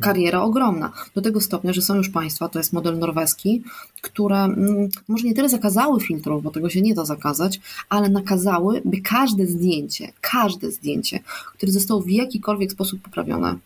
Kariera 0.00 0.42
ogromna. 0.42 0.92
Do 1.14 1.22
tego 1.22 1.40
stopnia, 1.40 1.72
że 1.72 1.82
są 1.82 1.94
już 1.94 2.08
państwa, 2.08 2.48
to 2.48 2.58
jest 2.58 2.72
model 2.72 2.98
norweski, 2.98 3.62
które 4.00 4.36
mm, 4.36 4.88
może 5.08 5.24
nie 5.24 5.34
tyle 5.34 5.48
zakazały 5.48 6.00
filtrów, 6.00 6.42
bo 6.42 6.50
tego 6.50 6.70
się 6.70 6.80
nie 6.80 6.94
da 6.94 7.04
zakazać, 7.04 7.60
ale 7.88 8.08
nakazały, 8.08 8.82
by 8.84 9.00
każde 9.00 9.46
zdjęcie, 9.46 10.12
każde 10.20 10.70
zdjęcie, 10.70 11.20
które 11.54 11.72
zostało 11.72 12.00
w 12.00 12.10
jakikolwiek 12.10 12.72
sposób 12.72 13.02
poprawione, 13.02 13.58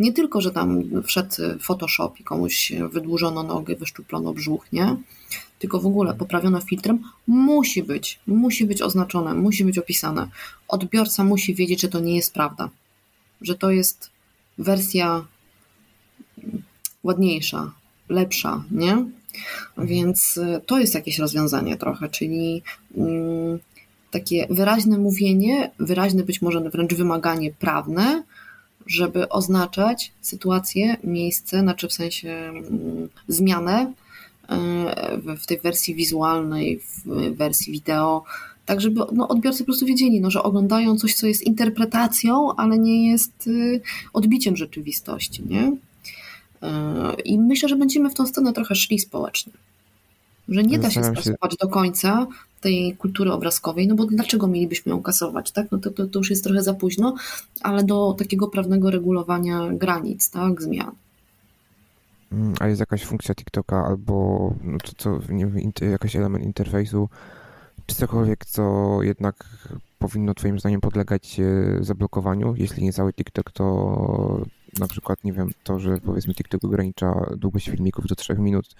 nie 0.00 0.12
tylko, 0.12 0.40
że 0.40 0.50
tam 0.50 0.82
wszedł 1.02 1.34
Photoshop 1.60 2.12
i 2.20 2.24
komuś 2.24 2.72
wydłużono 2.92 3.42
nogę, 3.42 3.76
wyszczuplono 3.76 4.32
brzuch, 4.32 4.72
nie? 4.72 4.96
Tylko 5.58 5.80
w 5.80 5.86
ogóle 5.86 6.14
poprawiono 6.14 6.60
filtrem, 6.60 6.98
musi 7.26 7.82
być, 7.82 8.20
musi 8.26 8.64
być 8.64 8.82
oznaczone, 8.82 9.34
musi 9.34 9.64
być 9.64 9.78
opisane. 9.78 10.28
Odbiorca 10.68 11.24
musi 11.24 11.54
wiedzieć, 11.54 11.80
że 11.80 11.88
to 11.88 12.00
nie 12.00 12.16
jest 12.16 12.34
prawda, 12.34 12.68
że 13.40 13.54
to 13.54 13.70
jest 13.70 14.10
wersja 14.58 15.24
ładniejsza, 17.02 17.72
lepsza, 18.08 18.64
nie? 18.70 19.04
Więc 19.78 20.36
y, 20.36 20.60
to 20.66 20.78
jest 20.78 20.94
jakieś 20.94 21.18
rozwiązanie 21.18 21.76
trochę, 21.76 22.08
czyli 22.08 22.62
mm, 22.96 23.58
takie 24.10 24.46
wyraźne 24.50 24.98
mówienie, 24.98 25.70
wyraźne 25.78 26.24
być 26.24 26.42
może 26.42 26.60
wręcz 26.60 26.94
wymaganie 26.94 27.52
prawne, 27.52 28.22
żeby 28.86 29.28
oznaczać 29.28 30.12
sytuację, 30.20 30.96
miejsce, 31.04 31.60
znaczy 31.60 31.88
w 31.88 31.92
sensie 31.92 32.30
mm, 32.30 33.08
zmianę 33.28 33.92
y, 35.26 35.36
w 35.36 35.46
tej 35.46 35.60
wersji 35.60 35.94
wizualnej, 35.94 36.80
w 36.80 37.04
wersji 37.36 37.72
wideo, 37.72 38.24
tak 38.66 38.80
żeby 38.80 39.00
no, 39.12 39.28
odbiorcy 39.28 39.58
po 39.58 39.64
prostu 39.64 39.86
wiedzieli, 39.86 40.20
no, 40.20 40.30
że 40.30 40.42
oglądają 40.42 40.96
coś, 40.96 41.14
co 41.14 41.26
jest 41.26 41.42
interpretacją, 41.42 42.56
ale 42.56 42.78
nie 42.78 43.10
jest 43.10 43.46
y, 43.46 43.80
odbiciem 44.12 44.56
rzeczywistości, 44.56 45.42
nie? 45.46 45.72
I 47.24 47.38
myślę, 47.38 47.68
że 47.68 47.76
będziemy 47.76 48.10
w 48.10 48.14
tą 48.14 48.26
stronę 48.26 48.52
trochę 48.52 48.74
szli 48.74 48.98
społecznie. 48.98 49.52
Że 50.48 50.62
nie 50.62 50.78
da 50.78 50.90
się 50.90 51.04
skasować 51.04 51.56
do 51.56 51.68
końca 51.68 52.26
tej 52.60 52.96
kultury 52.96 53.32
obrazkowej, 53.32 53.88
no 53.88 53.94
bo 53.94 54.06
dlaczego 54.06 54.46
mielibyśmy 54.46 54.90
ją 54.90 55.02
kasować, 55.02 55.52
tak? 55.52 55.72
No 55.72 55.78
to, 55.78 55.90
to, 55.90 56.06
to 56.06 56.18
już 56.18 56.30
jest 56.30 56.44
trochę 56.44 56.62
za 56.62 56.74
późno, 56.74 57.14
ale 57.62 57.84
do 57.84 58.14
takiego 58.18 58.48
prawnego 58.48 58.90
regulowania 58.90 59.68
granic, 59.72 60.30
tak? 60.30 60.62
Zmian. 60.62 60.92
Mm, 62.32 62.54
a 62.60 62.68
jest 62.68 62.80
jakaś 62.80 63.04
funkcja 63.04 63.34
TikToka 63.34 63.84
albo 63.86 64.54
no 64.64 64.78
to, 64.78 64.92
co, 64.98 65.32
nie 65.32 65.46
wiem, 65.46 65.72
jakaś 65.90 66.16
element 66.16 66.44
interfejsu, 66.44 67.08
czy 67.86 67.94
cokolwiek, 67.96 68.44
co 68.44 68.98
jednak 69.02 69.44
powinno 69.98 70.34
Twoim 70.34 70.60
zdaniem 70.60 70.80
podlegać 70.80 71.40
e, 71.40 71.84
zablokowaniu? 71.84 72.54
Jeśli 72.56 72.84
nie 72.84 72.92
cały 72.92 73.12
TikTok, 73.12 73.50
to 73.50 74.46
na 74.78 74.88
przykład, 74.88 75.24
nie 75.24 75.32
wiem, 75.32 75.50
to, 75.64 75.80
że 75.80 75.98
powiedzmy 75.98 76.34
TikTok 76.34 76.64
ogranicza 76.64 77.30
długość 77.36 77.70
filmików 77.70 78.06
do 78.06 78.14
3 78.14 78.34
minut, 78.34 78.74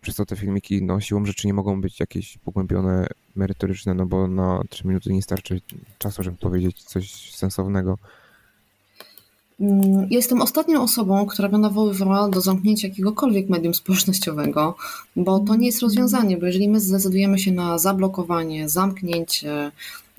przez 0.00 0.16
to 0.16 0.26
te 0.26 0.36
filmiki 0.36 0.82
no, 0.82 1.00
siłą 1.00 1.24
rzeczy 1.24 1.46
nie 1.46 1.54
mogą 1.54 1.80
być 1.80 2.00
jakieś 2.00 2.38
pogłębione, 2.38 3.06
merytoryczne, 3.36 3.94
no 3.94 4.06
bo 4.06 4.28
na 4.28 4.62
3 4.70 4.88
minuty 4.88 5.12
nie 5.12 5.22
starczy 5.22 5.60
czasu, 5.98 6.22
żeby 6.22 6.36
powiedzieć 6.36 6.82
coś 6.82 7.34
sensownego. 7.34 7.98
Mm, 9.60 10.06
jestem 10.10 10.42
ostatnią 10.42 10.82
osobą, 10.82 11.26
która 11.26 11.48
by 11.48 11.58
nawoływała 11.58 12.28
do 12.28 12.40
zamknięcia 12.40 12.88
jakiegokolwiek 12.88 13.48
medium 13.48 13.74
społecznościowego, 13.74 14.76
bo 15.16 15.38
to 15.38 15.56
nie 15.56 15.66
jest 15.66 15.82
rozwiązanie, 15.82 16.36
bo 16.36 16.46
jeżeli 16.46 16.68
my 16.68 16.80
zdecydujemy 16.80 17.38
się 17.38 17.52
na 17.52 17.78
zablokowanie, 17.78 18.68
zamknięcie 18.68 19.72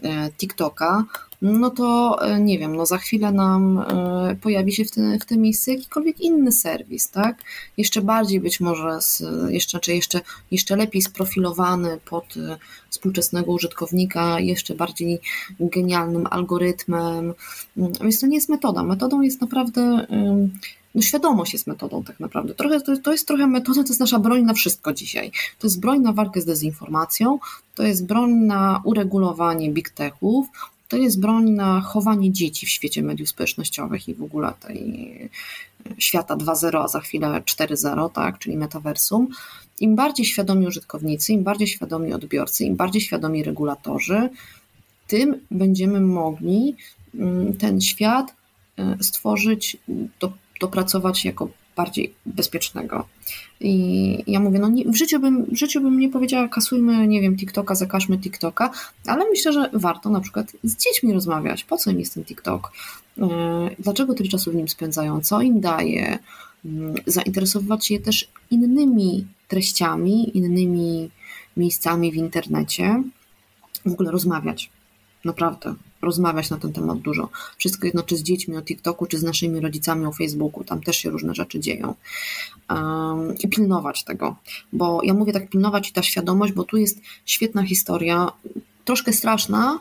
e, 0.04 0.32
TikToka, 0.32 1.04
no 1.46 1.70
to 1.70 2.18
e, 2.22 2.40
nie 2.40 2.60
wiem, 2.60 2.76
no 2.76 2.86
za 2.86 2.98
chwilę 2.98 3.32
nam 3.32 3.80
e, 3.80 4.36
pojawi 4.42 4.72
się 4.74 4.86
w, 4.86 4.92
tym 4.92 5.20
w 5.20 5.26
tym 5.26 5.42
miejscu 5.42 5.72
jakikolwiek 5.72 6.20
inny 6.20 6.52
serwis, 6.52 7.10
tak? 7.10 7.38
Jeszcze 7.78 8.02
bardziej 8.02 8.40
być 8.40 8.60
może, 8.60 9.02
z, 9.02 9.24
jeszcze, 9.50 9.80
czy 9.80 9.96
jeszcze, 9.96 10.22
jeszcze 10.52 10.76
lepiej 10.76 11.02
sprofilowany 11.02 12.00
pod 12.06 12.38
e, 12.38 12.58
współczesnego 12.90 13.52
użytkownika, 13.52 14.40
jeszcze 14.40 14.76
bardziej 14.76 15.20
genialnym 15.60 16.28
algorytmem. 16.32 17.34
Mm, 17.78 17.94
więc 18.02 18.20
to 18.20 18.28
nie 18.28 18.36
jest 18.36 18.50
metoda. 18.50 18.84
Metodą 18.84 19.22
jest 19.22 19.42
naprawdę 19.42 20.06
no 20.96 21.02
świadomość 21.02 21.54
jest 21.54 21.68
metodą 21.68 22.04
tak 22.04 22.20
naprawdę. 22.20 22.54
Trochę, 22.54 22.82
to, 22.82 22.98
to 22.98 23.12
jest 23.12 23.28
trochę 23.28 23.48
metoda, 23.48 23.84
to 23.84 23.90
jest 23.90 24.00
nasza 24.00 24.20
broń 24.20 24.44
na 24.44 24.54
wszystko 24.54 24.94
dzisiaj. 24.94 25.32
To 25.60 25.68
jest 25.68 25.80
broń 25.80 26.00
na 26.00 26.14
walkę 26.14 26.42
z 26.42 26.46
dezinformacją, 26.46 27.40
to 27.76 27.84
jest 27.84 28.06
broń 28.06 28.32
na 28.32 28.82
uregulowanie 28.84 29.72
big 29.72 29.90
techów, 29.90 30.48
to 30.88 30.98
jest 30.98 31.20
broń 31.20 31.50
na 31.50 31.82
chowanie 31.82 32.32
dzieci 32.32 32.66
w 32.66 32.70
świecie 32.70 33.04
mediów 33.04 33.30
społecznościowych 33.30 34.08
i 34.08 34.16
w 34.16 34.24
ogóle 34.24 34.54
tej 34.60 35.12
e, 35.86 35.96
świata 35.98 36.36
2.0, 36.36 36.84
a 36.84 36.88
za 36.88 37.00
chwilę 37.00 37.28
4.0, 37.28 38.12
tak, 38.12 38.40
czyli 38.40 38.58
metaversum. 38.58 39.28
Im 39.80 39.96
bardziej 39.96 40.26
świadomi 40.26 40.68
użytkownicy, 40.68 41.34
im 41.34 41.44
bardziej 41.44 41.68
świadomi 41.68 42.14
odbiorcy, 42.14 42.66
im 42.66 42.76
bardziej 42.76 43.02
świadomi 43.02 43.44
regulatorzy, 43.44 44.30
tym 45.08 45.40
będziemy 45.52 46.02
mogli 46.02 46.76
mm, 47.16 47.54
ten 47.54 47.82
świat 47.82 48.36
e, 48.78 48.98
stworzyć, 49.02 49.78
dopracować 50.62 51.26
jako 51.26 51.50
bardziej 51.76 52.14
bezpiecznego. 52.26 53.08
I 53.60 54.24
ja 54.28 54.40
mówię, 54.40 54.60
no 54.60 54.68
nie, 54.68 54.86
w, 54.86 54.96
życiu 54.96 55.20
bym, 55.20 55.46
w 55.46 55.58
życiu 55.58 55.82
bym 55.82 56.00
nie 56.00 56.10
powiedziała, 56.10 56.48
kasujmy, 56.48 57.08
nie 57.08 57.22
wiem, 57.22 57.38
TikToka, 57.38 57.76
zakażmy 57.76 58.18
TikToka, 58.18 58.72
ale 59.06 59.26
myślę, 59.30 59.54
że 59.54 59.70
warto 59.74 60.10
na 60.10 60.22
przykład 60.22 60.52
z 60.64 60.78
dziećmi 60.78 61.14
rozmawiać. 61.14 61.64
Po 61.64 61.78
co 61.78 61.92
im 61.92 62.00
jest 62.00 62.14
ten 62.14 62.24
TikTok? 62.24 62.72
E, 63.18 63.26
dlaczego 63.80 64.14
tyle 64.14 64.30
czasu 64.30 64.52
w 64.52 64.56
nim 64.56 64.68
spędzają? 64.68 65.22
Co 65.22 65.42
im 65.42 65.60
daje? 65.60 66.20
Mm, 66.66 66.96
zainteresować 67.06 67.88
się 67.88 68.00
też 68.00 68.28
innymi 68.52 69.28
treściami, 69.48 70.38
innymi 70.38 71.10
miejscami 71.58 72.12
w 72.12 72.16
internecie. 72.16 73.04
W 73.86 73.92
ogóle 73.92 74.12
rozmawiać. 74.12 74.70
Naprawdę 75.26 75.76
rozmawiać 76.02 76.50
na 76.50 76.58
ten 76.58 76.74
temat 76.74 77.00
dużo. 77.00 77.30
Wszystko 77.58 77.86
jedno, 77.86 78.04
czy 78.04 78.18
z 78.18 78.24
dziećmi 78.24 78.58
o 78.58 78.62
TikToku, 78.62 79.06
czy 79.06 79.18
z 79.18 79.24
naszymi 79.24 79.60
rodzicami 79.60 80.06
o 80.06 80.12
Facebooku, 80.12 80.64
tam 80.64 80.82
też 80.82 80.98
się 80.98 81.10
różne 81.10 81.36
rzeczy 81.36 81.60
dzieją. 81.60 81.96
Um, 82.70 83.38
I 83.38 83.48
pilnować 83.48 84.04
tego, 84.04 84.36
bo 84.74 85.02
ja 85.04 85.14
mówię 85.14 85.34
tak 85.34 85.50
pilnować 85.50 85.90
i 85.90 85.94
ta 85.94 86.04
świadomość, 86.04 86.54
bo 86.54 86.64
tu 86.64 86.78
jest 86.78 87.02
świetna 87.26 87.64
historia, 87.64 88.32
troszkę 88.86 89.14
straszna, 89.14 89.80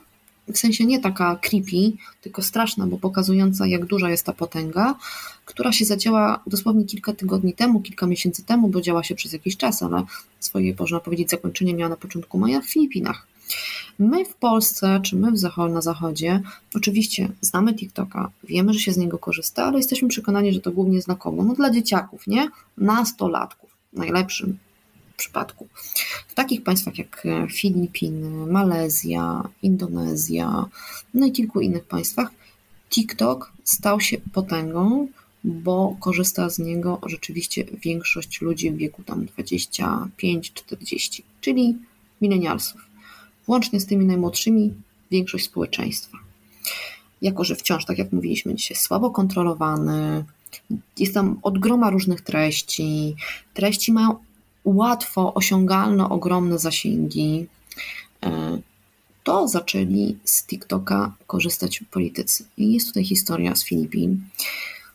w 0.48 0.58
sensie 0.58 0.86
nie 0.86 1.00
taka 1.00 1.36
creepy, 1.36 1.92
tylko 2.20 2.42
straszna, 2.42 2.86
bo 2.86 2.98
pokazująca, 2.98 3.66
jak 3.66 3.84
duża 3.84 4.10
jest 4.10 4.26
ta 4.26 4.32
potęga, 4.32 4.94
która 5.44 5.72
się 5.72 5.84
zadziała 5.84 6.42
dosłownie 6.46 6.84
kilka 6.84 7.12
tygodni 7.12 7.54
temu, 7.54 7.80
kilka 7.80 8.06
miesięcy 8.06 8.44
temu, 8.44 8.68
bo 8.68 8.80
działa 8.80 9.04
się 9.04 9.14
przez 9.14 9.32
jakiś 9.32 9.56
czas, 9.56 9.82
ale 9.82 10.02
swoje, 10.40 10.74
można 10.78 11.00
powiedzieć, 11.00 11.30
zakończenie 11.30 11.74
miała 11.74 11.88
na 11.88 11.96
początku 11.96 12.38
maja 12.38 12.60
w 12.60 12.66
Filipinach. 12.66 13.26
My 13.98 14.24
w 14.24 14.34
Polsce, 14.34 15.00
czy 15.02 15.16
my 15.16 15.32
na 15.70 15.80
zachodzie, 15.80 16.40
oczywiście 16.74 17.28
znamy 17.40 17.74
TikToka, 17.74 18.30
wiemy, 18.44 18.72
że 18.72 18.80
się 18.80 18.92
z 18.92 18.96
niego 18.96 19.18
korzysta, 19.18 19.64
ale 19.64 19.76
jesteśmy 19.76 20.08
przekonani, 20.08 20.52
że 20.52 20.60
to 20.60 20.72
głównie 20.72 20.94
jest 20.94 21.08
dla 21.08 21.14
kogo? 21.14 21.42
No 21.42 21.54
dla 21.54 21.70
dzieciaków, 21.70 22.26
nie? 22.26 22.48
Nastolatków, 22.78 23.70
w 23.92 23.96
najlepszym 23.96 24.58
przypadku. 25.16 25.68
W 26.28 26.34
takich 26.34 26.62
państwach 26.62 26.98
jak 26.98 27.26
Filipiny, 27.50 28.46
Malezja, 28.46 29.48
Indonezja, 29.62 30.64
no 31.14 31.26
i 31.26 31.32
kilku 31.32 31.60
innych 31.60 31.84
państwach, 31.84 32.30
TikTok 32.90 33.52
stał 33.64 34.00
się 34.00 34.18
potęgą, 34.32 35.08
bo 35.44 35.96
korzysta 36.00 36.50
z 36.50 36.58
niego 36.58 37.00
rzeczywiście 37.06 37.64
większość 37.64 38.40
ludzi 38.40 38.70
w 38.70 38.76
wieku 38.76 39.02
tam 39.02 39.26
25-40, 39.26 41.22
czyli 41.40 41.78
milenialsów 42.20 42.93
włącznie 43.46 43.80
z 43.80 43.86
tymi 43.86 44.06
najmłodszymi, 44.06 44.74
większość 45.10 45.44
społeczeństwa. 45.44 46.18
Jako, 47.22 47.44
że 47.44 47.56
wciąż, 47.56 47.84
tak 47.84 47.98
jak 47.98 48.12
mówiliśmy 48.12 48.54
dzisiaj, 48.54 48.76
słabo 48.76 49.10
kontrolowany, 49.10 50.24
jest 50.98 51.14
tam 51.14 51.38
od 51.42 51.58
groma 51.58 51.90
różnych 51.90 52.20
treści, 52.20 53.16
treści 53.54 53.92
mają 53.92 54.16
łatwo 54.64 55.34
osiągalne, 55.34 56.08
ogromne 56.08 56.58
zasięgi, 56.58 57.46
e, 58.22 58.58
to 59.24 59.48
zaczęli 59.48 60.18
z 60.24 60.46
TikToka 60.46 61.14
korzystać 61.26 61.84
politycy. 61.90 62.44
I 62.56 62.72
jest 62.72 62.86
tutaj 62.86 63.04
historia 63.04 63.54
z 63.54 63.64
Filipin. 63.64 64.24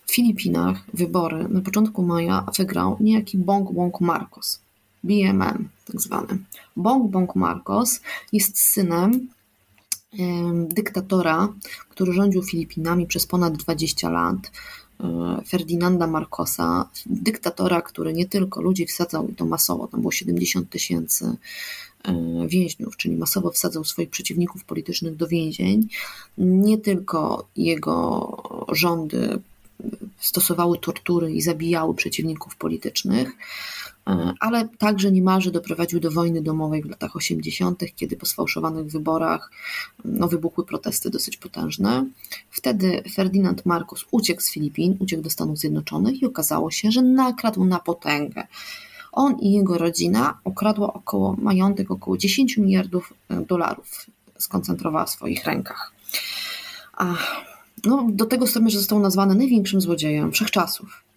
W 0.05 0.11
Filipinach 0.11 0.83
wybory 0.93 1.49
na 1.49 1.61
początku 1.61 2.03
maja 2.03 2.45
wygrał 2.57 2.97
niejaki 2.99 3.37
Bong 3.37 3.71
Bong 3.71 4.01
Marcos. 4.01 4.59
BMM 5.03 5.69
tak 5.85 6.01
zwany. 6.01 6.37
Bong 6.75 7.11
Bong 7.11 7.35
Marcos 7.35 8.01
jest 8.33 8.59
synem 8.59 9.27
dyktatora, 10.69 11.53
który 11.89 12.13
rządził 12.13 12.43
Filipinami 12.43 13.07
przez 13.07 13.27
ponad 13.27 13.57
20 13.57 14.09
lat, 14.09 14.51
e, 14.99 15.41
Ferdinanda 15.47 16.07
Marcosa, 16.07 16.89
dyktatora, 17.05 17.81
który 17.81 18.13
nie 18.13 18.27
tylko 18.27 18.61
ludzi 18.61 18.85
wsadzał, 18.85 19.27
i 19.27 19.35
to 19.35 19.45
masowo, 19.45 19.87
tam 19.87 20.01
było 20.01 20.11
70 20.11 20.69
tysięcy 20.69 21.35
e, 22.03 22.13
więźniów, 22.47 22.97
czyli 22.97 23.17
masowo 23.17 23.51
wsadzał 23.51 23.83
swoich 23.83 24.09
przeciwników 24.09 24.63
politycznych 24.63 25.15
do 25.15 25.27
więzień. 25.27 25.87
Nie 26.37 26.77
tylko 26.77 27.47
jego 27.55 28.37
rządy 28.71 29.39
stosowały 30.19 30.77
tortury 30.77 31.33
i 31.33 31.41
zabijały 31.41 31.95
przeciwników 31.95 32.55
politycznych, 32.55 33.31
ale 34.39 34.67
także 34.77 35.11
niemalże 35.11 35.51
doprowadził 35.51 35.99
do 35.99 36.11
wojny 36.11 36.41
domowej 36.41 36.83
w 36.83 36.89
latach 36.89 37.15
80., 37.15 37.83
kiedy 37.95 38.17
po 38.17 38.25
sfałszowanych 38.25 38.85
wyborach 38.85 39.51
no, 40.05 40.27
wybuchły 40.27 40.65
protesty 40.65 41.09
dosyć 41.09 41.37
potężne. 41.37 42.05
Wtedy 42.51 43.03
Ferdynand 43.13 43.65
Marcos 43.65 44.05
uciekł 44.11 44.41
z 44.41 44.51
Filipin, 44.51 44.97
uciekł 44.99 45.23
do 45.23 45.29
Stanów 45.29 45.57
Zjednoczonych 45.57 46.21
i 46.21 46.25
okazało 46.25 46.71
się, 46.71 46.91
że 46.91 47.01
nakradł 47.01 47.65
na 47.65 47.79
potęgę. 47.79 48.47
On 49.11 49.39
i 49.39 49.53
jego 49.53 49.77
rodzina 49.77 50.39
okradła 50.43 50.93
około 50.93 51.35
majątek 51.37 51.91
około 51.91 52.17
10 52.17 52.57
miliardów 52.57 53.13
e, 53.29 53.41
dolarów, 53.45 54.05
skoncentrowała 54.37 55.05
w 55.05 55.09
swoich 55.09 55.45
rękach. 55.45 55.93
no, 57.85 58.07
do 58.09 58.25
tego 58.25 58.47
stopnia, 58.47 58.69
że 58.69 58.79
został 58.79 58.99
nazwany 58.99 59.35
największym 59.35 59.81
złodziejem 59.81 60.31
wszechczasów. 60.31 61.08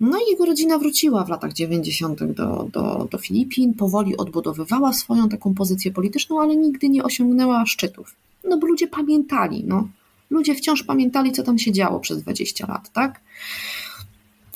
No 0.00 0.18
i 0.18 0.30
jego 0.30 0.46
rodzina 0.46 0.78
wróciła 0.78 1.24
w 1.24 1.28
latach 1.28 1.52
90. 1.52 2.24
Do, 2.24 2.68
do, 2.72 3.08
do 3.10 3.18
Filipin, 3.18 3.74
powoli 3.74 4.16
odbudowywała 4.16 4.92
swoją 4.92 5.28
taką 5.28 5.54
pozycję 5.54 5.90
polityczną, 5.90 6.40
ale 6.40 6.56
nigdy 6.56 6.88
nie 6.88 7.04
osiągnęła 7.04 7.66
szczytów. 7.66 8.14
No 8.44 8.58
bo 8.58 8.66
ludzie 8.66 8.86
pamiętali, 8.86 9.64
no. 9.66 9.88
Ludzie 10.30 10.54
wciąż 10.54 10.82
pamiętali, 10.82 11.32
co 11.32 11.42
tam 11.42 11.58
się 11.58 11.72
działo 11.72 12.00
przez 12.00 12.22
20 12.22 12.66
lat, 12.66 12.92
tak? 12.92 13.20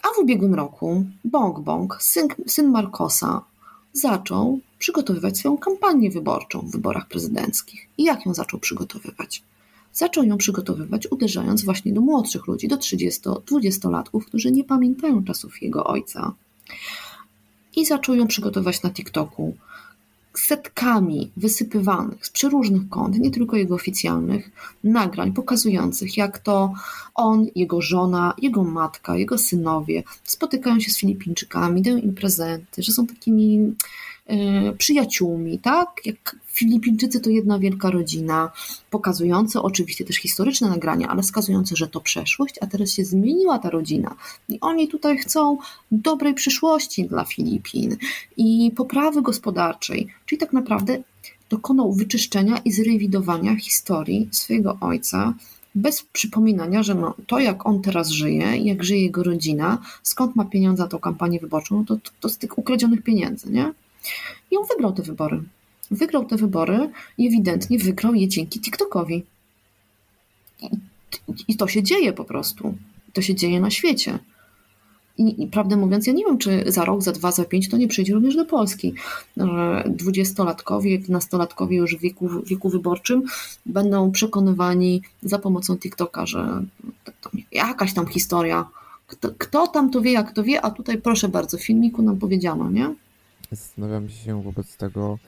A 0.03 0.09
w 0.15 0.19
ubiegłym 0.19 0.55
roku 0.55 1.05
Bong 1.25 1.61
Bong, 1.61 1.97
syn, 2.03 2.29
syn 2.47 2.71
Marcosa, 2.71 3.43
zaczął 3.93 4.61
przygotowywać 4.79 5.39
swoją 5.39 5.59
kampanię 5.59 6.11
wyborczą 6.11 6.61
w 6.61 6.71
wyborach 6.71 7.09
prezydenckich. 7.09 7.89
I 7.99 8.05
jak 8.05 8.27
ją 8.27 8.35
zaczął 8.35 8.61
przygotowywać? 8.61 9.43
Zaczął 9.95 10.25
ją 10.25 10.39
przygotowywać, 10.39 11.07
uderzając 11.13 11.65
właśnie 11.65 11.93
do 11.93 12.01
młodszych 12.01 12.47
ludzi, 12.47 12.69
do 12.69 12.77
30-20-latków, 12.77 14.25
którzy 14.27 14.53
nie 14.53 14.65
pamiętają 14.65 15.25
czasów 15.25 15.63
jego 15.63 15.85
ojca. 15.85 16.33
I 17.77 17.87
zaczął 17.87 18.15
ją 18.15 18.27
przygotowywać 18.27 18.83
na 18.83 18.91
TikToku 18.91 19.57
setkami 20.39 21.31
wysypywanych 21.37 22.27
z 22.27 22.31
przeróżnych 22.31 22.89
kąt, 22.89 23.19
nie 23.19 23.31
tylko 23.31 23.57
jego 23.57 23.75
oficjalnych, 23.75 24.51
nagrań 24.85 25.33
pokazujących, 25.33 26.17
jak 26.17 26.39
to 26.39 26.75
on, 27.15 27.47
jego 27.55 27.81
żona, 27.81 28.35
jego 28.39 28.65
matka, 28.65 29.17
jego 29.17 29.39
synowie 29.39 30.03
spotykają 30.25 30.81
się 30.81 30.91
z 30.91 30.99
Filipińczykami, 30.99 31.83
dają 31.83 31.97
im 31.97 32.15
prezenty, 32.15 32.83
że 32.83 32.93
są 32.93 33.07
takimi 33.07 33.75
przyjaciółmi, 34.79 35.59
tak? 35.59 35.89
Jak 36.05 36.37
Filipińczycy 36.47 37.21
to 37.21 37.31
jedna 37.31 37.59
wielka 37.59 37.91
rodzina, 37.91 38.53
pokazujące 38.91 39.63
oczywiście 39.63 40.05
też 40.05 40.17
historyczne 40.17 40.69
nagrania, 40.69 41.09
ale 41.09 41.23
wskazujące, 41.23 41.77
że 41.77 41.89
to 41.89 42.01
przeszłość, 42.01 42.55
a 42.61 42.67
teraz 42.67 42.91
się 42.91 43.05
zmieniła 43.05 43.59
ta 43.59 43.71
rodzina. 43.71 44.15
I 44.49 44.61
oni 44.61 44.89
tutaj 44.89 45.19
chcą 45.19 45.59
dobrej 45.91 46.35
przyszłości 46.35 47.05
dla 47.05 47.25
Filipin 47.25 47.97
i 48.37 48.73
poprawy 48.77 49.23
gospodarczej, 49.23 50.09
czyli 50.27 50.39
tak 50.39 50.53
naprawdę 50.53 51.03
dokonał 51.51 51.93
wyczyszczenia 51.93 52.59
i 52.59 52.73
zrewidowania 52.73 53.57
historii 53.57 54.29
swojego 54.33 54.79
ojca, 54.81 55.35
bez 55.75 56.03
przypominania, 56.03 56.83
że 56.83 56.95
no, 56.95 57.15
to 57.27 57.39
jak 57.39 57.67
on 57.67 57.83
teraz 57.83 58.11
żyje, 58.11 58.57
jak 58.57 58.85
żyje 58.85 59.03
jego 59.03 59.23
rodzina, 59.23 59.79
skąd 60.03 60.37
ma 60.37 60.45
pieniądze 60.45 60.83
na 60.83 60.89
tą 60.89 60.99
kampanię 60.99 61.41
wyborczą, 61.41 61.77
no 61.77 61.85
to, 61.85 61.97
to, 61.97 62.11
to 62.21 62.29
z 62.29 62.39
tych 62.39 62.59
ukradzionych 62.59 63.03
pieniędzy, 63.03 63.51
nie? 63.51 63.73
I 64.51 64.57
on 64.57 64.65
wygrał 64.67 64.93
te 64.93 65.03
wybory. 65.03 65.43
Wygrał 65.91 66.25
te 66.25 66.37
wybory 66.37 66.91
i 67.19 67.27
ewidentnie 67.27 67.79
wygrał 67.79 68.15
je 68.15 68.29
dzięki 68.29 68.61
TikTokowi. 68.61 69.25
I, 70.63 70.69
i 71.49 71.57
to 71.57 71.69
się 71.69 71.83
dzieje 71.83 72.13
po 72.13 72.25
prostu. 72.25 72.75
To 73.13 73.23
się 73.23 73.35
dzieje 73.35 73.61
na 73.61 73.71
świecie. 73.71 74.19
I, 75.19 75.43
I, 75.43 75.47
prawdę 75.47 75.77
mówiąc, 75.77 76.07
ja 76.07 76.13
nie 76.13 76.25
wiem, 76.25 76.39
czy 76.39 76.65
za 76.67 76.85
rok, 76.85 77.03
za 77.03 77.13
dwa, 77.13 77.33
za 77.33 77.45
pięć 77.45 77.69
to 77.69 77.77
nie 77.77 77.89
przyjdzie 77.89 78.15
również 78.15 78.37
do 78.37 78.45
Polski. 78.45 78.95
Dwudziestolatkowie, 79.87 80.99
nastolatkowie 81.09 81.77
już 81.77 81.97
w 81.97 82.01
wieku, 82.01 82.29
wieku 82.47 82.69
wyborczym 82.69 83.23
będą 83.67 84.11
przekonywani 84.13 85.03
za 85.23 85.39
pomocą 85.39 85.79
TikToka, 85.79 86.27
że 86.27 86.63
jakaś 87.53 87.95
tam 87.95 88.07
historia. 88.07 88.69
Kto, 89.07 89.29
kto 89.39 89.67
tam 89.67 89.91
to 89.91 90.01
wie, 90.01 90.13
jak 90.13 90.33
to 90.33 90.43
wie, 90.43 90.63
a 90.63 90.71
tutaj 90.71 90.99
proszę 90.99 91.29
bardzo, 91.29 91.59
w 91.59 91.65
filmiku 91.65 92.03
nam 92.03 92.19
powiedziano, 92.19 92.71
nie? 92.71 92.95
Zastanawiam 93.55 94.09
się 94.09 94.43
wobec 94.43 94.77
tego, 94.77 95.19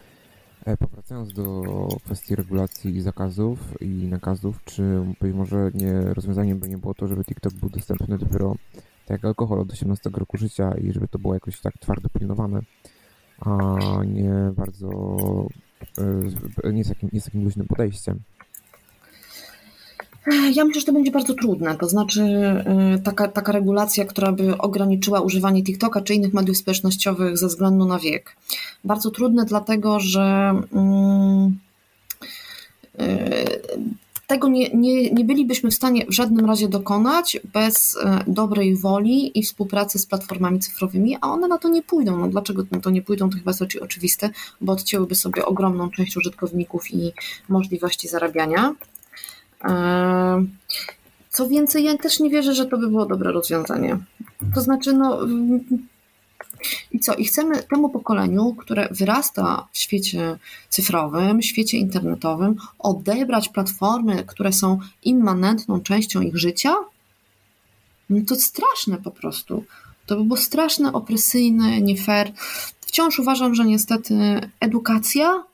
e, 0.65 0.77
powracając 0.77 1.33
do 1.33 1.63
kwestii 2.05 2.37
regulacji 2.37 2.97
i 2.97 3.01
zakazów 3.01 3.83
i 3.83 3.87
nakazów, 3.87 4.65
czy 4.65 4.83
być 5.21 5.35
może 5.35 5.71
nie 5.75 5.93
rozwiązaniem 5.93 6.59
by 6.59 6.69
nie 6.69 6.79
było 6.79 6.95
to, 6.95 7.07
żeby 7.07 7.25
TikTok 7.25 7.53
był 7.53 7.71
dostępny 7.71 8.19
dopiero 8.19 8.57
tak 9.07 9.11
jak 9.11 9.25
alkohol 9.25 9.61
od 9.61 9.73
18 9.73 10.11
roku 10.11 10.37
życia 10.37 10.75
i 10.75 10.93
żeby 10.93 11.09
to 11.09 11.19
było 11.19 11.35
jakoś 11.35 11.61
tak 11.61 11.79
twardo 11.79 12.09
pilnowane, 12.09 12.61
a 13.41 13.77
nie 14.05 14.33
bardzo, 14.57 14.89
e, 16.65 16.73
nie 16.73 16.85
z 16.85 16.89
takim, 16.89 17.09
nie 17.13 17.21
z 17.21 17.25
takim 17.25 17.45
luźnym 17.45 17.67
podejściem. 17.67 18.21
Ja 20.27 20.65
myślę, 20.65 20.81
że 20.81 20.87
to 20.87 20.93
będzie 20.93 21.11
bardzo 21.11 21.35
trudne. 21.35 21.77
To 21.79 21.89
znaczy, 21.89 22.23
y, 22.97 23.03
taka, 23.03 23.29
taka 23.29 23.53
regulacja, 23.53 24.05
która 24.05 24.33
by 24.33 24.59
ograniczyła 24.59 25.21
używanie 25.21 25.63
TikToka 25.63 26.01
czy 26.01 26.15
innych 26.15 26.35
mediów 26.35 26.57
społecznościowych 26.57 27.39
ze 27.39 27.47
względu 27.47 27.85
na 27.85 27.99
wiek. 27.99 28.37
Bardzo 28.85 29.11
trudne, 29.11 29.45
dlatego 29.45 30.01
że. 30.01 30.55
Mm, 30.73 31.59
y, 33.01 33.87
tego 34.27 34.49
nie, 34.49 34.71
nie, 34.71 35.11
nie 35.11 35.25
bylibyśmy 35.25 35.71
w 35.71 35.75
stanie 35.75 36.07
w 36.07 36.13
żadnym 36.13 36.47
razie 36.47 36.69
dokonać 36.69 37.41
bez 37.53 37.97
e, 37.97 38.25
dobrej 38.27 38.77
woli 38.77 39.39
i 39.39 39.43
współpracy 39.43 39.99
z 39.99 40.07
platformami 40.07 40.61
cyfrowymi, 40.61 41.17
a 41.21 41.31
one 41.31 41.49
na 41.49 41.59
to 41.59 41.69
nie 41.69 41.83
pójdą. 41.83 42.19
No 42.19 42.29
dlaczego 42.29 42.63
na 42.71 42.81
to 42.81 42.91
nie 42.91 43.03
pójdą, 43.03 43.31
to 43.31 43.39
chyba 43.39 43.51
jest 43.51 43.63
oczywiste, 43.83 44.31
bo 44.61 44.73
odcięłyby 44.73 45.15
sobie 45.15 45.45
ogromną 45.45 45.91
część 45.91 46.17
użytkowników 46.17 46.91
i 46.91 47.13
możliwości 47.49 48.09
zarabiania. 48.09 48.75
E, 49.65 50.45
co 51.31 51.49
więcej, 51.49 51.85
ja 51.85 51.99
też 51.99 52.21
nie 52.21 52.31
wierzę, 52.31 52.55
że 52.55 52.67
to 52.67 52.79
by 52.79 52.89
było 52.89 53.07
dobre 53.07 53.33
rozwiązanie. 53.33 53.99
To 54.55 54.61
znaczy, 54.61 54.93
no, 54.93 55.19
i 56.93 57.01
co? 57.01 57.15
I 57.15 57.25
chcemy 57.25 57.63
temu 57.63 57.89
pokoleniu, 57.89 58.55
które 58.55 58.89
wyrasta 58.91 59.69
w 59.73 59.79
świecie 59.79 60.39
cyfrowym, 60.69 61.43
świecie 61.43 61.79
internetowym, 61.79 62.57
odebrać 62.79 63.49
platformy, 63.49 64.25
które 64.25 64.53
są 64.53 64.79
immanentną 65.05 65.81
częścią 65.81 66.21
ich 66.21 66.37
życia? 66.37 66.75
No 68.11 68.21
to 68.29 68.37
straszne 68.37 68.97
po 68.97 69.11
prostu. 69.11 69.65
To 70.07 70.17
by 70.17 70.25
było 70.25 70.37
straszne, 70.37 70.93
opresyjne, 70.93 71.81
nie 71.81 71.97
fair. 71.97 72.33
Wciąż 72.81 73.19
uważam, 73.19 73.55
że 73.55 73.65
niestety 73.65 74.15
edukacja. 74.61 75.45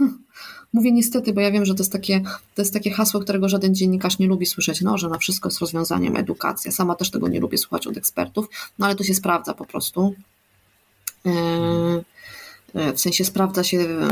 Mówię 0.72 0.92
niestety, 0.92 1.32
bo 1.32 1.40
ja 1.40 1.50
wiem, 1.50 1.64
że 1.64 1.74
to 1.74 1.82
jest, 1.82 1.92
takie, 1.92 2.20
to 2.54 2.62
jest 2.62 2.72
takie 2.72 2.90
hasło, 2.90 3.20
którego 3.20 3.48
żaden 3.48 3.74
dziennikarz 3.74 4.18
nie 4.18 4.26
lubi 4.26 4.46
słyszeć, 4.46 4.80
no, 4.80 4.98
że 4.98 5.08
na 5.08 5.18
wszystko 5.18 5.48
jest 5.48 5.60
rozwiązaniem 5.60 6.16
edukacja. 6.16 6.72
Sama 6.72 6.94
też 6.94 7.10
tego 7.10 7.28
nie 7.28 7.40
lubię 7.40 7.58
słuchać 7.58 7.86
od 7.86 7.96
ekspertów, 7.96 8.48
no 8.78 8.86
ale 8.86 8.94
to 8.94 9.04
się 9.04 9.14
sprawdza 9.14 9.54
po 9.54 9.64
prostu. 9.64 10.14
E, 11.26 11.30
e, 12.74 12.92
w 12.92 13.00
sensie 13.00 13.24
sprawdza 13.24 13.64
się 13.64 13.78
e, 13.78 14.08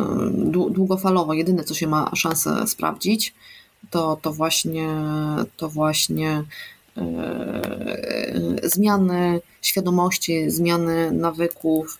długofalowo. 0.70 1.34
Jedyne, 1.34 1.64
co 1.64 1.74
się 1.74 1.86
ma 1.86 2.10
szansę 2.16 2.66
sprawdzić, 2.66 3.34
to, 3.90 4.18
to 4.22 4.32
właśnie, 4.32 4.88
to 5.56 5.68
właśnie 5.68 6.44
zmiany 8.62 9.40
świadomości, 9.62 10.50
zmiany 10.50 11.12
nawyków, 11.12 11.98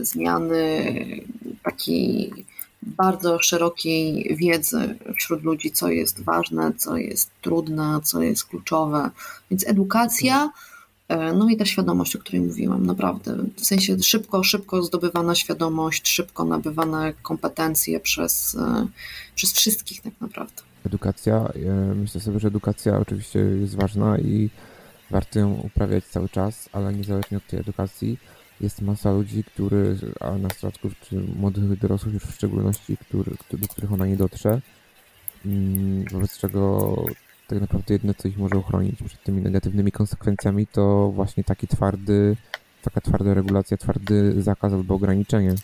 zmiany 0.00 0.94
takiej 1.62 2.32
bardzo 2.82 3.38
szerokiej 3.38 4.36
wiedzy 4.36 4.98
wśród 5.16 5.42
ludzi, 5.42 5.70
co 5.70 5.88
jest 5.88 6.22
ważne, 6.22 6.72
co 6.76 6.96
jest 6.96 7.30
trudne, 7.42 8.00
co 8.04 8.22
jest 8.22 8.44
kluczowe. 8.44 9.10
Więc 9.50 9.66
edukacja 9.66 10.50
E, 11.12 11.32
no 11.32 11.48
i 11.48 11.56
ta 11.56 11.64
świadomość, 11.64 12.16
o 12.16 12.18
której 12.18 12.42
mówiłam, 12.42 12.86
naprawdę. 12.86 13.36
W 13.56 13.64
sensie 13.66 13.98
szybko, 14.02 14.44
szybko 14.44 14.82
zdobywana 14.82 15.34
świadomość, 15.34 16.08
szybko 16.08 16.44
nabywane 16.44 17.12
kompetencje 17.22 18.00
przez, 18.00 18.54
e, 18.54 18.86
przez 19.34 19.52
wszystkich 19.52 20.00
tak 20.00 20.12
naprawdę. 20.20 20.62
Edukacja, 20.86 21.36
e, 21.36 21.94
myślę 21.94 22.20
sobie, 22.20 22.40
że 22.40 22.48
edukacja 22.48 22.98
oczywiście 22.98 23.38
jest 23.38 23.74
ważna 23.74 24.18
i 24.18 24.50
warto 25.10 25.38
ją 25.38 25.54
uprawiać 25.54 26.04
cały 26.04 26.28
czas, 26.28 26.68
ale 26.72 26.94
niezależnie 26.94 27.36
od 27.36 27.46
tej 27.46 27.60
edukacji 27.60 28.18
jest 28.60 28.82
masa 28.82 29.12
ludzi, 29.12 29.44
który, 29.44 29.96
a 30.20 30.30
nastolatków 30.38 31.00
czy 31.00 31.16
młodych 31.36 31.78
dorosłych 31.78 32.14
już 32.14 32.22
w 32.22 32.34
szczególności, 32.34 32.96
który, 32.96 33.32
do 33.52 33.68
których 33.68 33.92
ona 33.92 34.06
nie 34.06 34.16
dotrze, 34.16 34.60
mm, 35.46 36.04
wobec 36.04 36.38
czego 36.38 36.96
tak 37.48 37.60
naprawdę 37.60 37.94
jedno, 37.94 38.14
co 38.14 38.28
ich 38.28 38.38
może 38.38 38.56
uchronić 38.58 39.02
przed 39.02 39.22
tymi 39.22 39.42
negatywnymi 39.42 39.92
konsekwencjami, 39.92 40.66
to 40.66 41.12
właśnie 41.14 41.44
taki 41.44 41.68
twardy, 41.68 42.36
taka 42.82 43.00
twarda 43.00 43.34
regulacja, 43.34 43.76
twardy 43.76 44.42
zakaz 44.42 44.72
albo 44.72 44.94
ograniczenie. 44.94 45.54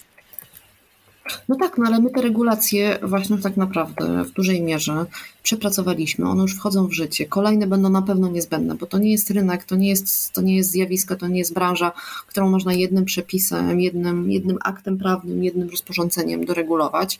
No 1.48 1.56
tak, 1.56 1.78
no 1.78 1.86
ale 1.86 2.00
my 2.00 2.10
te 2.10 2.22
regulacje 2.22 2.98
właśnie 3.02 3.38
tak 3.38 3.56
naprawdę 3.56 4.24
w 4.24 4.30
dużej 4.30 4.62
mierze 4.62 5.06
przepracowaliśmy, 5.42 6.28
one 6.28 6.42
już 6.42 6.56
wchodzą 6.56 6.86
w 6.86 6.92
życie. 6.92 7.26
Kolejne 7.26 7.66
będą 7.66 7.88
na 7.88 8.02
pewno 8.02 8.28
niezbędne, 8.28 8.74
bo 8.74 8.86
to 8.86 8.98
nie 8.98 9.12
jest 9.12 9.30
rynek, 9.30 9.64
to 9.64 9.76
nie 9.76 9.88
jest, 9.88 10.32
to 10.32 10.40
nie 10.40 10.56
jest 10.56 10.70
zjawisko, 10.70 11.16
to 11.16 11.28
nie 11.28 11.38
jest 11.38 11.54
branża, 11.54 11.92
którą 12.26 12.50
można 12.50 12.72
jednym 12.72 13.04
przepisem, 13.04 13.80
jednym, 13.80 14.30
jednym 14.30 14.58
aktem 14.64 14.98
prawnym, 14.98 15.44
jednym 15.44 15.68
rozporządzeniem 15.68 16.44
doregulować, 16.44 17.18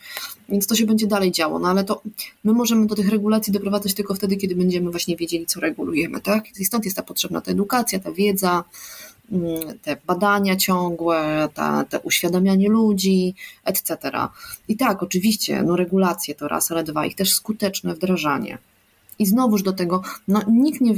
więc 0.49 0.67
to 0.67 0.75
się 0.75 0.85
będzie 0.85 1.07
dalej 1.07 1.31
działo, 1.31 1.59
no 1.59 1.69
ale 1.69 1.83
to 1.83 2.01
my 2.43 2.53
możemy 2.53 2.87
do 2.87 2.95
tych 2.95 3.09
regulacji 3.09 3.53
doprowadzać 3.53 3.93
tylko 3.93 4.15
wtedy, 4.15 4.37
kiedy 4.37 4.55
będziemy 4.55 4.91
właśnie 4.91 5.15
wiedzieli, 5.15 5.45
co 5.45 5.59
regulujemy, 5.59 6.21
tak? 6.21 6.59
I 6.59 6.65
stąd 6.65 6.85
jest 6.85 6.97
ta 6.97 7.03
potrzebna 7.03 7.41
ta 7.41 7.51
edukacja, 7.51 7.99
ta 7.99 8.11
wiedza, 8.11 8.63
te 9.81 9.97
badania 10.05 10.55
ciągłe, 10.55 11.49
ta, 11.53 11.83
te 11.83 11.99
uświadamianie 11.99 12.69
ludzi, 12.69 13.35
etc. 13.65 14.11
I 14.67 14.77
tak, 14.77 15.03
oczywiście, 15.03 15.63
no 15.63 15.75
regulacje 15.75 16.35
to 16.35 16.47
raz, 16.47 16.71
ale 16.71 16.83
dwa, 16.83 17.05
ich 17.05 17.15
też 17.15 17.33
skuteczne 17.33 17.95
wdrażanie. 17.95 18.57
I 19.19 19.25
znowuż 19.25 19.63
do 19.63 19.73
tego, 19.73 20.01
no 20.27 20.41
nikt 20.47 20.81
nie, 20.81 20.93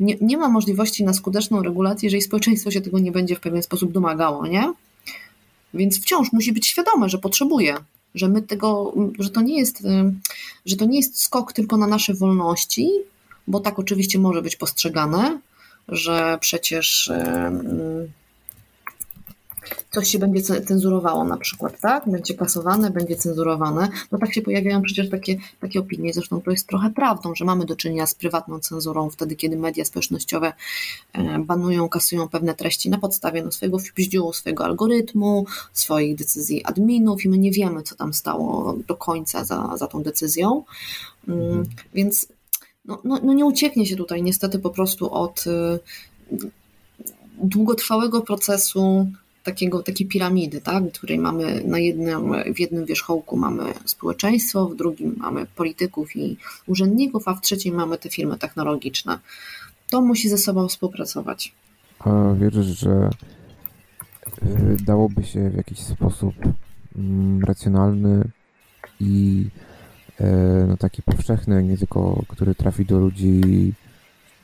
nie, 0.00 0.16
nie 0.20 0.36
ma 0.36 0.48
możliwości 0.48 1.04
na 1.04 1.14
skuteczną 1.14 1.62
regulację, 1.62 2.06
jeżeli 2.06 2.22
społeczeństwo 2.22 2.70
się 2.70 2.80
tego 2.80 2.98
nie 2.98 3.12
będzie 3.12 3.36
w 3.36 3.40
pewien 3.40 3.62
sposób 3.62 3.92
domagało, 3.92 4.46
nie? 4.46 4.72
Więc 5.74 6.00
wciąż 6.00 6.32
musi 6.32 6.52
być 6.52 6.66
świadome, 6.66 7.08
że 7.08 7.18
potrzebuje, 7.18 7.76
że 8.14 8.28
my 8.28 8.42
tego, 8.42 8.94
że 9.18 9.30
to 9.30 9.40
nie 9.40 9.58
jest, 9.58 9.82
że 10.66 10.76
to 10.76 10.84
nie 10.84 10.96
jest 10.96 11.20
skok 11.20 11.52
tylko 11.52 11.76
na 11.76 11.86
nasze 11.86 12.14
wolności, 12.14 12.90
bo 13.46 13.60
tak 13.60 13.78
oczywiście 13.78 14.18
może 14.18 14.42
być 14.42 14.56
postrzegane, 14.56 15.38
że 15.88 16.38
przecież 16.40 17.12
coś 19.90 20.08
się 20.08 20.18
będzie 20.18 20.42
cenzurowało 20.42 21.24
na 21.24 21.36
przykład, 21.36 21.80
tak? 21.80 22.10
Będzie 22.10 22.34
kasowane, 22.34 22.90
będzie 22.90 23.16
cenzurowane. 23.16 23.88
No 24.12 24.18
tak 24.18 24.34
się 24.34 24.42
pojawiają 24.42 24.82
przecież 24.82 25.10
takie, 25.10 25.36
takie 25.60 25.80
opinie, 25.80 26.12
zresztą 26.12 26.40
to 26.40 26.50
jest 26.50 26.66
trochę 26.66 26.90
prawdą, 26.90 27.34
że 27.34 27.44
mamy 27.44 27.64
do 27.64 27.76
czynienia 27.76 28.06
z 28.06 28.14
prywatną 28.14 28.60
cenzurą 28.60 29.10
wtedy, 29.10 29.36
kiedy 29.36 29.56
media 29.56 29.84
społecznościowe 29.84 30.52
banują, 31.38 31.88
kasują 31.88 32.28
pewne 32.28 32.54
treści 32.54 32.90
na 32.90 32.98
podstawie 32.98 33.42
no, 33.42 33.52
swojego 33.52 33.78
bździu, 33.96 34.32
swojego 34.32 34.64
algorytmu, 34.64 35.46
swoich 35.72 36.16
decyzji 36.16 36.64
adminów 36.64 37.24
i 37.24 37.28
my 37.28 37.38
nie 37.38 37.50
wiemy, 37.50 37.82
co 37.82 37.94
tam 37.94 38.14
stało 38.14 38.76
do 38.88 38.96
końca 38.96 39.44
za, 39.44 39.76
za 39.76 39.86
tą 39.86 40.02
decyzją. 40.02 40.64
Mm, 41.28 41.40
mhm. 41.40 41.66
Więc 41.94 42.28
no, 42.88 43.00
no, 43.04 43.20
no 43.22 43.32
nie 43.32 43.44
ucieknie 43.44 43.86
się 43.86 43.96
tutaj 43.96 44.22
niestety 44.22 44.58
po 44.58 44.70
prostu 44.70 45.12
od 45.14 45.44
y, 45.46 45.78
długotrwałego 47.42 48.20
procesu 48.20 49.06
takiego, 49.42 49.82
takiej 49.82 50.06
piramidy, 50.06 50.60
tak, 50.60 50.84
w 50.84 50.92
której 50.92 51.18
mamy 51.18 51.62
na 51.64 51.78
jednym, 51.78 52.32
w 52.54 52.60
jednym 52.60 52.84
wierzchołku 52.84 53.36
mamy 53.36 53.64
społeczeństwo, 53.84 54.68
w 54.68 54.76
drugim 54.76 55.14
mamy 55.18 55.46
polityków 55.56 56.16
i 56.16 56.36
urzędników, 56.66 57.28
a 57.28 57.34
w 57.34 57.40
trzecim 57.40 57.74
mamy 57.74 57.98
te 57.98 58.10
firmy 58.10 58.38
technologiczne. 58.38 59.18
To 59.90 60.02
musi 60.02 60.28
ze 60.28 60.38
sobą 60.38 60.68
współpracować. 60.68 61.54
A 61.98 62.32
wierzysz, 62.40 62.78
że 62.78 63.10
y, 64.42 64.76
dałoby 64.84 65.24
się 65.24 65.50
w 65.50 65.56
jakiś 65.56 65.78
sposób 65.78 66.34
mm, 66.96 67.44
racjonalny 67.44 68.30
i 69.00 69.44
no, 70.68 70.76
taki 70.76 71.02
powszechny, 71.02 71.62
nie 71.62 71.78
tylko 71.78 72.22
który 72.28 72.54
trafi 72.54 72.84
do 72.84 72.98
ludzi 72.98 73.72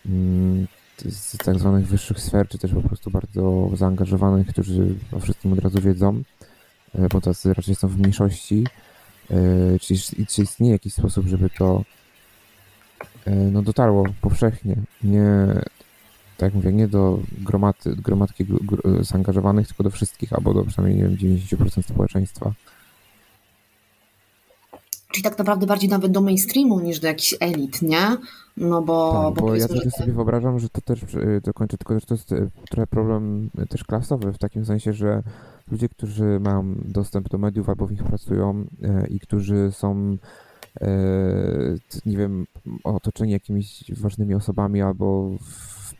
mm, 0.06 0.66
z 1.10 1.36
tak 1.36 1.58
zwanych 1.58 1.86
wyższych 1.86 2.20
sfer, 2.20 2.48
czy 2.48 2.58
też 2.58 2.72
po 2.72 2.82
prostu 2.82 3.10
bardzo 3.10 3.70
zaangażowanych, 3.74 4.46
którzy 4.46 4.94
o 5.12 5.20
wszystkim 5.20 5.52
od 5.52 5.58
razu 5.58 5.80
wiedzą, 5.80 6.22
e, 6.94 7.08
bo 7.08 7.20
tacy 7.20 7.54
raczej 7.54 7.74
są 7.74 7.88
w 7.88 7.98
mniejszości. 7.98 8.66
E, 9.30 9.78
czy, 9.78 9.94
czy 10.28 10.42
istnieje 10.42 10.72
jakiś 10.72 10.94
sposób, 10.94 11.26
żeby 11.26 11.50
to 11.50 11.84
no, 13.52 13.62
dotarło 13.62 14.04
powszechnie, 14.20 14.76
nie 15.04 15.46
tak 16.36 16.46
jak 16.46 16.54
mówię, 16.54 16.72
nie 16.72 16.88
do 16.88 17.18
gromady, 17.38 17.96
gromadki 17.96 18.46
zaangażowanych, 19.00 19.66
tylko 19.66 19.82
do 19.82 19.90
wszystkich, 19.90 20.32
albo 20.32 20.54
do 20.54 20.64
przynajmniej 20.64 21.02
nie 21.02 21.16
wiem, 21.16 21.38
90% 21.38 21.82
społeczeństwa. 21.82 22.52
Czyli 25.12 25.24
tak 25.24 25.38
naprawdę 25.38 25.66
bardziej 25.66 25.90
nawet 25.90 26.12
do 26.12 26.20
mainstreamu 26.20 26.80
niż 26.80 27.00
do 27.00 27.06
jakichś 27.06 27.34
elit, 27.40 27.82
nie? 27.82 28.16
No 28.56 28.82
bo, 28.82 29.12
tak, 29.12 29.34
bo, 29.34 29.48
bo 29.48 29.54
ja 29.54 29.68
też 29.68 29.92
sobie 29.92 30.12
wyobrażam, 30.12 30.58
że 30.58 30.68
to 30.68 30.80
też 30.80 31.00
dokończę, 31.44 31.78
tylko 31.78 32.00
że 32.00 32.06
to 32.06 32.14
jest 32.14 32.32
e, 32.32 32.48
trochę 32.70 32.86
problem 32.86 33.50
e, 33.58 33.66
też 33.66 33.84
klasowy, 33.84 34.32
w 34.32 34.38
takim 34.38 34.64
sensie, 34.64 34.92
że 34.92 35.22
ludzie, 35.70 35.88
którzy 35.88 36.40
mają 36.40 36.74
dostęp 36.84 37.28
do 37.28 37.38
mediów 37.38 37.68
albo 37.68 37.86
w 37.86 37.90
nich 37.90 38.04
pracują 38.04 38.64
i 39.10 39.20
którzy 39.20 39.72
są 39.72 40.16
nie 42.06 42.16
wiem, 42.16 42.46
otoczeni 42.84 43.32
jakimiś 43.32 43.84
ważnymi 44.00 44.34
osobami 44.34 44.82
albo 44.82 45.30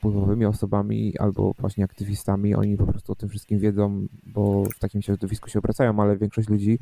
wpływowymi 0.03 0.45
osobami, 0.45 1.19
albo 1.19 1.55
właśnie 1.59 1.85
aktywistami, 1.85 2.55
oni 2.55 2.77
po 2.77 2.87
prostu 2.87 3.13
o 3.13 3.15
tym 3.15 3.29
wszystkim 3.29 3.59
wiedzą, 3.59 4.07
bo 4.27 4.65
w 4.65 4.79
takim 4.79 5.03
środowisku 5.03 5.51
się 5.51 5.59
obracają, 5.59 6.01
ale 6.01 6.17
większość 6.17 6.49
ludzi 6.49 6.79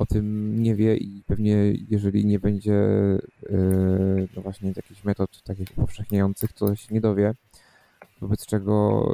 o 0.00 0.06
tym 0.06 0.56
nie 0.62 0.74
wie 0.74 0.96
i 0.96 1.22
pewnie 1.26 1.56
jeżeli 1.88 2.26
nie 2.26 2.38
będzie 2.38 2.78
no 4.36 4.42
właśnie 4.42 4.72
jakichś 4.76 5.04
metod 5.04 5.42
takich 5.42 5.68
upowszechniających, 5.76 6.52
to 6.52 6.76
się 6.76 6.94
nie 6.94 7.00
dowie, 7.00 7.34
wobec 8.20 8.46
czego 8.46 9.04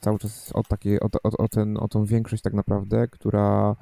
cały 0.00 0.18
czas 0.18 0.50
o, 0.54 0.62
takie, 0.62 1.00
o, 1.00 1.06
o, 1.22 1.36
o, 1.38 1.48
ten, 1.48 1.76
o 1.76 1.88
tą 1.88 2.04
większość 2.04 2.42
tak 2.42 2.54
naprawdę, 2.54 3.08
która 3.08 3.76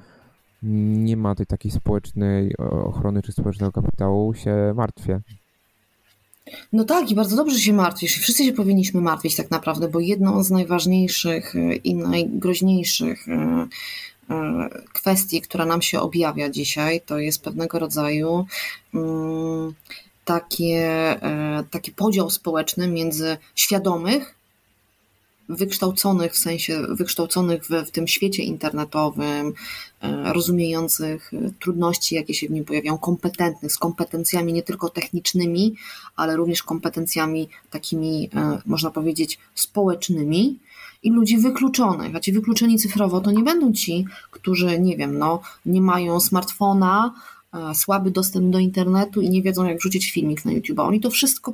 nie 0.63 1.17
ma 1.17 1.35
tej 1.35 1.45
takiej 1.45 1.71
społecznej 1.71 2.57
ochrony 2.57 3.21
czy 3.21 3.31
społecznego 3.31 3.71
kapitału, 3.71 4.33
się 4.33 4.73
martwię. 4.75 5.21
No 6.73 6.83
tak, 6.83 7.11
i 7.11 7.15
bardzo 7.15 7.35
dobrze 7.35 7.59
się 7.59 7.73
martwisz. 7.73 8.17
Wszyscy 8.17 8.43
się 8.43 8.53
powinniśmy 8.53 9.01
martwić 9.01 9.35
tak 9.35 9.51
naprawdę, 9.51 9.89
bo 9.89 9.99
jedną 9.99 10.43
z 10.43 10.51
najważniejszych 10.51 11.55
e, 11.55 11.75
i 11.75 11.95
najgroźniejszych 11.95 13.27
e, 13.27 13.31
e, 13.31 13.67
kwestii, 14.93 15.41
która 15.41 15.65
nam 15.65 15.81
się 15.81 15.99
objawia 15.99 16.49
dzisiaj, 16.49 17.01
to 17.01 17.19
jest 17.19 17.43
pewnego 17.43 17.79
rodzaju 17.79 18.45
mm, 18.93 19.73
takie, 20.25 21.19
taki 21.71 21.91
podział 21.91 22.29
społeczny 22.29 22.87
między 22.87 23.37
świadomych 23.55 24.35
wykształconych, 25.55 26.33
w 26.33 26.37
sensie 26.37 26.81
wykształconych 26.89 27.65
w, 27.65 27.69
w 27.69 27.91
tym 27.91 28.07
świecie 28.07 28.43
internetowym, 28.43 29.53
e, 30.01 30.33
rozumiejących 30.33 31.31
trudności, 31.59 32.15
jakie 32.15 32.33
się 32.33 32.47
w 32.47 32.51
nim 32.51 32.65
pojawiają, 32.65 32.97
kompetentnych, 32.97 33.71
z 33.71 33.77
kompetencjami 33.77 34.53
nie 34.53 34.63
tylko 34.63 34.89
technicznymi, 34.89 35.75
ale 36.15 36.35
również 36.35 36.63
kompetencjami 36.63 37.49
takimi, 37.69 38.29
e, 38.35 38.61
można 38.65 38.91
powiedzieć, 38.91 39.39
społecznymi 39.55 40.59
i 41.03 41.11
ludzi 41.11 41.37
wykluczonych. 41.37 42.15
A 42.15 42.19
ci 42.19 42.31
wykluczeni 42.31 42.77
cyfrowo 42.77 43.21
to 43.21 43.31
nie 43.31 43.43
będą 43.43 43.73
ci, 43.73 44.05
którzy, 44.31 44.79
nie 44.79 44.97
wiem, 44.97 45.17
no, 45.17 45.41
nie 45.65 45.81
mają 45.81 46.19
smartfona, 46.19 47.13
e, 47.53 47.75
słaby 47.75 48.11
dostęp 48.11 48.49
do 48.49 48.59
internetu 48.59 49.21
i 49.21 49.29
nie 49.29 49.41
wiedzą, 49.41 49.65
jak 49.65 49.77
wrzucić 49.77 50.11
filmik 50.11 50.45
na 50.45 50.51
YouTube. 50.51 50.79
Oni 50.79 50.99
to 50.99 51.09
wszystko 51.09 51.53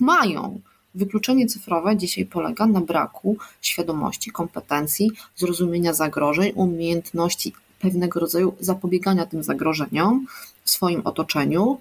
mają 0.00 0.60
Wykluczenie 0.94 1.46
cyfrowe 1.46 1.96
dzisiaj 1.96 2.26
polega 2.26 2.66
na 2.66 2.80
braku 2.80 3.36
świadomości, 3.60 4.30
kompetencji, 4.30 5.10
zrozumienia 5.36 5.92
zagrożeń, 5.92 6.52
umiejętności 6.54 7.52
pewnego 7.80 8.20
rodzaju 8.20 8.54
zapobiegania 8.60 9.26
tym 9.26 9.42
zagrożeniom 9.42 10.26
w 10.64 10.70
swoim 10.70 11.00
otoczeniu, 11.04 11.78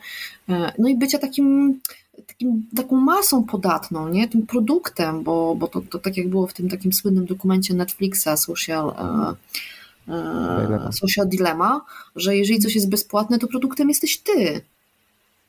e, 0.50 0.74
no 0.80 0.90
i 0.90 0.96
bycia 0.96 1.18
takim, 1.18 1.80
takim 2.28 2.68
taką 2.76 2.96
masą 2.96 3.44
podatną, 3.44 4.10
nie? 4.10 4.28
tym 4.28 4.48
produktem, 4.48 5.24
bo, 5.24 5.56
bo 5.56 5.68
to, 5.68 5.82
to 5.82 6.00
tak 6.00 6.18
jak 6.18 6.30
było 6.30 6.48
w 6.48 6.54
tym 6.54 6.70
takim 6.70 6.94
słynnym 6.94 7.26
dokumencie 7.26 7.74
Netflixa 7.74 8.38
Social, 8.38 8.90
e, 8.90 10.14
e, 10.14 10.90
social 10.92 11.28
Dilemma, 11.28 11.82
że 12.16 12.38
jeżeli 12.38 12.60
coś 12.60 12.76
jest 12.76 12.90
bezpłatne, 12.90 13.40
to 13.40 13.48
produktem 13.48 13.90
jesteś 13.90 14.18
ty. 14.18 14.62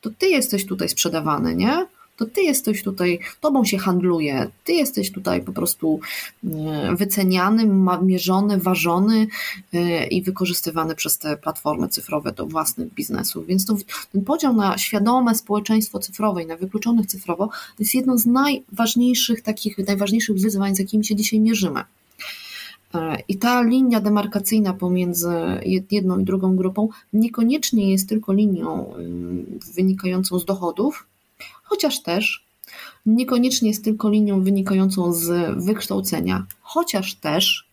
To 0.00 0.10
ty 0.18 0.26
jesteś 0.26 0.66
tutaj 0.66 0.88
sprzedawany, 0.88 1.56
nie? 1.56 1.86
To 2.16 2.26
ty 2.26 2.42
jesteś 2.42 2.82
tutaj, 2.82 3.18
tobą 3.40 3.64
się 3.64 3.78
handluje, 3.78 4.50
ty 4.64 4.72
jesteś 4.72 5.12
tutaj 5.12 5.42
po 5.42 5.52
prostu 5.52 6.00
e, 6.44 6.96
wyceniany, 6.96 7.66
mierzony, 8.02 8.58
ważony 8.58 9.26
e, 9.72 10.06
i 10.06 10.22
wykorzystywany 10.22 10.94
przez 10.94 11.18
te 11.18 11.36
platformy 11.36 11.88
cyfrowe 11.88 12.32
do 12.32 12.46
własnych 12.46 12.94
biznesów. 12.94 13.46
Więc 13.46 13.66
to, 13.66 13.76
ten 14.12 14.24
podział 14.24 14.54
na 14.54 14.78
świadome 14.78 15.34
społeczeństwo 15.34 15.98
cyfrowe 15.98 16.42
i 16.42 16.46
na 16.46 16.56
wykluczonych 16.56 17.06
cyfrowo 17.06 17.46
to 17.46 17.76
jest 17.78 17.94
jedno 17.94 18.18
z 18.18 18.26
najważniejszych 18.26 19.42
takich, 19.42 19.78
najważniejszych 19.78 20.36
wyzwań, 20.36 20.76
z 20.76 20.78
jakimi 20.78 21.04
się 21.04 21.16
dzisiaj 21.16 21.40
mierzymy. 21.40 21.80
E, 22.94 23.18
I 23.28 23.36
ta 23.38 23.62
linia 23.62 24.00
demarkacyjna 24.00 24.74
pomiędzy 24.74 25.30
jedną 25.90 26.18
i 26.18 26.24
drugą 26.24 26.56
grupą 26.56 26.88
niekoniecznie 27.12 27.90
jest 27.90 28.08
tylko 28.08 28.32
linią 28.32 28.94
wynikającą 29.74 30.38
z 30.38 30.44
dochodów, 30.44 31.06
chociaż 31.72 32.02
też 32.02 32.44
niekoniecznie 33.06 33.68
jest 33.68 33.84
tylko 33.84 34.10
linią 34.10 34.42
wynikającą 34.42 35.12
z 35.12 35.54
wykształcenia, 35.64 36.46
chociaż 36.60 37.14
też 37.14 37.66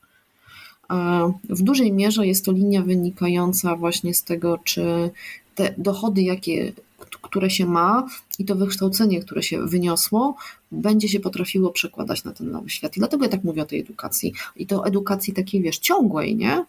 e, 0.89 1.33
w 1.49 1.61
dużej 1.61 1.91
mierze 1.91 2.27
jest 2.27 2.45
to 2.45 2.51
linia 2.51 2.81
wynikająca 2.81 3.75
właśnie 3.75 4.13
z 4.13 4.23
tego, 4.23 4.59
czy 4.63 5.11
te 5.55 5.73
dochody, 5.77 6.21
jakie, 6.21 6.73
które 7.21 7.49
się 7.49 7.65
ma 7.65 8.07
i 8.39 8.45
to 8.45 8.55
wykształcenie, 8.55 9.21
które 9.21 9.43
się 9.43 9.65
wyniosło, 9.65 10.35
będzie 10.71 11.07
się 11.09 11.19
potrafiło 11.19 11.71
przekładać 11.71 12.23
na 12.23 12.31
ten 12.31 12.51
nowy 12.51 12.69
świat. 12.69 12.97
I 12.97 12.99
dlatego 12.99 13.23
ja 13.23 13.29
tak 13.29 13.43
mówię 13.43 13.61
o 13.61 13.65
tej 13.65 13.79
edukacji. 13.79 14.33
I 14.55 14.67
to 14.67 14.85
edukacji 14.85 15.33
takiej, 15.33 15.61
wiesz, 15.61 15.79
ciągłej, 15.79 16.35
nie? 16.35 16.65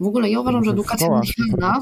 W 0.00 0.06
ogóle 0.06 0.30
ja 0.30 0.40
uważam, 0.40 0.64
że 0.64 0.70
edukacja 0.70 1.08
medialna 1.10 1.80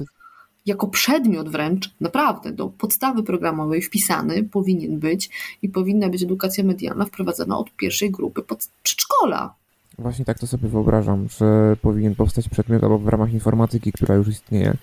jako 0.68 0.86
przedmiot 0.86 1.48
wręcz, 1.48 1.90
naprawdę 2.00 2.52
do 2.52 2.68
podstawy 2.68 3.22
programowej 3.22 3.82
wpisany 3.82 4.44
powinien 4.44 4.98
być 4.98 5.30
i 5.62 5.68
powinna 5.68 6.08
być 6.08 6.22
edukacja 6.22 6.64
medialna 6.64 7.04
wprowadzana 7.04 7.58
od 7.58 7.70
pierwszej 7.76 8.10
grupy 8.10 8.42
pod 8.42 8.68
przedszkola. 8.82 9.54
Właśnie 9.98 10.24
tak 10.24 10.38
to 10.38 10.46
sobie 10.46 10.68
wyobrażam, 10.68 11.28
że 11.38 11.76
powinien 11.82 12.14
powstać 12.14 12.48
przedmiot 12.48 12.82
albo 12.84 12.98
w 12.98 13.08
ramach 13.08 13.32
informatyki, 13.32 13.92
która 13.92 14.14
już 14.14 14.28
istnieje. 14.28 14.76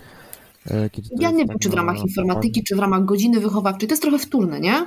E, 0.72 0.90
ja 1.20 1.32
nie 1.32 1.46
wiem, 1.46 1.60
czy 1.60 1.70
w 1.70 1.74
ramach 1.74 2.02
informatyki, 2.02 2.64
czy 2.64 2.76
w 2.76 2.80
ramach 2.80 3.06
godziny 3.06 3.40
wychowawczej. 3.40 3.90
To 3.90 3.94
jest 3.94 4.02
trochę 4.02 4.20
wtórne, 4.20 4.60
nie? 4.60 4.86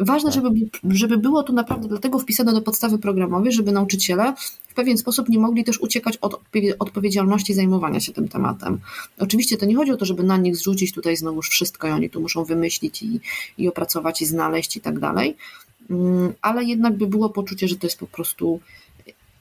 Ważne, 0.00 0.32
tak. 0.32 0.34
żeby, 0.34 0.68
żeby 0.84 1.16
było 1.16 1.42
to 1.42 1.52
naprawdę 1.52 1.88
dlatego 1.88 2.18
wpisane 2.18 2.52
do 2.52 2.62
podstawy 2.62 2.98
programowej, 2.98 3.52
żeby 3.52 3.72
nauczyciele 3.72 4.34
w 4.68 4.74
pewien 4.74 4.98
sposób 4.98 5.28
nie 5.28 5.38
mogli 5.38 5.64
też 5.64 5.80
uciekać 5.80 6.16
od 6.16 6.40
odpowiedzialności 6.78 7.54
zajmowania 7.54 8.00
się 8.00 8.12
tym 8.12 8.28
tematem. 8.28 8.78
Oczywiście 9.18 9.56
to 9.56 9.66
nie 9.66 9.76
chodzi 9.76 9.92
o 9.92 9.96
to, 9.96 10.04
żeby 10.04 10.22
na 10.22 10.36
nich 10.36 10.56
zrzucić 10.56 10.92
tutaj 10.92 11.16
znowuż 11.16 11.48
wszystko 11.48 11.88
i 11.88 11.90
oni 11.90 12.10
tu 12.10 12.20
muszą 12.20 12.44
wymyślić 12.44 13.02
i, 13.02 13.20
i 13.58 13.68
opracować 13.68 14.22
i 14.22 14.26
znaleźć 14.26 14.76
i 14.76 14.80
tak 14.80 14.98
dalej, 14.98 15.36
mm, 15.90 16.32
ale 16.42 16.64
jednak 16.64 16.96
by 16.96 17.06
było 17.06 17.30
poczucie, 17.30 17.68
że 17.68 17.76
to 17.76 17.86
jest 17.86 17.98
po 17.98 18.06
prostu 18.06 18.60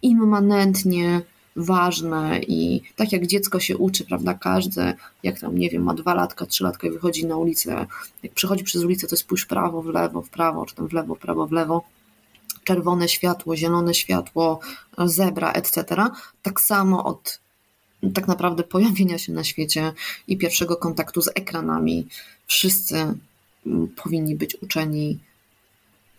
immanentnie 0.02 1.22
ważne 1.56 2.40
i 2.40 2.82
tak 2.96 3.12
jak 3.12 3.28
dziecko 3.28 3.60
się 3.60 3.78
uczy, 3.78 4.06
prawda, 4.06 4.34
każde, 4.34 4.94
jak 5.24 5.40
tam, 5.40 5.58
nie 5.58 5.70
wiem, 5.70 5.84
ma 5.84 5.94
dwa 5.94 6.14
latka, 6.14 6.46
trzy 6.46 6.64
latka 6.64 6.88
i 6.88 6.92
wychodzi 6.92 7.26
na 7.26 7.38
ulicę, 7.38 7.86
jak 8.24 8.34
przechodzi 8.34 8.64
przez 8.64 8.84
ulicę, 8.84 9.08
to 9.08 9.18
spójrz 9.18 9.46
prawo, 9.46 9.82
w 9.82 9.86
lewo, 9.86 10.22
w 10.22 10.30
prawo, 10.30 10.66
czy 10.66 10.76
tam 10.76 10.88
w 10.88 10.94
lewo, 10.94 11.16
w 11.16 11.20
prawo, 11.20 11.48
w 11.48 11.52
lewo, 11.52 11.84
czerwone 12.64 13.10
światło, 13.10 13.56
zielone 13.56 13.94
światło, 13.94 14.60
zebra, 14.98 15.52
etc. 15.52 15.86
Tak 16.42 16.62
samo 16.62 17.04
od 17.04 17.40
tak 18.14 18.28
naprawdę 18.28 18.64
pojawienia 18.64 19.18
się 19.18 19.34
na 19.34 19.44
świecie 19.44 19.94
i 20.28 20.38
pierwszego 20.38 20.76
kontaktu 20.76 21.22
z 21.22 21.28
ekranami 21.36 22.08
wszyscy 22.48 22.96
mm, 23.66 23.88
powinni 24.04 24.36
być 24.36 24.58
uczeni 24.62 25.20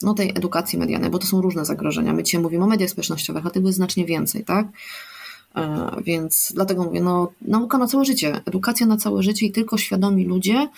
no, 0.02 0.14
tej 0.14 0.30
edukacji 0.30 0.78
medialnej, 0.78 1.10
bo 1.10 1.18
to 1.18 1.26
są 1.26 1.40
różne 1.40 1.64
zagrożenia. 1.64 2.12
My 2.12 2.22
dzisiaj 2.22 2.40
mówimy 2.40 2.64
o 2.64 2.66
mediach 2.66 2.90
społecznościowych, 2.90 3.46
a 3.46 3.50
tego 3.50 3.68
jest 3.68 3.76
znacznie 3.76 4.04
więcej, 4.04 4.44
tak? 4.44 4.66
E, 5.56 5.90
więc 6.04 6.52
dlatego 6.54 6.84
mówię, 6.84 7.00
no, 7.00 7.32
nauka 7.42 7.78
na 7.78 7.86
całe 7.86 8.04
życie, 8.04 8.40
edukacja 8.46 8.86
na 8.86 8.96
całe 8.96 9.22
życie 9.22 9.46
i 9.46 9.52
tylko 9.52 9.78
świadomi 9.78 10.24
ludzie. 10.24 10.68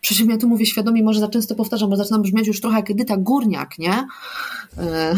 Przy 0.00 0.14
czym 0.14 0.30
ja 0.30 0.38
tu 0.38 0.48
mówię 0.48 0.66
świadomi, 0.66 1.02
może 1.02 1.20
za 1.20 1.28
często 1.28 1.54
powtarzam, 1.54 1.90
bo 1.90 1.96
zaczynam 1.96 2.22
brzmieć 2.22 2.46
już 2.46 2.60
trochę 2.60 2.76
jak 2.76 2.90
Edyta 2.90 3.16
Górniak, 3.16 3.78
nie? 3.78 4.06
E, 4.78 5.14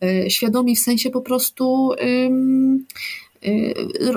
e, 0.04 0.30
świadomi 0.30 0.76
w 0.76 0.80
sensie 0.80 1.10
po 1.10 1.20
prostu 1.20 1.90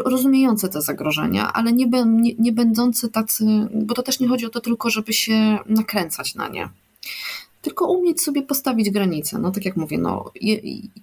rozumiejące 0.05 0.69
te 0.69 0.81
zagrożenia, 0.81 1.53
ale 1.53 1.73
nie, 1.73 1.85
nie, 2.05 2.33
nie 2.39 2.51
będący 2.51 3.09
tacy, 3.09 3.45
bo 3.73 3.93
to 3.93 4.03
też 4.03 4.19
nie 4.19 4.27
chodzi 4.27 4.45
o 4.45 4.49
to 4.49 4.61
tylko, 4.61 4.89
żeby 4.89 5.13
się 5.13 5.57
nakręcać 5.65 6.35
na 6.35 6.47
nie 6.47 6.69
tylko 7.65 7.87
umieć 7.87 8.21
sobie 8.21 8.43
postawić 8.43 8.89
granice. 8.89 9.39
No 9.39 9.51
tak 9.51 9.65
jak 9.65 9.77
mówię, 9.77 9.97
no, 9.97 10.31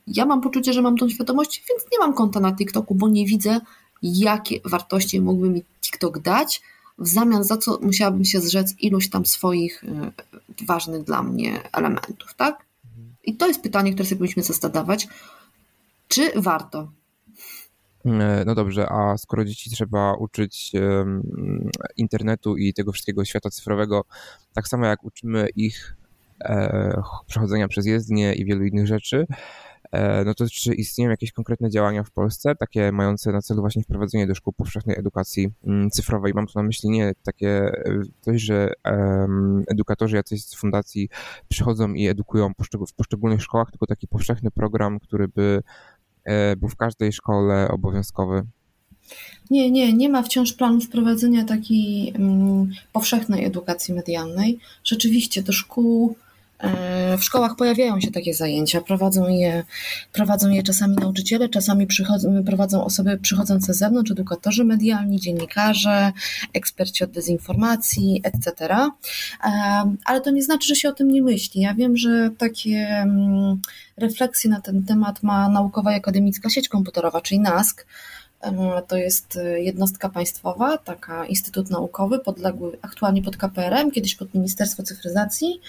ja 0.07 0.27
mam 0.27 0.41
poczucie, 0.41 0.73
że 0.73 0.83
mam 0.83 0.97
tą 0.97 1.09
świadomość, 1.09 1.65
więc 1.69 1.83
nie 1.93 1.99
mam 1.99 2.15
konta 2.15 2.41
na 2.41 2.57
TikToku, 2.57 2.95
bo 2.95 3.09
nie 3.09 3.27
widzę, 3.27 3.61
jakie 4.03 4.61
wartości 4.65 5.21
mógłby 5.21 5.51
mi 5.51 5.65
TikTok 5.81 6.19
dać, 6.19 6.63
w 6.99 7.09
zamian 7.09 7.45
za 7.45 7.57
co 7.57 7.79
musiałabym 7.83 8.25
się 8.25 8.41
zrzec 8.41 8.75
iluś 8.79 9.11
tam 9.11 9.27
swoich 9.27 9.85
e, 9.85 10.13
ważnych 10.67 11.05
dla 11.05 11.23
mnie 11.23 11.61
elementów, 11.73 12.35
tak? 12.37 12.67
I 13.25 13.37
to 13.37 13.49
jest 13.49 13.63
pytanie, 13.63 13.93
które 13.93 14.09
sobie 14.09 14.19
powinniśmy 14.19 14.43
zadawać. 14.43 15.09
Czy 16.09 16.33
warto? 16.37 16.93
E, 18.05 18.45
no 18.47 18.55
dobrze, 18.55 18.89
a 18.89 19.19
skoro 19.19 19.45
dzieci 19.45 19.71
trzeba 19.71 20.15
uczyć 20.15 20.73
internetu 21.97 22.57
i 22.57 22.75
tego 22.75 22.93
wszystkiego 22.93 23.25
świata 23.25 23.51
cyfrowego, 23.51 24.05
tak 24.55 24.69
samo 24.69 24.87
jak 24.87 25.05
uczymy 25.05 25.49
ich 25.57 25.97
przechodzenia 27.27 27.69
przez 27.69 27.87
jezdnię 27.87 28.33
i 28.35 28.45
wielu 28.45 28.65
innych 28.65 28.87
rzeczy, 28.87 29.27
e, 29.93 30.25
no 30.25 30.35
to 30.35 30.45
czy 30.53 30.75
istnieją 30.75 31.11
jakieś 31.11 31.33
konkretne 31.33 31.71
działania 31.71 32.05
w 32.05 32.11
Polsce, 32.11 32.55
takie 32.57 32.93
mające 32.93 33.33
na 33.33 33.43
celu 33.43 33.61
właśnie 33.61 33.83
wprowadzenie 33.83 34.27
do 34.27 34.35
szkół 34.35 34.53
powszechnej 34.53 34.99
edukacji 34.99 35.49
mm, 35.67 35.91
cyfrowej? 35.91 36.35
Mam 36.35 36.47
tu 36.47 36.53
na 36.57 36.63
myśli 36.63 36.91
nie 36.91 37.13
takie 37.25 37.49
e, 37.49 38.03
coś, 38.21 38.43
że 38.43 38.73
edukatorzy 39.69 40.17
jacyś 40.17 40.45
z 40.45 40.55
fundacji 40.55 41.09
przychodzą 41.49 41.93
i 41.93 42.09
edukują 42.09 42.53
w 42.89 42.95
poszczególnych 42.97 43.43
szkołach, 43.43 43.71
tylko 43.71 43.87
taki 43.87 44.09
powszechny 44.09 44.51
program, 44.51 45.01
który 45.01 45.29
by 45.29 45.63
był 46.57 46.69
w 46.69 46.77
każdej 46.77 47.13
szkole 47.13 47.69
obowiązkowy. 47.69 48.43
Nie, 49.51 49.71
nie, 49.71 49.93
nie 49.93 50.09
ma 50.09 50.23
wciąż 50.23 50.53
planu 50.53 50.81
wprowadzenia 50.81 51.45
takiej 51.45 52.13
um, 52.13 52.71
powszechnej 52.93 53.45
edukacji 53.45 53.95
medialnej. 53.95 54.59
Rzeczywiście 54.85 55.43
do 55.43 55.53
szkół 55.53 56.17
E, 56.17 56.32
w 57.19 57.25
szkołach 57.25 57.57
pojawiają 57.57 58.01
się 58.01 58.11
takie 58.11 58.35
zajęcia, 58.35 58.81
prowadzą 58.81 59.29
je, 59.29 59.65
prowadzą 60.13 60.51
je 60.51 60.63
czasami 60.63 60.97
nauczyciele, 60.97 61.49
czasami 61.49 61.87
prowadzą 62.47 62.85
osoby 62.85 63.19
przychodzące 63.19 63.75
z 63.75 63.79
zewnątrz, 63.79 64.11
edukatorzy 64.11 64.65
medialni, 64.65 65.21
dziennikarze, 65.21 66.13
eksperci 66.55 67.05
od 67.05 67.11
dezinformacji, 67.11 68.21
etc. 68.25 68.75
E, 69.45 69.51
ale 70.05 70.21
to 70.21 70.31
nie 70.31 70.43
znaczy, 70.43 70.69
że 70.69 70.75
się 70.75 70.89
o 70.89 70.93
tym 70.93 71.09
nie 71.09 71.23
myśli. 71.23 71.61
Ja 71.61 71.75
wiem, 71.75 71.97
że 71.97 72.31
takie 72.39 72.89
mm, 72.89 73.61
refleksje 73.97 74.51
na 74.51 74.61
ten 74.61 74.85
temat 74.85 75.23
ma 75.23 75.49
Naukowa 75.49 75.93
i 75.93 75.97
Akademicka 75.97 76.51
Sieć 76.51 76.69
Komputerowa, 76.69 77.21
czyli 77.21 77.41
NASK, 77.41 77.87
to 78.89 78.97
jest 78.97 79.37
e, 79.37 79.63
jednostka 79.63 80.09
państwowa, 80.09 80.79
taka 80.79 81.27
instytut 81.27 81.71
naukowy, 81.71 82.19
podległy 82.19 82.79
aktualnie 82.83 83.23
pod 83.23 83.37
KPRM, 83.37 83.91
kiedyś 83.91 84.15
pod 84.15 84.35
Ministerstwo 84.35 84.83
Cyfryzacji. 84.83 85.61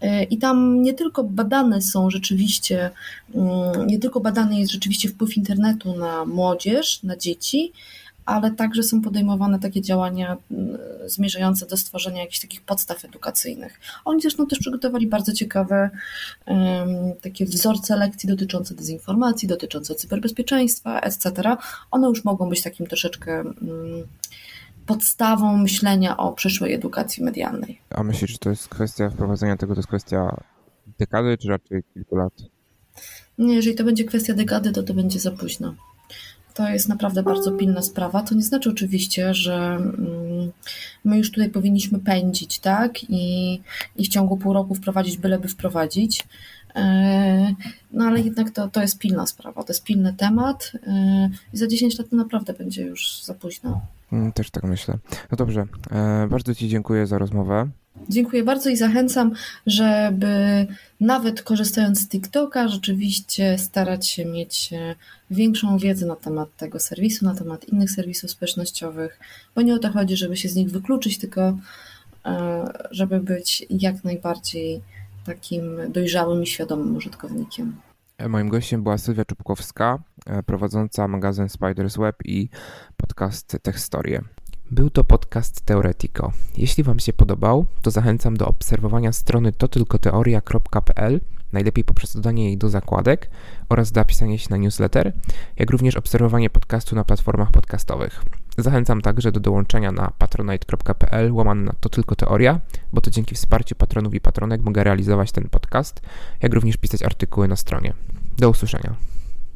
E, 0.00 0.22
I 0.22 0.38
tam 0.38 0.82
nie 0.82 0.94
tylko 0.94 1.24
badane 1.24 1.82
są 1.82 2.10
rzeczywiście, 2.10 2.90
mm, 3.34 3.86
nie 3.86 3.98
tylko 3.98 4.20
badany 4.20 4.58
jest 4.58 4.72
rzeczywiście 4.72 5.08
wpływ 5.08 5.36
internetu 5.36 5.98
na 5.98 6.24
młodzież, 6.24 7.02
na 7.02 7.16
dzieci, 7.16 7.72
ale 8.26 8.50
także 8.50 8.82
są 8.82 9.00
podejmowane 9.00 9.58
takie 9.58 9.82
działania 9.82 10.36
mm, 10.50 10.78
zmierzające 11.06 11.66
do 11.66 11.76
stworzenia 11.76 12.20
jakichś 12.20 12.40
takich 12.40 12.62
podstaw 12.62 13.04
edukacyjnych. 13.04 13.80
Oni 14.04 14.20
zresztą 14.20 14.46
też 14.46 14.58
przygotowali 14.58 15.06
bardzo 15.06 15.32
ciekawe 15.32 15.90
um, 16.46 16.88
takie 17.22 17.44
wzorce 17.46 17.96
lekcji 17.96 18.28
dotyczące 18.28 18.74
dezinformacji, 18.74 19.48
dotyczące 19.48 19.94
cyberbezpieczeństwa, 19.94 21.00
etc. 21.00 21.32
One 21.90 22.08
już 22.08 22.24
mogą 22.24 22.48
być 22.48 22.62
takim 22.62 22.86
troszeczkę 22.86 23.44
um, 23.44 23.54
podstawą 24.86 25.56
myślenia 25.56 26.16
o 26.16 26.32
przyszłej 26.32 26.74
edukacji 26.74 27.24
medialnej. 27.24 27.80
A 27.90 28.02
myślisz, 28.02 28.30
że 28.30 28.38
to 28.38 28.50
jest 28.50 28.68
kwestia 28.68 29.10
wprowadzenia 29.10 29.56
tego, 29.56 29.74
to 29.74 29.78
jest 29.78 29.88
kwestia 29.88 30.42
dekady, 30.98 31.38
czy 31.38 31.48
raczej 31.48 31.82
kilku 31.94 32.16
lat? 32.16 32.32
Nie, 33.38 33.54
jeżeli 33.54 33.76
to 33.76 33.84
będzie 33.84 34.04
kwestia 34.04 34.34
dekady, 34.34 34.72
to 34.72 34.82
to 34.82 34.94
będzie 34.94 35.20
za 35.20 35.30
późno. 35.30 35.74
To 36.54 36.68
jest 36.68 36.88
naprawdę 36.88 37.22
bardzo 37.22 37.52
pilna 37.52 37.82
sprawa. 37.82 38.22
To 38.22 38.34
nie 38.34 38.42
znaczy 38.42 38.70
oczywiście, 38.70 39.34
że 39.34 39.54
mm, 39.54 40.52
my 41.04 41.18
już 41.18 41.30
tutaj 41.30 41.50
powinniśmy 41.50 41.98
pędzić, 41.98 42.58
tak? 42.58 43.10
I, 43.10 43.60
i 43.96 44.04
w 44.04 44.08
ciągu 44.08 44.36
pół 44.36 44.52
roku 44.52 44.74
wprowadzić, 44.74 45.16
byleby 45.16 45.48
wprowadzić. 45.48 46.26
E, 46.74 47.54
no 47.92 48.04
ale 48.04 48.20
jednak 48.20 48.50
to, 48.50 48.68
to 48.68 48.82
jest 48.82 48.98
pilna 48.98 49.26
sprawa, 49.26 49.62
to 49.62 49.72
jest 49.72 49.84
pilny 49.84 50.12
temat 50.12 50.72
e, 50.86 51.30
i 51.52 51.56
za 51.56 51.66
10 51.66 51.98
lat 51.98 52.10
to 52.10 52.16
naprawdę 52.16 52.52
będzie 52.52 52.82
już 52.82 53.22
za 53.22 53.34
późno. 53.34 53.80
Mm, 54.12 54.32
też 54.32 54.50
tak 54.50 54.64
myślę. 54.64 54.98
No 55.30 55.36
dobrze, 55.36 55.66
e, 55.90 56.26
bardzo 56.30 56.54
Ci 56.54 56.68
dziękuję 56.68 57.06
za 57.06 57.18
rozmowę. 57.18 57.68
Dziękuję 58.08 58.44
bardzo 58.44 58.70
i 58.70 58.76
zachęcam, 58.76 59.32
żeby 59.66 60.66
nawet 61.00 61.42
korzystając 61.42 62.00
z 62.00 62.08
TikToka, 62.08 62.68
rzeczywiście 62.68 63.58
starać 63.58 64.08
się 64.08 64.24
mieć 64.24 64.72
e, 64.72 64.94
większą 65.30 65.78
wiedzę 65.78 66.06
na 66.06 66.16
temat 66.16 66.56
tego 66.56 66.80
serwisu, 66.80 67.24
na 67.24 67.34
temat 67.34 67.68
innych 67.68 67.90
serwisów 67.90 68.30
społecznościowych, 68.30 69.20
bo 69.54 69.62
nie 69.62 69.74
o 69.74 69.78
to 69.78 69.92
chodzi, 69.92 70.16
żeby 70.16 70.36
się 70.36 70.48
z 70.48 70.54
nich 70.54 70.70
wykluczyć, 70.70 71.18
tylko 71.18 71.58
e, 72.24 72.64
żeby 72.90 73.20
być 73.20 73.66
jak 73.70 74.04
najbardziej 74.04 74.80
takim 75.26 75.92
dojrzałym 75.92 76.42
i 76.42 76.46
świadomym 76.46 76.96
użytkownikiem. 76.96 77.76
E, 78.18 78.28
moim 78.28 78.48
gościem 78.48 78.82
była 78.82 78.98
Sylwia 78.98 79.24
Czubkowska, 79.24 79.98
prowadząca 80.46 81.08
magazyn 81.08 81.48
Spiders 81.48 81.96
Web 81.96 82.16
i 82.24 82.48
podcast 82.96 83.56
Techstorie. 83.62 84.22
Był 84.70 84.90
to 84.90 85.04
podcast 85.04 85.60
Teoretico. 85.60 86.32
Jeśli 86.56 86.84
Wam 86.84 86.98
się 86.98 87.12
podobał, 87.12 87.66
to 87.82 87.90
zachęcam 87.90 88.36
do 88.36 88.46
obserwowania 88.46 89.12
strony 89.12 89.52
totylkoteoria.pl, 89.52 91.20
najlepiej 91.52 91.84
poprzez 91.84 92.14
dodanie 92.14 92.44
jej 92.44 92.58
do 92.58 92.68
zakładek 92.68 93.30
oraz 93.68 93.92
zapisanie 93.92 94.38
się 94.38 94.46
na 94.50 94.56
newsletter, 94.56 95.12
jak 95.56 95.70
również 95.70 95.96
obserwowanie 95.96 96.50
podcastu 96.50 96.96
na 96.96 97.04
platformach 97.04 97.50
podcastowych. 97.50 98.24
Zachęcam 98.58 99.00
także 99.00 99.32
do 99.32 99.40
dołączenia 99.40 99.92
na 99.92 100.12
patronite.pl 100.18 101.32
łamane 101.32 101.62
na 101.62 101.72
to 101.80 101.88
tylko 101.88 102.16
teoria, 102.16 102.60
bo 102.92 103.00
to 103.00 103.10
dzięki 103.10 103.34
wsparciu 103.34 103.74
patronów 103.74 104.14
i 104.14 104.20
patronek 104.20 104.62
mogę 104.62 104.84
realizować 104.84 105.32
ten 105.32 105.48
podcast, 105.48 106.00
jak 106.42 106.54
również 106.54 106.76
pisać 106.76 107.02
artykuły 107.02 107.48
na 107.48 107.56
stronie. 107.56 107.94
Do 108.38 108.50
usłyszenia. 108.50 108.94